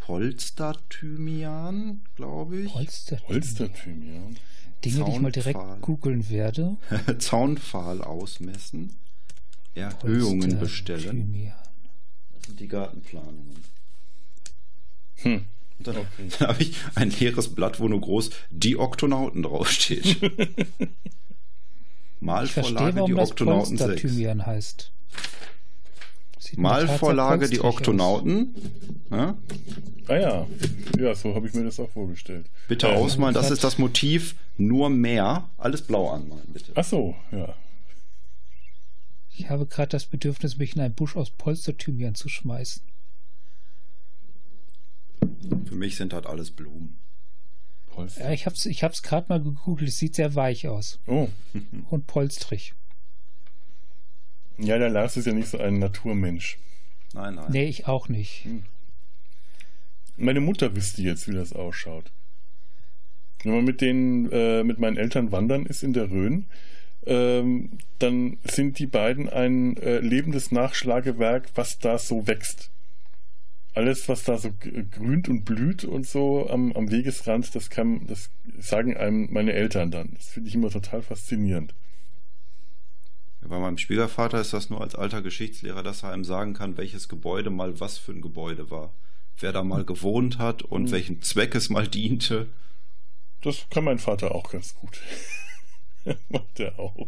Polsterthymian, 0.00 2.02
glaube 2.14 2.60
ich. 2.60 2.72
Polster. 2.72 3.20
Holsterthymian. 3.26 4.36
Dinge, 4.84 5.04
die 5.04 5.10
ich 5.10 5.20
mal 5.20 5.32
direkt 5.32 5.58
Zaunpfahl. 5.58 5.80
googeln 5.80 6.30
werde. 6.30 6.76
Zaunpfahl 7.18 8.02
ausmessen, 8.02 8.96
Erhöhungen 9.74 10.58
bestellen. 10.58 11.02
Polsterthymian. 11.02 11.54
Das 12.32 12.46
sind 12.46 12.60
die 12.60 12.68
Gartenplanungen. 12.68 13.56
Hm. 15.22 15.44
Und 15.78 15.86
dann, 15.86 15.96
Okay. 15.96 16.28
dann 16.38 16.48
habe 16.48 16.62
ich 16.62 16.76
ein 16.94 17.10
leeres 17.10 17.54
Blatt, 17.54 17.80
wo 17.80 17.88
nur 17.88 18.00
groß 18.00 18.30
die 18.50 18.76
Oktonauten 18.76 19.42
draufsteht. 19.42 20.16
Verstehe, 22.20 22.20
Malvorlage 22.20 23.04
die 23.06 23.14
das 23.14 23.30
Oktonauten 23.30 23.76
6. 23.76 23.86
Polsterthymian 23.88 24.46
heißt. 24.46 24.92
Sieht 26.38 26.58
Malvorlage 26.58 27.48
die. 27.48 27.60
Oktonauten. 27.60 28.54
Ja? 29.10 29.36
Ah 30.08 30.16
ja, 30.16 30.46
ja, 30.98 31.14
so 31.14 31.34
habe 31.34 31.46
ich 31.46 31.54
mir 31.54 31.64
das 31.64 31.78
auch 31.78 31.90
vorgestellt. 31.90 32.46
Bitte 32.66 32.88
Ähm, 32.88 32.96
ausmalen, 32.96 33.34
das 33.34 33.50
ist 33.50 33.62
das 33.62 33.78
Motiv, 33.78 34.34
nur 34.56 34.88
mehr. 34.88 35.48
Alles 35.58 35.82
blau 35.82 36.10
anmalen, 36.10 36.48
bitte. 36.52 36.72
Ach 36.74 36.84
so, 36.84 37.14
ja. 37.30 37.54
Ich 39.30 39.50
habe 39.50 39.66
gerade 39.66 39.90
das 39.90 40.06
Bedürfnis, 40.06 40.58
mich 40.58 40.74
in 40.74 40.80
einen 40.82 40.94
Busch 40.94 41.14
aus 41.16 41.30
Polsterthymian 41.30 42.14
zu 42.14 42.28
schmeißen. 42.28 42.82
Für 45.66 45.74
mich 45.74 45.96
sind 45.96 46.12
halt 46.12 46.26
alles 46.26 46.50
Blumen. 46.50 46.98
Holster. 47.96 48.24
Ja, 48.24 48.30
ich 48.32 48.46
habe 48.46 48.54
es 48.54 48.66
ich 48.66 48.82
hab's 48.84 49.02
gerade 49.02 49.26
mal 49.28 49.42
gegoogelt. 49.42 49.88
Es 49.88 49.98
sieht 49.98 50.14
sehr 50.14 50.34
weich 50.34 50.68
aus 50.68 50.98
Oh, 51.06 51.28
und 51.90 52.06
polstrig. 52.06 52.74
ja, 54.58 54.78
der 54.78 54.90
Lars 54.90 55.16
ist 55.16 55.26
ja 55.26 55.32
nicht 55.32 55.48
so 55.48 55.58
ein 55.58 55.78
Naturmensch. 55.78 56.58
Nein, 57.14 57.34
nein. 57.36 57.46
Nee, 57.50 57.64
ich 57.66 57.86
auch 57.86 58.08
nicht. 58.08 58.46
Meine 60.16 60.40
Mutter 60.40 60.74
wüsste 60.76 61.00
jetzt, 61.02 61.28
wie 61.28 61.34
das 61.34 61.52
ausschaut. 61.52 62.10
Wenn 63.42 63.52
man 63.52 63.64
mit 63.64 63.80
denen, 63.80 64.30
äh, 64.32 64.64
mit 64.64 64.78
meinen 64.78 64.96
Eltern 64.96 65.30
wandern 65.32 65.64
ist 65.64 65.82
in 65.82 65.92
der 65.92 66.10
Rhön, 66.10 66.46
ähm, 67.06 67.78
dann 68.00 68.38
sind 68.44 68.78
die 68.80 68.86
beiden 68.86 69.28
ein 69.28 69.76
äh, 69.76 70.00
lebendes 70.00 70.50
Nachschlagewerk, 70.50 71.50
was 71.54 71.78
da 71.78 71.98
so 71.98 72.26
wächst. 72.26 72.70
Alles, 73.78 74.08
was 74.08 74.24
da 74.24 74.36
so 74.38 74.50
grünt 74.90 75.28
und 75.28 75.44
blüht 75.44 75.84
und 75.84 76.04
so 76.04 76.50
am, 76.50 76.72
am 76.72 76.90
Wegesrand, 76.90 77.54
das 77.54 77.70
kann, 77.70 78.08
das 78.08 78.28
sagen 78.58 78.96
einem 78.96 79.28
meine 79.32 79.52
Eltern 79.52 79.92
dann. 79.92 80.14
Das 80.16 80.30
finde 80.30 80.48
ich 80.48 80.56
immer 80.56 80.68
total 80.70 81.00
faszinierend. 81.00 81.74
Bei 83.40 83.60
meinem 83.60 83.78
Schwiegervater 83.78 84.40
ist 84.40 84.52
das 84.52 84.68
nur 84.68 84.80
als 84.80 84.96
alter 84.96 85.22
Geschichtslehrer, 85.22 85.84
dass 85.84 86.02
er 86.02 86.10
einem 86.10 86.24
sagen 86.24 86.54
kann, 86.54 86.76
welches 86.76 87.08
Gebäude 87.08 87.50
mal 87.50 87.78
was 87.78 87.98
für 87.98 88.10
ein 88.10 88.20
Gebäude 88.20 88.68
war. 88.68 88.92
Wer 89.38 89.52
da 89.52 89.62
mal 89.62 89.84
gewohnt 89.84 90.38
hat 90.38 90.62
und 90.62 90.86
Mhm. 90.86 90.90
welchem 90.90 91.22
Zweck 91.22 91.54
es 91.54 91.70
mal 91.70 91.86
diente. 91.86 92.48
Das 93.42 93.64
kann 93.70 93.84
mein 93.84 94.00
Vater 94.00 94.34
auch 94.34 94.50
ganz 94.50 94.74
gut. 94.74 95.00
Macht 96.30 96.58
er 96.58 96.76
auch. 96.80 97.06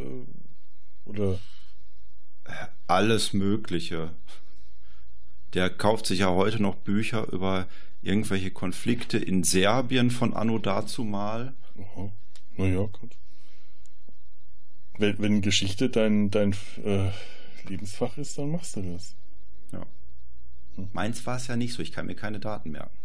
oder 1.04 1.38
Alles 2.86 3.32
Mögliche. 3.32 4.10
Der 5.54 5.70
kauft 5.70 6.06
sich 6.06 6.20
ja 6.20 6.30
heute 6.30 6.62
noch 6.62 6.76
Bücher 6.76 7.32
über 7.32 7.66
irgendwelche 8.02 8.50
Konflikte 8.50 9.18
in 9.18 9.44
Serbien 9.44 10.10
von 10.10 10.34
Anno 10.34 10.58
dazumal. 10.58 11.54
Aha. 11.78 12.12
Naja, 12.56 12.82
gut. 12.82 13.16
Wenn, 14.98 15.18
wenn 15.18 15.42
Geschichte 15.42 15.88
dein, 15.88 16.30
dein 16.30 16.54
äh, 16.84 17.10
Lebensfach 17.64 18.16
ist, 18.18 18.38
dann 18.38 18.50
machst 18.50 18.76
du 18.76 18.82
das. 18.82 19.14
Meins 20.92 21.24
war 21.24 21.36
es 21.36 21.46
ja 21.46 21.54
nicht 21.56 21.72
so, 21.72 21.82
ich 21.82 21.92
kann 21.92 22.06
mir 22.06 22.16
keine 22.16 22.40
Daten 22.40 22.72
merken. 22.72 22.96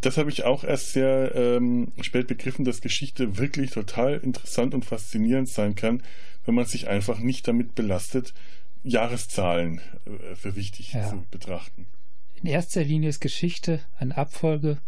Das 0.00 0.16
habe 0.16 0.30
ich 0.30 0.44
auch 0.44 0.62
erst 0.62 0.92
sehr 0.92 1.34
ähm, 1.34 1.92
spät 2.00 2.28
begriffen, 2.28 2.64
dass 2.64 2.80
Geschichte 2.80 3.38
wirklich 3.38 3.72
total 3.72 4.18
interessant 4.18 4.72
und 4.74 4.84
faszinierend 4.84 5.48
sein 5.48 5.74
kann, 5.74 6.02
wenn 6.44 6.54
man 6.54 6.66
sich 6.66 6.86
einfach 6.86 7.18
nicht 7.18 7.48
damit 7.48 7.74
belastet, 7.74 8.32
Jahreszahlen 8.84 9.80
äh, 10.04 10.36
für 10.36 10.54
wichtig 10.54 10.92
Ja. 10.92 11.08
zu 11.08 11.24
betrachten. 11.30 11.86
In 12.40 12.46
erster 12.46 12.84
Linie 12.84 13.08
ist 13.08 13.20
Geschichte 13.20 13.80
eine 13.98 14.16
Abfolge 14.16 14.78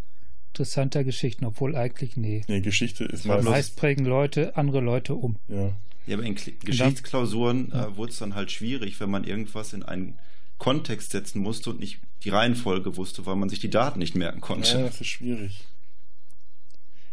interessanter 0.52 1.02
Geschichten, 1.02 1.44
obwohl 1.44 1.74
eigentlich, 1.74 2.16
nee. 2.16 2.42
Nee, 2.46 2.60
Geschichte 2.60 3.04
ist 3.04 3.24
meistens. 3.24 3.50
Meist 3.50 3.76
prägen 3.76 4.04
Leute 4.04 4.56
andere 4.56 4.80
Leute 4.80 5.14
um. 5.14 5.36
Ja. 5.48 5.72
Ja, 6.08 6.16
aber 6.16 6.24
in 6.26 6.36
Kli- 6.36 6.54
Geschichtsklausuren 6.64 7.70
äh, 7.72 7.96
wurde 7.96 8.12
es 8.12 8.18
dann 8.18 8.34
halt 8.34 8.50
schwierig, 8.50 8.98
wenn 9.00 9.10
man 9.10 9.24
irgendwas 9.24 9.72
in 9.72 9.82
einen 9.82 10.18
Kontext 10.58 11.12
setzen 11.12 11.40
musste 11.40 11.70
und 11.70 11.80
nicht 11.80 12.00
die 12.24 12.30
Reihenfolge 12.30 12.96
wusste, 12.96 13.26
weil 13.26 13.36
man 13.36 13.48
sich 13.48 13.60
die 13.60 13.70
Daten 13.70 13.98
nicht 14.00 14.14
merken 14.14 14.38
ja, 14.40 14.46
konnte. 14.46 14.78
das 14.82 15.00
ist 15.00 15.06
schwierig. 15.06 15.64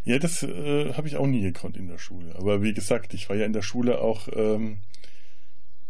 Ja, 0.06 0.20
das 0.20 0.44
äh, 0.44 0.94
habe 0.94 1.08
ich 1.08 1.18
auch 1.18 1.28
nie 1.28 1.42
gekonnt 1.42 1.78
in 1.78 1.88
der 1.88 1.98
Schule. 1.98 2.36
Aber 2.38 2.62
wie 2.64 2.74
gesagt, 2.74 3.14
ich 3.14 3.28
war 3.30 3.36
ja 3.36 3.46
in 3.46 3.54
der 3.54 3.62
Schule 3.64 4.00
auch. 4.02 4.28
Ähm, 4.34 4.78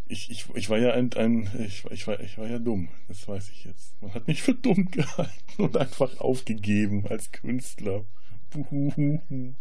ich, 0.08 0.30
ich, 0.30 0.46
ich 0.54 0.70
war 0.70 0.78
ja 0.78 0.94
ein, 0.94 1.12
ein 1.14 1.50
ich, 1.66 1.84
ich, 1.92 2.08
war, 2.08 2.20
ich 2.20 2.38
war 2.38 2.48
ja 2.48 2.60
dumm, 2.60 2.90
das 3.08 3.28
weiß 3.28 3.50
ich 3.50 3.66
jetzt. 3.66 4.00
Man 4.02 4.14
hat 4.14 4.28
mich 4.28 4.42
für 4.42 4.54
dumm 4.54 4.86
gehalten 4.92 5.32
und 5.62 5.78
einfach 5.78 6.20
aufgegeben 6.20 7.06
als 7.08 7.32
Künstler. 7.32 8.06
Buhuhuhu. 8.52 9.54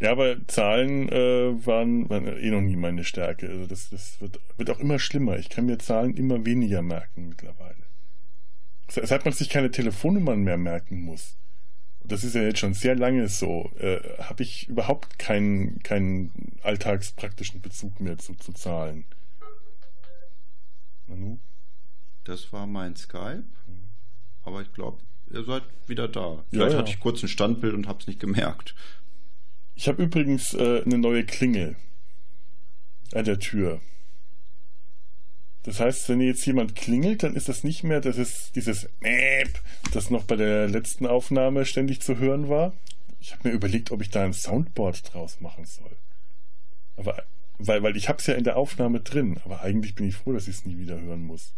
Ja, 0.00 0.10
aber 0.10 0.46
Zahlen 0.48 1.08
äh, 1.08 1.66
waren, 1.66 2.10
waren 2.10 2.26
eh 2.26 2.50
noch 2.50 2.60
nie 2.60 2.76
meine 2.76 3.04
Stärke. 3.04 3.48
Also 3.48 3.66
das, 3.66 3.90
das 3.90 4.20
wird, 4.20 4.40
wird 4.56 4.70
auch 4.70 4.80
immer 4.80 4.98
schlimmer. 4.98 5.38
Ich 5.38 5.48
kann 5.48 5.66
mir 5.66 5.78
Zahlen 5.78 6.16
immer 6.16 6.44
weniger 6.44 6.82
merken 6.82 7.28
mittlerweile. 7.28 7.76
Se- 8.88 9.06
Seit 9.06 9.24
man 9.24 9.32
sich 9.32 9.48
keine 9.48 9.70
Telefonnummern 9.70 10.42
mehr 10.42 10.56
merken 10.58 11.00
muss, 11.02 11.36
das 12.02 12.24
ist 12.24 12.34
ja 12.34 12.42
jetzt 12.42 12.58
schon 12.58 12.74
sehr 12.74 12.96
lange 12.96 13.28
so, 13.28 13.70
äh, 13.78 14.00
habe 14.18 14.42
ich 14.42 14.68
überhaupt 14.68 15.18
keinen, 15.18 15.82
keinen 15.82 16.58
alltagspraktischen 16.62 17.62
Bezug 17.62 18.00
mehr 18.00 18.18
zu, 18.18 18.34
zu 18.34 18.52
Zahlen. 18.52 19.04
Manu? 21.06 21.38
Das 22.24 22.52
war 22.52 22.66
mein 22.66 22.96
Skype. 22.96 23.44
Aber 24.42 24.60
ich 24.60 24.72
glaube, 24.72 24.98
ihr 25.30 25.44
seid 25.44 25.62
wieder 25.86 26.08
da. 26.08 26.44
Vielleicht 26.50 26.72
ja. 26.72 26.78
hatte 26.78 26.90
ich 26.90 27.00
kurz 27.00 27.22
ein 27.22 27.28
Standbild 27.28 27.74
und 27.74 27.88
hab's 27.88 28.06
nicht 28.06 28.20
gemerkt. 28.20 28.74
Ich 29.74 29.88
habe 29.88 30.02
übrigens 30.02 30.54
äh, 30.54 30.82
eine 30.84 30.98
neue 30.98 31.24
Klingel 31.24 31.76
an 33.12 33.24
der 33.24 33.38
Tür. 33.38 33.80
Das 35.64 35.80
heißt, 35.80 36.08
wenn 36.08 36.20
jetzt 36.20 36.44
jemand 36.46 36.76
klingelt, 36.76 37.22
dann 37.22 37.36
ist 37.36 37.48
das 37.48 37.64
nicht 37.64 37.84
mehr 37.84 38.00
das 38.00 38.18
ist 38.18 38.54
dieses 38.54 38.88
Mäp, 39.00 39.60
das 39.92 40.10
noch 40.10 40.24
bei 40.24 40.36
der 40.36 40.68
letzten 40.68 41.06
Aufnahme 41.06 41.64
ständig 41.64 42.02
zu 42.02 42.18
hören 42.18 42.48
war. 42.48 42.74
Ich 43.20 43.32
habe 43.32 43.48
mir 43.48 43.54
überlegt, 43.54 43.90
ob 43.90 44.02
ich 44.02 44.10
da 44.10 44.22
ein 44.22 44.34
Soundboard 44.34 45.14
draus 45.14 45.40
machen 45.40 45.64
soll. 45.64 45.96
Aber 46.96 47.24
weil, 47.58 47.82
weil 47.82 47.96
ich 47.96 48.08
habe 48.08 48.18
es 48.18 48.26
ja 48.26 48.34
in 48.34 48.44
der 48.44 48.56
Aufnahme 48.56 49.00
drin, 49.00 49.40
aber 49.44 49.62
eigentlich 49.62 49.94
bin 49.94 50.06
ich 50.06 50.16
froh, 50.16 50.32
dass 50.32 50.48
ich 50.48 50.56
es 50.56 50.64
nie 50.66 50.76
wieder 50.76 51.00
hören 51.00 51.24
muss. 51.24 51.54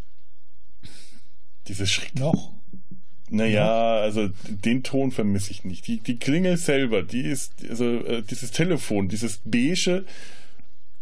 Dieses 1.67 1.91
Schritt. 1.91 2.15
Noch? 2.15 2.53
Naja, 3.29 4.01
also 4.01 4.29
den 4.49 4.83
Ton 4.85 5.11
vermisse 5.11 5.51
ich 5.51 5.65
nicht. 5.65 5.87
Die, 5.87 5.99
die 5.99 6.19
Klingel 6.19 6.57
selber, 6.57 7.03
die 7.03 7.23
ist, 7.23 7.53
also 7.69 7.85
äh, 7.85 8.23
dieses 8.23 8.53
Telefon, 8.53 9.09
dieses 9.09 9.41
beige. 9.45 10.05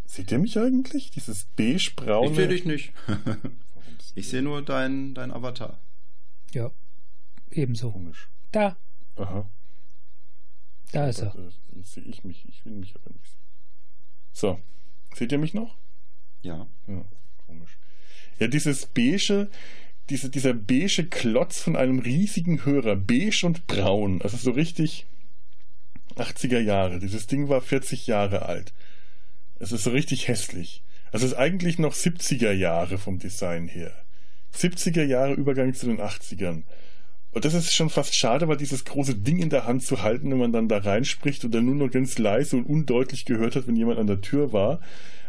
Seht 0.05 0.31
ihr 0.31 0.39
mich 0.39 0.57
eigentlich? 0.57 1.11
Dieses 1.11 1.45
beige-braune. 1.55 2.29
Ich 2.29 2.35
sehe 2.35 2.47
dich 2.47 2.65
nicht. 2.65 2.93
ich 4.15 4.29
sehe 4.29 4.41
nur 4.41 4.61
dein, 4.63 5.13
dein 5.13 5.31
Avatar. 5.31 5.77
Ja. 6.53 6.71
Ebenso. 7.51 7.91
Komisch. 7.91 8.29
Da. 8.51 8.75
Aha. 9.17 9.47
Da 10.91 11.07
ist 11.09 11.19
er. 11.19 11.35
Sehe 11.83 12.03
ich 12.03 12.23
mich. 12.23 12.47
Ich 12.47 12.65
will 12.65 12.73
mich 12.73 12.95
aber 12.95 13.11
nicht 13.13 13.25
sehen. 13.25 13.41
So. 14.31 14.59
Seht 15.13 15.31
ihr 15.31 15.37
mich 15.37 15.53
noch? 15.53 15.75
Ja. 16.41 16.67
Ja, 16.87 17.05
komisch. 17.45 17.77
Ja, 18.39 18.47
dieses 18.47 18.85
beige, 18.85 19.49
diese, 20.09 20.29
dieser 20.29 20.53
beige 20.53 21.05
Klotz 21.05 21.59
von 21.59 21.75
einem 21.75 21.99
riesigen 21.99 22.65
Hörer, 22.65 22.95
beige 22.95 23.45
und 23.45 23.67
braun, 23.67 24.21
also 24.21 24.37
so 24.37 24.51
richtig 24.51 25.05
80er 26.15 26.59
Jahre. 26.59 26.99
Dieses 26.99 27.27
Ding 27.27 27.49
war 27.49 27.61
40 27.61 28.07
Jahre 28.07 28.43
alt. 28.43 28.73
Es 29.59 29.71
ist 29.71 29.83
so 29.83 29.91
richtig 29.91 30.27
hässlich. 30.27 30.83
Also 31.11 31.25
es 31.25 31.33
ist 31.33 31.37
eigentlich 31.37 31.79
noch 31.79 31.93
70er 31.93 32.51
Jahre 32.51 32.97
vom 32.97 33.19
Design 33.19 33.67
her. 33.67 33.93
70er 34.53 35.03
Jahre 35.03 35.33
Übergang 35.33 35.73
zu 35.73 35.87
den 35.87 35.99
80ern. 35.99 36.63
Und 37.31 37.43
das 37.43 37.53
ist 37.53 37.73
schon 37.73 37.89
fast 37.89 38.15
schade, 38.15 38.47
weil 38.47 38.57
dieses 38.57 38.85
große 38.85 39.15
Ding 39.15 39.39
in 39.39 39.49
der 39.49 39.65
Hand 39.65 39.83
zu 39.83 40.01
halten, 40.01 40.31
wenn 40.31 40.37
man 40.37 40.53
dann 40.53 40.69
da 40.69 40.77
reinspricht 40.77 41.43
und 41.43 41.53
dann 41.53 41.65
nur 41.65 41.75
noch 41.75 41.91
ganz 41.91 42.17
leise 42.17 42.55
und 42.55 42.65
undeutlich 42.65 43.25
gehört 43.25 43.55
hat, 43.55 43.67
wenn 43.67 43.75
jemand 43.75 43.99
an 43.99 44.07
der 44.07 44.21
Tür 44.21 44.53
war. 44.53 44.79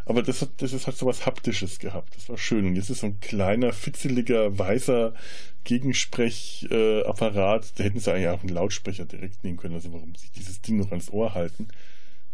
Aber 0.06 0.22
das 0.22 0.40
hat, 0.40 0.50
das 0.58 0.72
ist, 0.72 0.86
hat 0.86 0.96
so 0.96 1.06
was 1.06 1.26
Haptisches 1.26 1.80
gehabt. 1.80 2.14
Das 2.16 2.28
war 2.28 2.38
schön. 2.38 2.64
Und 2.66 2.76
jetzt 2.76 2.90
ist 2.90 3.00
so 3.00 3.08
ein 3.08 3.18
kleiner, 3.20 3.72
fitzeliger, 3.72 4.56
weißer 4.56 5.12
Gegensprechapparat. 5.64 7.72
Da 7.76 7.84
hätten 7.84 7.98
sie 7.98 8.12
eigentlich 8.12 8.28
auch 8.28 8.40
einen 8.40 8.54
Lautsprecher 8.54 9.04
direkt 9.04 9.42
nehmen 9.42 9.58
können. 9.58 9.74
Also 9.74 9.92
warum 9.92 10.14
sich 10.14 10.30
dieses 10.30 10.62
Ding 10.62 10.76
noch 10.76 10.92
ans 10.92 11.10
Ohr 11.10 11.34
halten? 11.34 11.66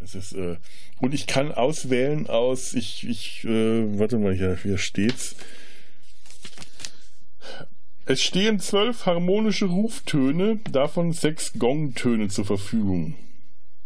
Das 0.00 0.14
ist, 0.14 0.32
äh, 0.32 0.58
und 1.00 1.14
ich 1.14 1.26
kann 1.26 1.50
auswählen 1.50 2.26
aus, 2.26 2.74
ich, 2.74 3.08
ich, 3.08 3.44
äh, 3.44 3.98
warte 3.98 4.18
mal, 4.18 4.34
hier, 4.34 4.58
hier 4.60 4.76
steht's. 4.76 5.36
Es 8.04 8.20
stehen 8.20 8.58
zwölf 8.58 9.06
harmonische 9.06 9.66
Ruftöne, 9.66 10.56
davon 10.70 11.12
sechs 11.12 11.52
Gongtöne 11.54 12.28
zur 12.28 12.44
Verfügung. 12.44 13.14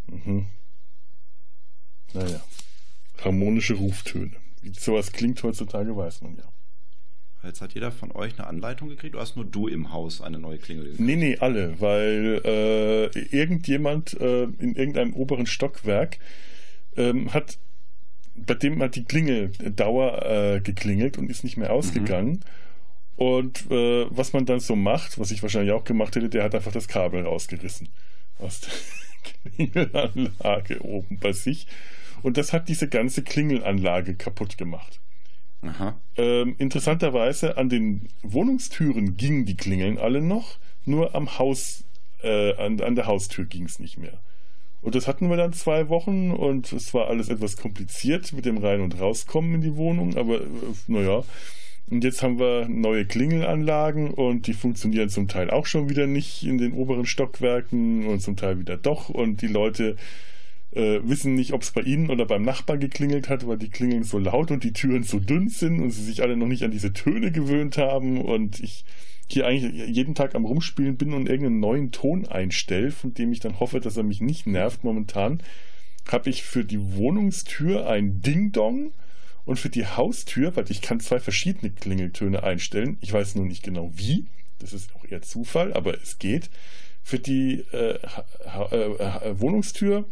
Mhm. 0.06 0.46
Naja, 2.14 2.40
harmonische 3.24 3.74
Ruftöne. 3.74 4.32
Wie 4.62 4.72
sowas 4.72 5.12
klingt 5.12 5.42
heutzutage, 5.42 5.96
weiß 5.96 6.22
man 6.22 6.36
ja. 6.36 6.44
Jetzt 7.46 7.60
hat 7.60 7.74
jeder 7.74 7.92
von 7.92 8.10
euch 8.10 8.36
eine 8.38 8.48
Anleitung 8.48 8.88
gekriegt 8.88 9.14
oder 9.14 9.22
hast 9.22 9.36
nur 9.36 9.44
du 9.44 9.68
im 9.68 9.92
Haus 9.92 10.20
eine 10.20 10.38
neue 10.38 10.58
Klingel 10.58 10.84
gekriegt? 10.84 11.00
Nee, 11.00 11.16
nee, 11.16 11.36
alle, 11.38 11.80
weil 11.80 12.40
äh, 12.44 13.18
irgendjemand 13.30 14.20
äh, 14.20 14.44
in 14.44 14.74
irgendeinem 14.74 15.14
oberen 15.14 15.46
Stockwerk 15.46 16.18
ähm, 16.96 17.32
hat, 17.32 17.58
bei 18.34 18.54
dem 18.54 18.82
hat 18.82 18.96
die 18.96 19.04
Klingel 19.04 19.50
Dauer 19.50 20.26
äh, 20.26 20.60
geklingelt 20.60 21.18
und 21.18 21.30
ist 21.30 21.44
nicht 21.44 21.56
mehr 21.56 21.72
ausgegangen. 21.72 22.30
Mhm. 22.30 22.40
Und 23.16 23.70
äh, 23.70 24.06
was 24.10 24.32
man 24.32 24.44
dann 24.44 24.60
so 24.60 24.76
macht, 24.76 25.18
was 25.18 25.30
ich 25.30 25.42
wahrscheinlich 25.42 25.72
auch 25.72 25.84
gemacht 25.84 26.16
hätte, 26.16 26.28
der 26.28 26.42
hat 26.44 26.54
einfach 26.54 26.72
das 26.72 26.88
Kabel 26.88 27.24
rausgerissen 27.24 27.88
aus 28.38 28.60
der 28.60 28.72
Klingelanlage 29.56 30.82
oben 30.82 31.18
bei 31.18 31.32
sich. 31.32 31.66
Und 32.26 32.36
das 32.36 32.52
hat 32.52 32.68
diese 32.68 32.88
ganze 32.88 33.22
Klingelanlage 33.22 34.16
kaputt 34.16 34.58
gemacht. 34.58 34.98
Ähm, 36.16 36.56
interessanterweise 36.58 37.56
an 37.56 37.68
den 37.68 38.08
Wohnungstüren 38.24 39.16
gingen 39.16 39.44
die 39.44 39.56
Klingeln 39.56 39.96
alle 39.96 40.20
noch, 40.20 40.58
nur 40.84 41.14
am 41.14 41.38
Haus, 41.38 41.84
äh, 42.24 42.56
an, 42.56 42.80
an 42.80 42.96
der 42.96 43.06
Haustür 43.06 43.44
ging 43.44 43.66
es 43.66 43.78
nicht 43.78 43.96
mehr. 43.96 44.18
Und 44.82 44.96
das 44.96 45.06
hatten 45.06 45.30
wir 45.30 45.36
dann 45.36 45.52
zwei 45.52 45.88
Wochen 45.88 46.32
und 46.32 46.72
es 46.72 46.92
war 46.92 47.06
alles 47.06 47.28
etwas 47.28 47.56
kompliziert 47.56 48.32
mit 48.32 48.44
dem 48.44 48.58
Rein- 48.58 48.80
und 48.80 49.00
Rauskommen 49.00 49.54
in 49.54 49.60
die 49.60 49.76
Wohnung, 49.76 50.16
aber 50.16 50.40
äh, 50.40 50.46
naja, 50.88 51.22
und 51.88 52.02
jetzt 52.02 52.24
haben 52.24 52.40
wir 52.40 52.66
neue 52.68 53.04
Klingelanlagen 53.04 54.10
und 54.10 54.48
die 54.48 54.54
funktionieren 54.54 55.10
zum 55.10 55.28
Teil 55.28 55.48
auch 55.48 55.66
schon 55.66 55.88
wieder 55.88 56.08
nicht 56.08 56.42
in 56.42 56.58
den 56.58 56.72
oberen 56.72 57.06
Stockwerken 57.06 58.08
und 58.08 58.18
zum 58.18 58.34
Teil 58.36 58.58
wieder 58.58 58.76
doch. 58.76 59.10
Und 59.10 59.42
die 59.42 59.46
Leute 59.46 59.94
äh, 60.76 61.00
wissen 61.02 61.34
nicht, 61.34 61.52
ob 61.52 61.62
es 61.62 61.70
bei 61.70 61.80
ihnen 61.80 62.10
oder 62.10 62.26
beim 62.26 62.42
Nachbarn 62.42 62.80
geklingelt 62.80 63.28
hat, 63.28 63.46
weil 63.46 63.56
die 63.56 63.70
Klingeln 63.70 64.04
so 64.04 64.18
laut 64.18 64.50
und 64.50 64.62
die 64.62 64.72
Türen 64.72 65.02
so 65.02 65.18
dünn 65.18 65.48
sind 65.48 65.80
und 65.80 65.90
sie 65.90 66.04
sich 66.04 66.22
alle 66.22 66.36
noch 66.36 66.46
nicht 66.46 66.62
an 66.62 66.70
diese 66.70 66.92
Töne 66.92 67.32
gewöhnt 67.32 67.78
haben. 67.78 68.20
Und 68.20 68.60
ich 68.60 68.84
hier 69.28 69.46
eigentlich 69.46 69.88
jeden 69.88 70.14
Tag 70.14 70.34
am 70.34 70.44
Rumspielen 70.44 70.96
bin 70.96 71.12
und 71.12 71.28
irgendeinen 71.28 71.60
neuen 71.60 71.90
Ton 71.92 72.26
einstelle, 72.26 72.92
von 72.92 73.14
dem 73.14 73.32
ich 73.32 73.40
dann 73.40 73.58
hoffe, 73.58 73.80
dass 73.80 73.96
er 73.96 74.04
mich 74.04 74.20
nicht 74.20 74.46
nervt 74.46 74.84
momentan, 74.84 75.42
habe 76.08 76.30
ich 76.30 76.44
für 76.44 76.64
die 76.64 76.94
Wohnungstür 76.94 77.88
ein 77.88 78.20
Ding-Dong 78.20 78.92
und 79.44 79.58
für 79.58 79.70
die 79.70 79.86
Haustür, 79.86 80.54
weil 80.56 80.70
ich 80.70 80.82
kann 80.82 81.00
zwei 81.00 81.18
verschiedene 81.18 81.72
Klingeltöne 81.72 82.42
einstellen. 82.42 82.98
Ich 83.00 83.12
weiß 83.12 83.34
nur 83.34 83.46
nicht 83.46 83.62
genau 83.62 83.90
wie. 83.94 84.26
Das 84.58 84.72
ist 84.72 84.94
auch 84.94 85.04
eher 85.04 85.22
Zufall, 85.22 85.72
aber 85.72 86.00
es 86.00 86.18
geht. 86.18 86.50
Für 87.02 87.18
die 87.18 87.64
äh, 87.72 87.98
äh, 88.70 89.40
Wohnungstür 89.40 90.04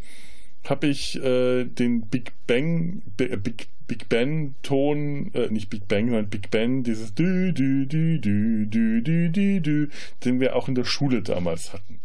habe 0.69 0.87
ich 0.87 1.21
äh, 1.21 1.65
den 1.65 2.07
Big 2.07 2.33
Bang, 2.47 3.01
Big, 3.17 3.67
Big 3.87 4.09
Ben 4.09 4.55
Ton, 4.63 5.31
äh, 5.33 5.49
nicht 5.49 5.69
Big 5.69 5.87
Bang, 5.87 6.07
sondern 6.07 6.29
Big 6.29 6.49
Ben, 6.49 6.83
dieses 6.83 7.13
Dü, 7.13 7.53
Dü, 7.53 7.85
Dü, 7.85 8.19
Dü, 8.19 8.67
Dü, 8.67 9.01
Dü, 9.01 9.29
Dü, 9.29 9.61
Dü, 9.61 9.89
den 10.23 10.39
wir 10.39 10.55
auch 10.55 10.67
in 10.67 10.75
der 10.75 10.85
Schule 10.85 11.21
damals 11.21 11.73
hatten. 11.73 11.99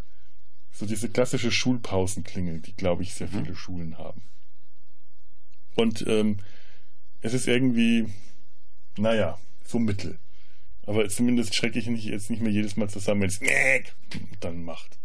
So 0.72 0.86
diese 0.86 1.08
klassische 1.08 1.50
Schulpausenklingel, 1.50 2.60
die, 2.60 2.74
glaube 2.74 3.02
ich, 3.02 3.14
sehr 3.14 3.28
viele 3.28 3.54
Schulen 3.54 3.98
haben. 3.98 4.22
Und 5.74 6.04
ähm, 6.06 6.38
es 7.20 7.34
ist 7.34 7.48
irgendwie, 7.48 8.06
naja, 8.96 9.38
so 9.64 9.78
mittel. 9.78 10.18
Aber 10.86 11.08
zumindest 11.08 11.54
schrecke 11.54 11.78
ich 11.78 11.86
mich 11.86 12.04
jetzt 12.04 12.30
nicht 12.30 12.42
mehr 12.42 12.52
jedes 12.52 12.76
Mal 12.76 12.88
zusammen, 12.88 13.22
wenn 13.22 13.28
es 13.28 13.40
dann 14.40 14.64
macht. 14.64 14.99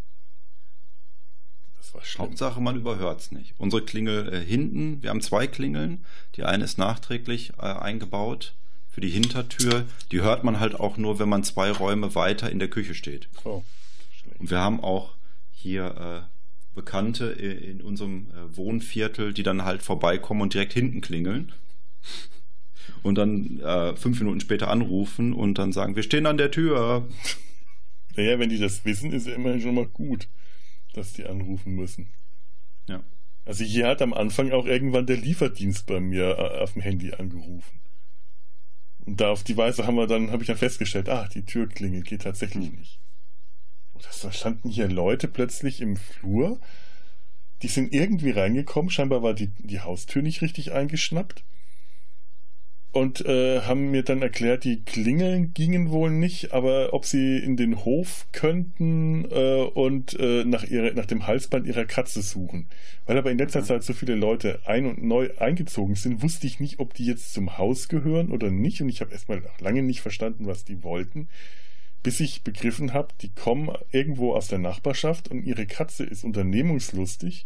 War 1.95 2.03
schlimm. 2.03 2.25
Hauptsache, 2.25 2.61
man 2.61 2.75
überhört 2.75 3.21
es 3.21 3.31
nicht. 3.31 3.53
Unsere 3.57 3.83
Klingel 3.83 4.33
äh, 4.33 4.39
hinten, 4.39 5.01
wir 5.01 5.09
haben 5.09 5.21
zwei 5.21 5.47
Klingeln. 5.47 6.03
Die 6.35 6.43
eine 6.43 6.65
ist 6.65 6.77
nachträglich 6.77 7.53
äh, 7.57 7.61
eingebaut 7.61 8.53
für 8.89 8.99
die 9.01 9.09
Hintertür. 9.09 9.85
Die 10.11 10.21
hört 10.21 10.43
man 10.43 10.59
halt 10.59 10.75
auch 10.75 10.97
nur, 10.97 11.19
wenn 11.19 11.29
man 11.29 11.43
zwei 11.43 11.71
Räume 11.71 12.13
weiter 12.13 12.51
in 12.51 12.59
der 12.59 12.67
Küche 12.67 12.95
steht. 12.95 13.29
Oh, 13.45 13.63
Und 14.39 14.51
wir 14.51 14.59
haben 14.59 14.81
auch 14.81 15.13
hier 15.53 16.25
äh, 16.25 16.75
Bekannte 16.75 17.27
in 17.27 17.81
unserem 17.81 18.27
äh, 18.31 18.57
Wohnviertel, 18.57 19.33
die 19.33 19.43
dann 19.43 19.63
halt 19.63 19.81
vorbeikommen 19.81 20.41
und 20.41 20.53
direkt 20.53 20.73
hinten 20.73 20.99
klingeln 20.99 21.53
und 23.03 23.15
dann 23.15 23.61
äh, 23.61 23.95
fünf 23.95 24.19
Minuten 24.19 24.41
später 24.41 24.69
anrufen 24.69 25.31
und 25.33 25.57
dann 25.57 25.71
sagen, 25.71 25.95
wir 25.95 26.03
stehen 26.03 26.25
an 26.25 26.37
der 26.37 26.51
Tür. 26.51 27.07
Naja, 28.17 28.37
wenn 28.39 28.49
die 28.49 28.59
das 28.59 28.83
wissen, 28.85 29.13
ist 29.13 29.27
ja 29.27 29.35
immerhin 29.35 29.61
schon 29.61 29.75
mal 29.75 29.87
gut, 29.87 30.27
dass 30.97 31.13
die 31.13 31.25
anrufen 31.25 31.75
müssen. 31.75 32.07
Ja. 32.87 33.03
Also 33.45 33.63
hier 33.63 33.87
hat 33.87 34.01
am 34.01 34.13
Anfang 34.13 34.51
auch 34.51 34.65
irgendwann 34.65 35.05
der 35.05 35.17
Lieferdienst 35.17 35.85
bei 35.85 35.99
mir 35.99 36.37
äh, 36.37 36.61
auf 36.61 36.73
dem 36.73 36.81
Handy 36.81 37.13
angerufen. 37.13 37.79
Und 39.05 39.21
da 39.21 39.29
auf 39.29 39.43
die 39.43 39.55
Weise 39.55 39.85
haben 39.85 39.95
wir 39.95 40.07
dann, 40.07 40.31
habe 40.31 40.43
ich 40.43 40.47
dann 40.47 40.57
festgestellt, 40.57 41.09
ah, 41.09 41.27
die 41.31 41.43
Türklingel 41.43 42.01
geht 42.01 42.23
tatsächlich 42.23 42.71
nicht. 42.71 42.99
Oder 43.93 44.07
da 44.21 44.31
standen 44.31 44.69
hier 44.69 44.87
Leute 44.87 45.27
plötzlich 45.27 45.79
im 45.79 45.95
Flur, 45.95 46.59
die 47.61 47.67
sind 47.67 47.93
irgendwie 47.93 48.31
reingekommen, 48.31 48.89
scheinbar 48.89 49.21
war 49.21 49.33
die, 49.33 49.47
die 49.59 49.79
Haustür 49.79 50.21
nicht 50.21 50.41
richtig 50.41 50.71
eingeschnappt 50.73 51.43
und 52.95 53.25
äh, 53.25 53.59
haben 53.59 53.91
mir 53.91 54.03
dann 54.03 54.21
erklärt, 54.21 54.63
die 54.63 54.81
Klingeln 54.85 55.53
gingen 55.53 55.91
wohl 55.91 56.09
nicht, 56.09 56.53
aber 56.53 56.93
ob 56.93 57.03
sie 57.03 57.39
in 57.39 57.57
den 57.57 57.83
Hof 57.83 58.25
könnten 58.31 59.25
äh, 59.29 59.63
und 59.73 60.17
äh, 60.17 60.45
nach, 60.45 60.63
ihrer, 60.63 60.93
nach 60.93 61.05
dem 61.05 61.27
Halsband 61.27 61.67
ihrer 61.67 61.83
Katze 61.83 62.21
suchen. 62.21 62.67
Weil 63.05 63.17
aber 63.17 63.31
in 63.31 63.37
letzter 63.37 63.59
mhm. 63.59 63.65
Zeit 63.65 63.83
so 63.83 63.91
viele 63.91 64.15
Leute 64.15 64.61
ein 64.63 64.85
und 64.85 65.03
neu 65.03 65.29
eingezogen 65.39 65.95
sind, 65.95 66.23
wusste 66.23 66.47
ich 66.47 66.61
nicht, 66.61 66.79
ob 66.79 66.93
die 66.93 67.05
jetzt 67.05 67.33
zum 67.33 67.57
Haus 67.57 67.89
gehören 67.89 68.31
oder 68.31 68.49
nicht. 68.49 68.81
Und 68.81 68.87
ich 68.87 69.01
habe 69.01 69.11
erstmal 69.11 69.43
lange 69.59 69.83
nicht 69.83 69.99
verstanden, 69.99 70.47
was 70.47 70.63
die 70.63 70.81
wollten, 70.81 71.27
bis 72.01 72.21
ich 72.21 72.43
begriffen 72.43 72.93
habe, 72.93 73.09
die 73.21 73.33
kommen 73.35 73.75
irgendwo 73.91 74.33
aus 74.33 74.47
der 74.47 74.59
Nachbarschaft 74.59 75.27
und 75.27 75.43
ihre 75.43 75.65
Katze 75.65 76.05
ist 76.05 76.23
unternehmungslustig 76.23 77.45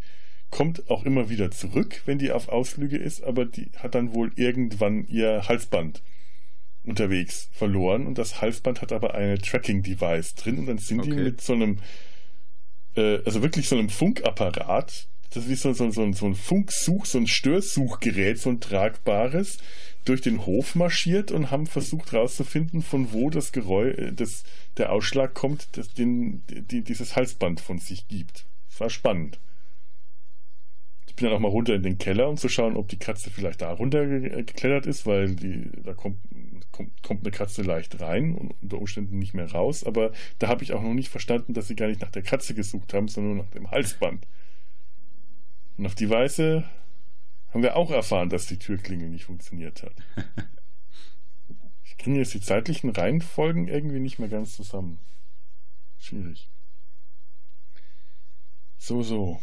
kommt 0.49 0.89
auch 0.89 1.05
immer 1.05 1.29
wieder 1.29 1.51
zurück, 1.51 2.01
wenn 2.05 2.17
die 2.17 2.31
auf 2.31 2.49
Ausflüge 2.49 2.97
ist, 2.97 3.23
aber 3.23 3.45
die 3.45 3.71
hat 3.77 3.95
dann 3.95 4.13
wohl 4.13 4.31
irgendwann 4.35 5.07
ihr 5.07 5.47
Halsband 5.47 6.01
unterwegs 6.83 7.49
verloren 7.51 8.07
und 8.07 8.17
das 8.17 8.41
Halsband 8.41 8.81
hat 8.81 8.91
aber 8.91 9.13
eine 9.13 9.37
Tracking-Device 9.37 10.35
drin 10.35 10.59
und 10.59 10.65
dann 10.65 10.77
sind 10.79 11.01
okay. 11.01 11.09
die 11.09 11.15
mit 11.15 11.41
so 11.41 11.53
einem, 11.53 11.79
äh, 12.95 13.19
also 13.25 13.41
wirklich 13.41 13.67
so 13.67 13.77
einem 13.77 13.89
Funkapparat, 13.89 15.07
das 15.29 15.43
ist 15.43 15.49
wie 15.49 15.55
so, 15.55 15.73
so, 15.73 15.91
so, 15.91 16.11
so 16.13 16.25
ein 16.25 16.35
Funksuch, 16.35 17.05
so 17.05 17.19
ein 17.19 17.27
Störsuchgerät, 17.27 18.39
so 18.39 18.49
ein 18.49 18.59
tragbares, 18.59 19.59
durch 20.05 20.21
den 20.21 20.45
Hof 20.47 20.73
marschiert 20.73 21.31
und 21.31 21.51
haben 21.51 21.67
versucht 21.67 22.13
herauszufinden, 22.13 22.81
von 22.81 23.13
wo 23.13 23.29
das 23.29 23.51
Geräusch, 23.51 23.95
äh, 23.99 24.13
das, 24.13 24.43
der 24.77 24.91
Ausschlag 24.91 25.35
kommt, 25.35 25.77
das 25.77 25.93
den, 25.93 26.41
die, 26.47 26.81
dieses 26.81 27.15
Halsband 27.15 27.59
von 27.59 27.77
sich 27.77 28.07
gibt. 28.07 28.47
Das 28.69 28.79
war 28.79 28.89
spannend 28.89 29.39
bin 31.19 31.27
dann 31.27 31.35
auch 31.35 31.41
mal 31.41 31.49
runter 31.49 31.75
in 31.75 31.83
den 31.83 31.97
Keller, 31.97 32.29
um 32.29 32.37
zu 32.37 32.47
schauen, 32.47 32.77
ob 32.77 32.87
die 32.87 32.97
Katze 32.97 33.29
vielleicht 33.29 33.61
da 33.61 33.71
runtergeklettert 33.71 34.85
ist, 34.85 35.05
weil 35.05 35.35
die, 35.35 35.69
da 35.83 35.93
kommt, 35.93 36.17
kommt, 36.71 37.03
kommt 37.03 37.21
eine 37.25 37.31
Katze 37.31 37.61
leicht 37.61 37.99
rein 37.99 38.33
und 38.33 38.53
unter 38.61 38.77
Umständen 38.77 39.19
nicht 39.19 39.33
mehr 39.33 39.51
raus. 39.51 39.83
Aber 39.83 40.11
da 40.39 40.47
habe 40.47 40.63
ich 40.63 40.73
auch 40.73 40.81
noch 40.81 40.93
nicht 40.93 41.09
verstanden, 41.09 41.53
dass 41.53 41.67
sie 41.67 41.75
gar 41.75 41.87
nicht 41.87 42.01
nach 42.01 42.11
der 42.11 42.21
Katze 42.21 42.53
gesucht 42.53 42.93
haben, 42.93 43.09
sondern 43.09 43.37
nach 43.37 43.49
dem 43.49 43.69
Halsband. 43.69 44.25
Und 45.77 45.85
auf 45.85 45.95
die 45.95 46.09
Weise 46.09 46.63
haben 47.51 47.63
wir 47.63 47.75
auch 47.75 47.91
erfahren, 47.91 48.29
dass 48.29 48.47
die 48.47 48.57
Türklingel 48.57 49.09
nicht 49.09 49.25
funktioniert 49.25 49.83
hat. 49.83 49.95
Ich 51.83 52.05
kriege 52.05 52.19
jetzt 52.19 52.33
die 52.33 52.39
zeitlichen 52.39 52.91
Reihenfolgen 52.91 53.67
irgendwie 53.67 53.99
nicht 53.99 54.19
mehr 54.19 54.29
ganz 54.29 54.55
zusammen. 54.55 54.99
Schwierig. 55.97 56.49
So, 58.77 59.03
so. 59.03 59.41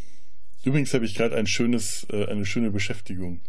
Übrigens 0.66 0.92
habe 0.94 1.04
ich 1.04 1.14
gerade 1.14 1.36
ein 1.36 1.46
schönes, 1.46 2.08
äh, 2.10 2.26
eine 2.26 2.44
schöne 2.44 2.72
Beschäftigung. 2.72 3.40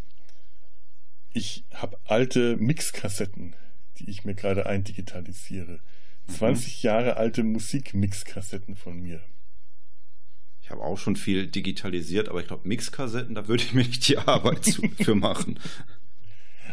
Ich 1.34 1.64
habe 1.74 1.98
alte 2.06 2.58
Mixkassetten, 2.58 3.56
die 3.98 4.08
ich 4.08 4.24
mir 4.24 4.36
gerade 4.36 4.68
eindigitalisiere. 4.68 5.80
20 6.28 6.84
mhm. 6.84 6.86
Jahre 6.86 7.18
alte 7.18 7.42
Musikmixkassetten 7.42 8.76
von 8.76 9.02
mir. 9.02 9.20
Ich 10.62 10.70
habe 10.70 10.84
auch 10.84 11.00
schon 11.00 11.16
viel 11.16 11.48
digitalisiert, 11.48 12.30
aber 12.30 12.42
ich 12.42 12.48
glaube, 12.48 12.68
Mixkassetten, 12.68 13.34
da 13.34 13.48
würde 13.48 13.64
ich 13.64 13.74
mir 13.74 13.84
nicht 13.84 14.08
die 14.08 14.20
Arbeit 14.20 14.80
für 15.02 15.16
machen. 15.16 15.60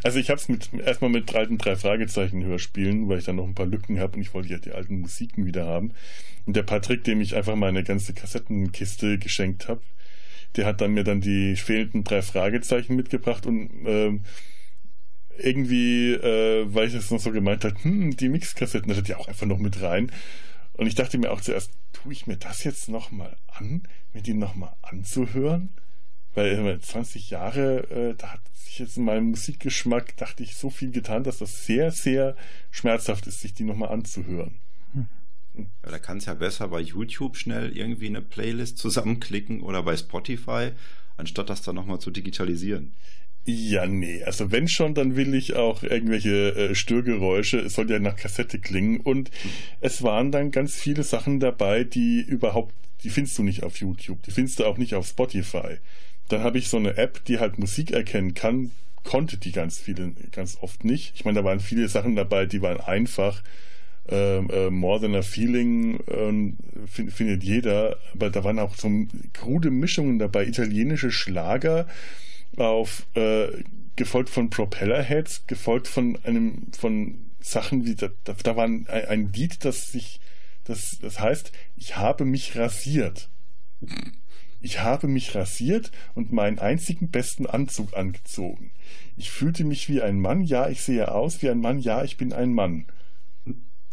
Also 0.03 0.19
ich 0.19 0.29
habe 0.29 0.39
es 0.39 0.51
mit, 0.51 0.75
erstmal 0.75 1.09
mit 1.09 1.35
alten 1.35 1.57
drei 1.57 1.75
Fragezeichen 1.75 2.45
Hörspielen, 2.45 3.09
weil 3.09 3.19
ich 3.19 3.25
dann 3.25 3.37
noch 3.37 3.47
ein 3.47 3.55
paar 3.55 3.65
Lücken 3.65 3.99
habe 3.99 4.17
und 4.17 4.21
ich 4.21 4.35
wollte 4.35 4.51
ja 4.51 4.59
die 4.59 4.73
alten 4.73 5.01
Musiken 5.01 5.47
wieder 5.47 5.65
haben. 5.65 5.95
Und 6.45 6.55
der 6.55 6.65
Patrick, 6.65 7.03
dem 7.05 7.23
ich 7.23 7.35
einfach 7.35 7.57
mal 7.57 7.69
eine 7.69 7.83
ganze 7.83 8.13
Kassettenkiste 8.13 9.17
geschenkt 9.17 9.69
habe, 9.69 9.81
der 10.57 10.67
hat 10.67 10.81
dann 10.81 10.93
mir 10.93 11.05
dann 11.05 11.21
die 11.21 11.57
fehlenden 11.57 12.05
drei 12.05 12.23
Fragezeichen 12.23 12.97
mitgebracht 12.97 13.47
und 13.47 13.71
ähm, 13.87 14.23
irgendwie, 15.39 16.13
äh, 16.13 16.67
weil 16.73 16.89
ich 16.89 16.95
es 16.95 17.11
noch 17.11 17.21
so 17.21 17.33
gemeint 17.33 17.65
hat, 17.65 17.83
hm, 17.83 18.17
die 18.17 18.29
Mixkassetten, 18.29 18.89
da 18.89 18.97
hat 18.97 19.09
die 19.09 19.15
auch 19.15 19.29
einfach 19.29 19.47
noch 19.47 19.59
mit 19.59 19.83
rein. 19.83 20.13
Und 20.75 20.87
ich 20.87 20.95
dachte 20.95 21.19
mir 21.19 21.33
auch 21.33 21.41
zuerst, 21.41 21.73
tue 21.93 22.13
ich 22.13 22.27
mir 22.27 22.37
das 22.37 22.65
jetzt 22.65 22.89
nochmal 22.89 23.37
an, 23.47 23.83
mir 24.13 24.23
die 24.23 24.35
nochmal 24.35 24.75
anzuhören? 24.83 25.71
Weil 26.35 26.81
20 26.81 27.31
Jahre, 27.31 27.91
äh, 27.91 28.15
da 28.17 28.33
hat 28.33 28.41
sich 28.55 28.81
jetzt 28.81 28.97
in 28.97 29.05
meinem 29.05 29.31
Musikgeschmack, 29.31 30.17
dachte 30.17 30.43
ich, 30.43 30.57
so 30.57 30.71
viel 30.71 30.91
getan, 30.91 31.23
dass 31.23 31.39
das 31.39 31.65
sehr, 31.65 31.93
sehr 31.93 32.37
schmerzhaft 32.71 33.27
ist, 33.27 33.41
sich 33.41 33.55
die 33.55 33.65
nochmal 33.65 33.91
anzuhören. 33.91 34.59
Ja, 35.57 35.91
da 35.91 35.99
kann 35.99 36.19
es 36.19 36.27
ja 36.27 36.35
besser 36.35 36.69
bei 36.69 36.81
YouTube 36.81 37.37
schnell 37.37 37.77
irgendwie 37.77 38.07
eine 38.07 38.23
Playlist 38.23 38.79
zusammenklicken 38.79 39.61
oder 39.61 39.83
bei 39.83 39.97
Spotify, 39.97 40.71
anstatt 41.17 41.49
das 41.49 41.63
dann 41.63 41.77
nochmal 41.77 42.01
zu 42.01 42.11
digitalisieren. 42.11 42.93
Ja, 43.47 43.87
nee, 43.87 44.23
also 44.25 44.51
wenn 44.53 44.69
schon, 44.69 44.95
dann 44.95 45.17
will 45.17 45.35
ich 45.35 45.55
auch 45.55 45.83
irgendwelche 45.83 46.55
äh, 46.57 46.75
Störgeräusche. 46.75 47.59
Es 47.59 47.75
soll 47.75 47.91
ja 47.91 47.99
nach 47.99 48.17
Kassette 48.17 48.59
klingen. 48.59 49.01
Und 49.01 49.31
es 49.81 50.03
waren 50.03 50.33
dann 50.33 50.51
ganz 50.51 50.75
viele 50.75 51.03
Sachen 51.03 51.41
dabei, 51.41 51.85
die 51.85 52.21
überhaupt, 52.21 52.75
die 53.03 53.11
findest 53.11 53.37
du 53.37 53.43
nicht 53.43 53.63
auf 53.63 53.77
YouTube, 53.77 54.23
die 54.23 54.31
findest 54.31 54.61
du 54.61 54.65
auch 54.65 54.79
nicht 54.79 54.95
auf 54.95 55.07
Spotify. 55.07 55.77
Dann 56.29 56.43
habe 56.43 56.57
ich 56.57 56.69
so 56.69 56.79
eine 56.79 56.97
App, 56.97 57.23
die 57.27 57.39
halt 57.39 57.59
Musik 57.59 57.91
erkennen 57.91 58.33
kann, 58.33 58.71
konnte 59.03 59.37
die 59.37 59.53
ganz 59.53 59.79
viele, 59.79 60.15
ganz 60.33 60.57
oft 60.63 60.83
nicht. 60.85 61.13
Ich 61.15 61.27
meine, 61.27 61.41
da 61.41 61.45
waren 61.45 61.61
viele 61.61 61.89
Sachen 61.89 62.17
dabei, 62.17 62.47
die 62.47 62.63
waren 62.63 62.81
einfach. 62.81 63.43
Ähm, 64.07 64.51
äh, 64.51 64.71
More 64.71 65.01
Than 65.01 65.15
a 65.15 65.23
Feeling 65.23 65.99
äh, 66.01 66.87
find, 66.87 67.13
findet 67.13 67.43
jeder, 67.43 67.97
aber 68.13 68.29
da 68.31 68.45
waren 68.45 68.59
auch 68.59 68.75
so 68.75 68.91
krude 69.33 69.71
Mischungen 69.71 70.19
dabei, 70.19 70.47
italienische 70.47 71.11
Schlager, 71.11 71.87
auf 72.57 73.07
äh, 73.15 73.49
gefolgt 73.97 74.29
von 74.29 74.51
Propellerheads, 74.51 75.47
gefolgt 75.47 75.89
von 75.89 76.19
einem 76.25 76.69
von 76.79 77.17
Sachen 77.41 77.87
wie 77.87 77.95
da, 77.95 78.09
da 78.25 78.57
war 78.57 78.65
ein, 78.65 78.87
ein 78.89 79.33
Lied, 79.33 79.65
das 79.65 79.93
sich 79.93 80.21
das, 80.65 80.99
das 81.01 81.21
heißt, 81.21 81.53
ich 81.77 81.97
habe 81.97 82.25
mich 82.25 82.57
rasiert. 82.57 83.29
Ich 84.61 84.81
habe 84.81 85.09
mich 85.09 85.35
rasiert 85.35 85.93
und 86.15 86.33
meinen 86.33 86.59
einzigen 86.59 87.11
besten 87.11 87.47
Anzug 87.47 87.95
angezogen. 87.95 88.73
Ich 89.17 89.31
fühlte 89.31 89.63
mich 89.63 89.91
wie 89.91 90.01
ein 90.01 90.19
Mann, 90.19 90.43
ja, 90.43 90.69
ich 90.71 90.81
sehe 90.81 91.13
aus 91.13 91.43
wie 91.43 91.51
ein 91.51 91.61
Mann, 91.61 91.79
ja, 91.79 92.03
ich 92.03 92.17
bin 92.17 92.33
ein 92.33 92.55
Mann. 92.55 92.87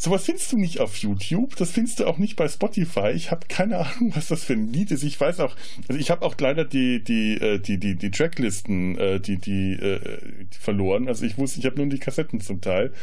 Sowas 0.04 0.26
findest 0.26 0.52
du 0.52 0.58
nicht 0.58 0.80
auf 0.80 0.98
YouTube, 0.98 1.56
das 1.58 1.70
findest 1.70 2.00
du 2.00 2.08
auch 2.08 2.18
nicht 2.18 2.36
bei 2.36 2.48
Spotify. 2.48 3.12
Ich 3.12 3.30
habe 3.30 3.46
keine 3.48 3.78
Ahnung, 3.86 4.14
was 4.16 4.30
das 4.30 4.44
für 4.44 4.54
ein 4.54 4.74
Lied 4.74 4.90
ist. 4.90 5.04
Ich 5.04 5.22
weiß 5.22 5.40
auch, 5.42 5.56
also 5.88 6.02
ich 6.02 6.10
habe 6.10 6.26
auch 6.26 6.34
leider 6.40 6.66
die 6.66 7.04
die 7.04 7.34
äh, 7.36 7.60
die 7.60 7.78
die 7.78 7.94
die 7.94 8.10
Tracklisten 8.10 8.98
äh, 8.98 9.20
die 9.20 9.38
die, 9.38 9.74
äh, 9.74 10.46
die 10.52 10.58
verloren. 10.58 11.08
Also 11.08 11.24
ich 11.24 11.38
wusste, 11.38 11.60
ich 11.60 11.68
habe 11.68 11.76
nur 11.76 11.86
die 11.86 12.00
Kassetten 12.00 12.42
zum 12.42 12.62
Teil 12.62 12.94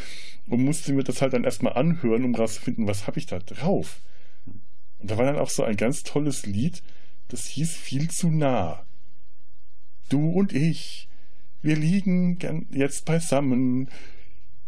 und 0.49 0.65
musste 0.65 0.93
mir 0.93 1.05
das 1.05 1.23
halt 1.23 1.35
dann 1.35 1.45
erstmal 1.45 1.75
anhören, 1.75 2.25
um 2.25 2.35
rauszufinden, 2.35 2.89
was 2.89 3.07
habe 3.07 3.21
ich 3.21 3.27
da 3.27 3.39
drauf. 3.39 4.01
Und 4.99 5.09
da 5.09 5.17
war 5.19 5.25
dann 5.25 5.39
auch 5.39 5.51
so 5.51 5.63
ein 5.63 5.77
ganz 5.77 6.03
tolles 6.03 6.47
Lied, 6.47 6.83
das 7.29 7.47
hieß 7.47 7.77
viel 7.77 8.11
zu 8.11 8.29
nah. 8.29 8.85
Du 10.09 10.33
und 10.33 10.53
ich, 10.53 11.09
wir 11.63 11.77
liegen 11.77 12.41
jetzt 12.73 13.05
beisammen. 13.05 13.89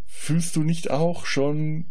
Fühlst 0.07 0.55
du 0.55 0.63
nicht 0.63 0.93
auch 0.93 1.27
schon 1.27 1.87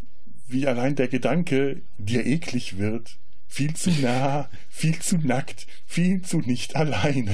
wie 0.51 0.67
allein 0.67 0.95
der 0.95 1.07
Gedanke 1.07 1.81
dir 1.97 2.25
eklig 2.25 2.77
wird. 2.77 3.17
Viel 3.47 3.73
zu 3.73 3.89
nah, 3.89 4.49
viel 4.69 4.99
zu 4.99 5.17
nackt, 5.17 5.65
viel 5.85 6.21
zu 6.21 6.39
nicht 6.39 6.75
alleine. 6.75 7.33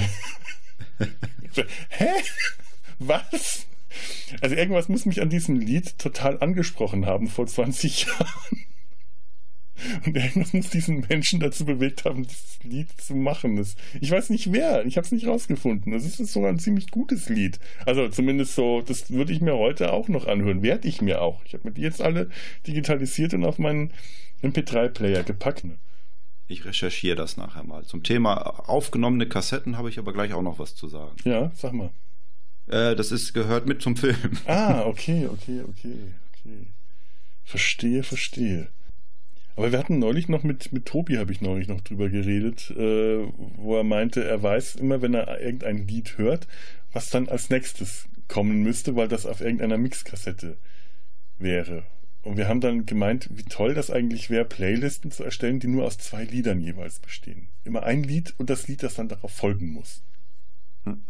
Hä? 1.90 2.10
Was? 3.00 3.66
Also 4.42 4.56
irgendwas 4.56 4.90
muss 4.90 5.06
mich 5.06 5.22
an 5.22 5.30
diesem 5.30 5.60
Lied 5.60 5.98
total 6.00 6.40
angesprochen 6.42 7.06
haben 7.06 7.28
vor 7.28 7.48
20 7.48 8.06
Jahren. 8.06 8.66
Und 10.06 10.16
irgendwas 10.16 10.54
muss 10.54 10.70
diesen 10.70 11.06
Menschen 11.08 11.40
dazu 11.40 11.66
bewegt 11.66 12.06
haben, 12.06 12.24
dieses 12.24 12.64
Lied 12.64 12.90
zu 13.00 13.16
machen. 13.16 13.58
Das, 13.58 13.76
ich 14.00 14.12
weiß 14.12 14.30
nicht 14.30 14.52
wer, 14.52 14.86
ich 14.86 14.98
habe 14.98 15.06
es 15.06 15.12
nicht 15.12 15.28
rausgefunden. 15.28 15.92
Das 15.92 16.06
ist 16.06 16.18
sogar 16.32 16.50
ein 16.50 16.60
ziemlich 16.60 16.92
gutes 16.92 17.30
Lied. 17.30 17.60
Also 17.86 18.08
zumindest 18.10 18.56
so, 18.56 18.82
das 18.82 19.12
würde 19.12 19.34
ich 19.34 19.42
mir 19.42 19.56
heute 19.56 19.94
auch 19.94 20.08
noch 20.08 20.28
anhören. 20.28 20.62
Werde 20.64 20.88
ich 20.88 21.02
mir 21.02 21.22
auch. 21.22 21.44
Ich 21.46 21.54
habe 21.54 21.68
mir 21.68 21.74
die 21.74 21.82
jetzt 21.82 22.02
alle 22.02 22.30
digitalisiert 22.68 23.34
und 23.34 23.46
auf 23.46 23.60
meinen 23.60 23.92
MP3-Player 24.44 25.24
gepackt. 25.24 25.64
Ich 26.48 26.66
recherchiere 26.66 27.16
das 27.16 27.38
nachher 27.38 27.64
mal. 27.64 27.86
Zum 27.86 28.04
Thema 28.04 28.70
aufgenommene 28.70 29.28
Kassetten 29.28 29.78
habe 29.78 29.90
ich 29.90 29.98
aber 29.98 30.14
gleich 30.14 30.34
auch 30.34 30.44
noch 30.44 30.60
was 30.60 30.76
zu 30.76 30.88
sagen. 30.88 31.16
Ja, 31.24 31.52
sag 31.56 31.74
mal. 31.74 31.90
Äh, 32.68 32.96
das 32.96 33.12
ist, 33.12 33.34
gehört 33.34 33.68
mit 33.68 33.82
zum 33.82 33.96
Film. 33.96 34.38
Ah, 34.46 34.82
okay, 34.86 35.28
okay, 35.28 35.62
okay, 35.68 35.98
okay. 36.34 36.68
Verstehe, 37.44 38.04
verstehe. 38.04 38.68
Aber 39.56 39.72
wir 39.72 39.80
hatten 39.80 40.00
neulich 40.00 40.28
noch 40.28 40.44
mit, 40.44 40.74
mit 40.74 40.86
Tobi, 40.86 41.18
habe 41.18 41.32
ich 41.32 41.42
neulich 41.42 41.68
noch 41.68 41.82
drüber 41.82 42.10
geredet, 42.10 42.72
äh, 42.72 43.26
wo 43.56 43.78
er 43.78 43.84
meinte, 43.84 44.24
er 44.24 44.44
weiß 44.44 44.76
immer, 44.76 45.02
wenn 45.02 45.14
er 45.14 45.40
irgendein 45.40 45.88
Lied 45.88 46.18
hört, 46.18 46.48
was 46.92 47.10
dann 47.10 47.30
als 47.30 47.50
nächstes 47.50 48.10
kommen 48.28 48.64
müsste, 48.64 48.96
weil 48.96 49.08
das 49.08 49.26
auf 49.26 49.40
irgendeiner 49.40 49.78
Mixkassette 49.78 50.58
wäre. 51.38 51.84
Und 52.24 52.38
wir 52.38 52.48
haben 52.48 52.60
dann 52.60 52.86
gemeint, 52.86 53.30
wie 53.32 53.44
toll 53.44 53.76
das 53.76 53.92
eigentlich 53.92 54.30
wäre, 54.30 54.46
Playlisten 54.46 55.12
zu 55.12 55.24
erstellen, 55.24 55.60
die 55.60 55.68
nur 55.68 55.86
aus 55.86 56.00
zwei 56.00 56.24
Liedern 56.24 56.60
jeweils 56.60 57.00
bestehen. 57.00 57.50
Immer 57.64 57.84
ein 57.84 58.04
Lied 58.04 58.34
und 58.38 58.50
das 58.50 58.68
Lied, 58.68 58.84
das 58.84 58.96
dann 58.96 59.10
darauf 59.10 59.32
folgen 59.32 59.70
muss. 59.70 60.02
Hm. 60.86 61.04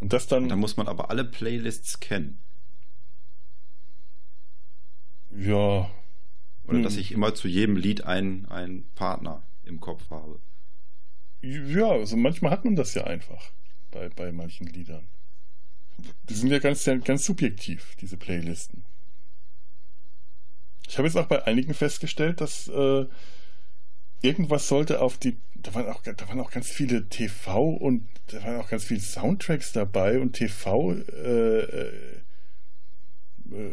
Und 0.00 0.12
das 0.12 0.28
dann. 0.28 0.48
Da 0.48 0.56
muss 0.56 0.76
man 0.76 0.86
aber 0.86 1.10
alle 1.10 1.24
Playlists 1.24 1.98
kennen. 1.98 2.38
Ja, 5.30 5.90
oder 6.66 6.78
hm. 6.78 6.82
dass 6.82 6.96
ich 6.96 7.12
immer 7.12 7.34
zu 7.34 7.48
jedem 7.48 7.76
Lied 7.76 8.04
einen, 8.04 8.46
einen 8.46 8.84
Partner 8.94 9.42
im 9.64 9.80
Kopf 9.80 10.10
habe. 10.10 10.38
Ja, 11.42 11.90
also 11.90 12.16
manchmal 12.16 12.52
hat 12.52 12.64
man 12.64 12.76
das 12.76 12.94
ja 12.94 13.04
einfach 13.04 13.50
bei, 13.90 14.08
bei 14.08 14.32
manchen 14.32 14.66
Liedern. 14.66 15.06
Die 16.28 16.34
sind 16.34 16.50
ja 16.50 16.58
ganz, 16.58 16.84
ganz 17.04 17.24
subjektiv, 17.24 17.96
diese 18.00 18.16
Playlisten. 18.16 18.84
Ich 20.88 20.98
habe 20.98 21.08
jetzt 21.08 21.16
auch 21.16 21.26
bei 21.26 21.44
einigen 21.46 21.74
festgestellt, 21.74 22.40
dass 22.40 22.68
äh, 22.68 23.06
irgendwas 24.20 24.68
sollte 24.68 25.00
auf 25.00 25.18
die. 25.18 25.36
Da 25.54 25.74
waren, 25.74 25.86
auch, 25.88 26.02
da 26.02 26.28
waren 26.28 26.40
auch 26.40 26.50
ganz 26.50 26.70
viele 26.70 27.08
TV 27.08 27.70
und 27.70 28.08
da 28.28 28.42
waren 28.42 28.60
auch 28.60 28.68
ganz 28.68 28.84
viele 28.84 29.00
Soundtracks 29.00 29.72
dabei 29.72 30.18
und 30.18 30.32
TV. 30.32 30.92
Äh, 30.92 31.60
äh 31.60 31.92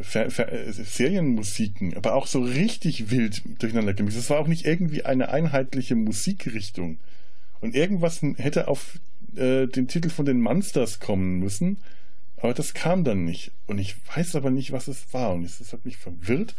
Serienmusiken, 0.02 1.96
aber 1.96 2.16
auch 2.16 2.28
so 2.28 2.42
richtig 2.42 3.12
wild 3.12 3.44
durcheinander 3.62 3.94
gemixt. 3.94 4.18
Es 4.18 4.30
war 4.30 4.40
auch 4.40 4.48
nicht 4.48 4.66
irgendwie 4.66 5.06
eine 5.06 5.30
einheitliche 5.30 5.96
Musikrichtung. 5.96 7.00
Und 7.62 7.76
irgendwas 7.76 8.22
hätte 8.38 8.68
auf 8.68 9.00
äh, 9.36 9.68
den 9.68 9.88
Titel 9.88 10.10
von 10.10 10.26
den 10.26 10.42
Monsters 10.42 11.00
kommen 11.00 11.40
müssen, 11.40 11.78
aber 12.38 12.54
das 12.54 12.74
kam 12.74 13.04
dann 13.04 13.26
nicht. 13.26 13.52
Und 13.68 13.80
ich 13.80 13.96
weiß 14.16 14.36
aber 14.36 14.50
nicht, 14.50 14.72
was 14.72 14.88
es 14.88 15.14
war. 15.14 15.34
Und 15.34 15.44
das 15.44 15.74
hat 15.74 15.86
mich 15.86 15.98
verwirrt. 15.98 16.56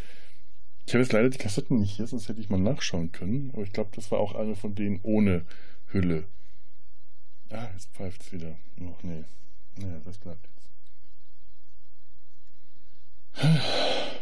Ich 0.87 0.95
habe 0.95 1.03
jetzt 1.03 1.13
leider 1.13 1.31
die 1.31 1.39
Kassetten 1.39 1.79
nicht 1.79 1.97
hier, 1.97 2.07
sonst 2.07 2.29
hätte 2.29 2.41
ich 2.41 2.51
mal 2.51 2.61
nachschauen 2.61 3.13
können. 3.13 3.51
Aber 3.53 3.63
ich 3.63 3.73
glaube, 3.73 3.91
das 3.95 4.11
war 4.11 4.19
auch 4.19 4.35
eine 4.35 4.57
von 4.57 4.75
denen 4.75 5.01
ohne 5.03 5.45
Hülle. 5.93 6.25
Ah, 7.51 7.69
jetzt 7.73 7.91
pfeift 7.95 8.23
es 8.23 8.33
wieder. 8.33 8.57
Ach 8.81 9.03
nee. 9.03 9.25
Naja, 9.77 10.01
das 10.05 10.19
bleibt 10.19 10.47
jetzt. 10.47 10.60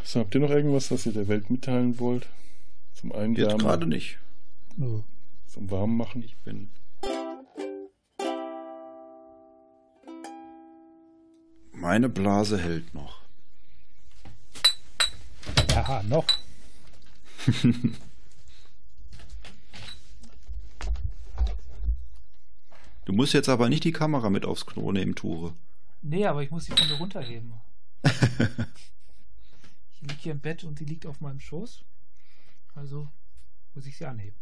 So, 0.04 0.20
habt 0.20 0.34
ihr 0.34 0.40
noch 0.40 0.50
irgendwas, 0.50 0.90
was 0.90 1.04
ihr 1.06 1.12
der 1.12 1.28
Welt 1.28 1.50
mitteilen 1.50 1.98
wollt? 1.98 2.26
Zum 2.94 3.12
einen 3.12 3.34
Jetzt 3.34 3.58
gerade 3.58 3.86
nicht. 3.86 4.18
Zum 4.76 5.70
Warm 5.70 5.96
machen. 5.96 6.22
Ich 6.22 6.36
bin. 6.38 6.70
Meine 11.72 12.08
Blase 12.08 12.58
hält 12.58 12.94
noch. 12.94 13.20
Aha, 15.74 16.02
noch. 16.04 16.26
du 23.04 23.12
musst 23.12 23.32
jetzt 23.32 23.48
aber 23.48 23.68
nicht 23.68 23.84
die 23.84 23.92
Kamera 23.92 24.28
mit 24.30 24.44
aufs 24.44 24.66
Klo 24.66 24.90
nehmen, 24.90 25.14
Ture. 25.14 25.54
Nee, 26.02 26.26
aber 26.26 26.42
ich 26.42 26.50
muss 26.50 26.64
die 26.64 26.72
Kunde 26.72 26.94
runterheben. 26.94 27.52
ich 30.00 30.08
liege 30.08 30.22
hier 30.22 30.32
im 30.32 30.40
Bett 30.40 30.62
und 30.62 30.78
sie 30.78 30.84
liegt 30.84 31.06
auf 31.06 31.20
meinem 31.20 31.40
Schoß. 31.40 31.84
Also 32.74 33.10
muss 33.74 33.86
ich 33.86 33.96
sie 33.96 34.06
anheben. 34.06 34.38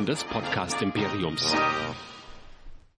Eine 0.00 0.06
Produktion 0.06 0.06
des 0.06 0.24
Podcast 0.24 0.82
Imperiums. 0.82 1.54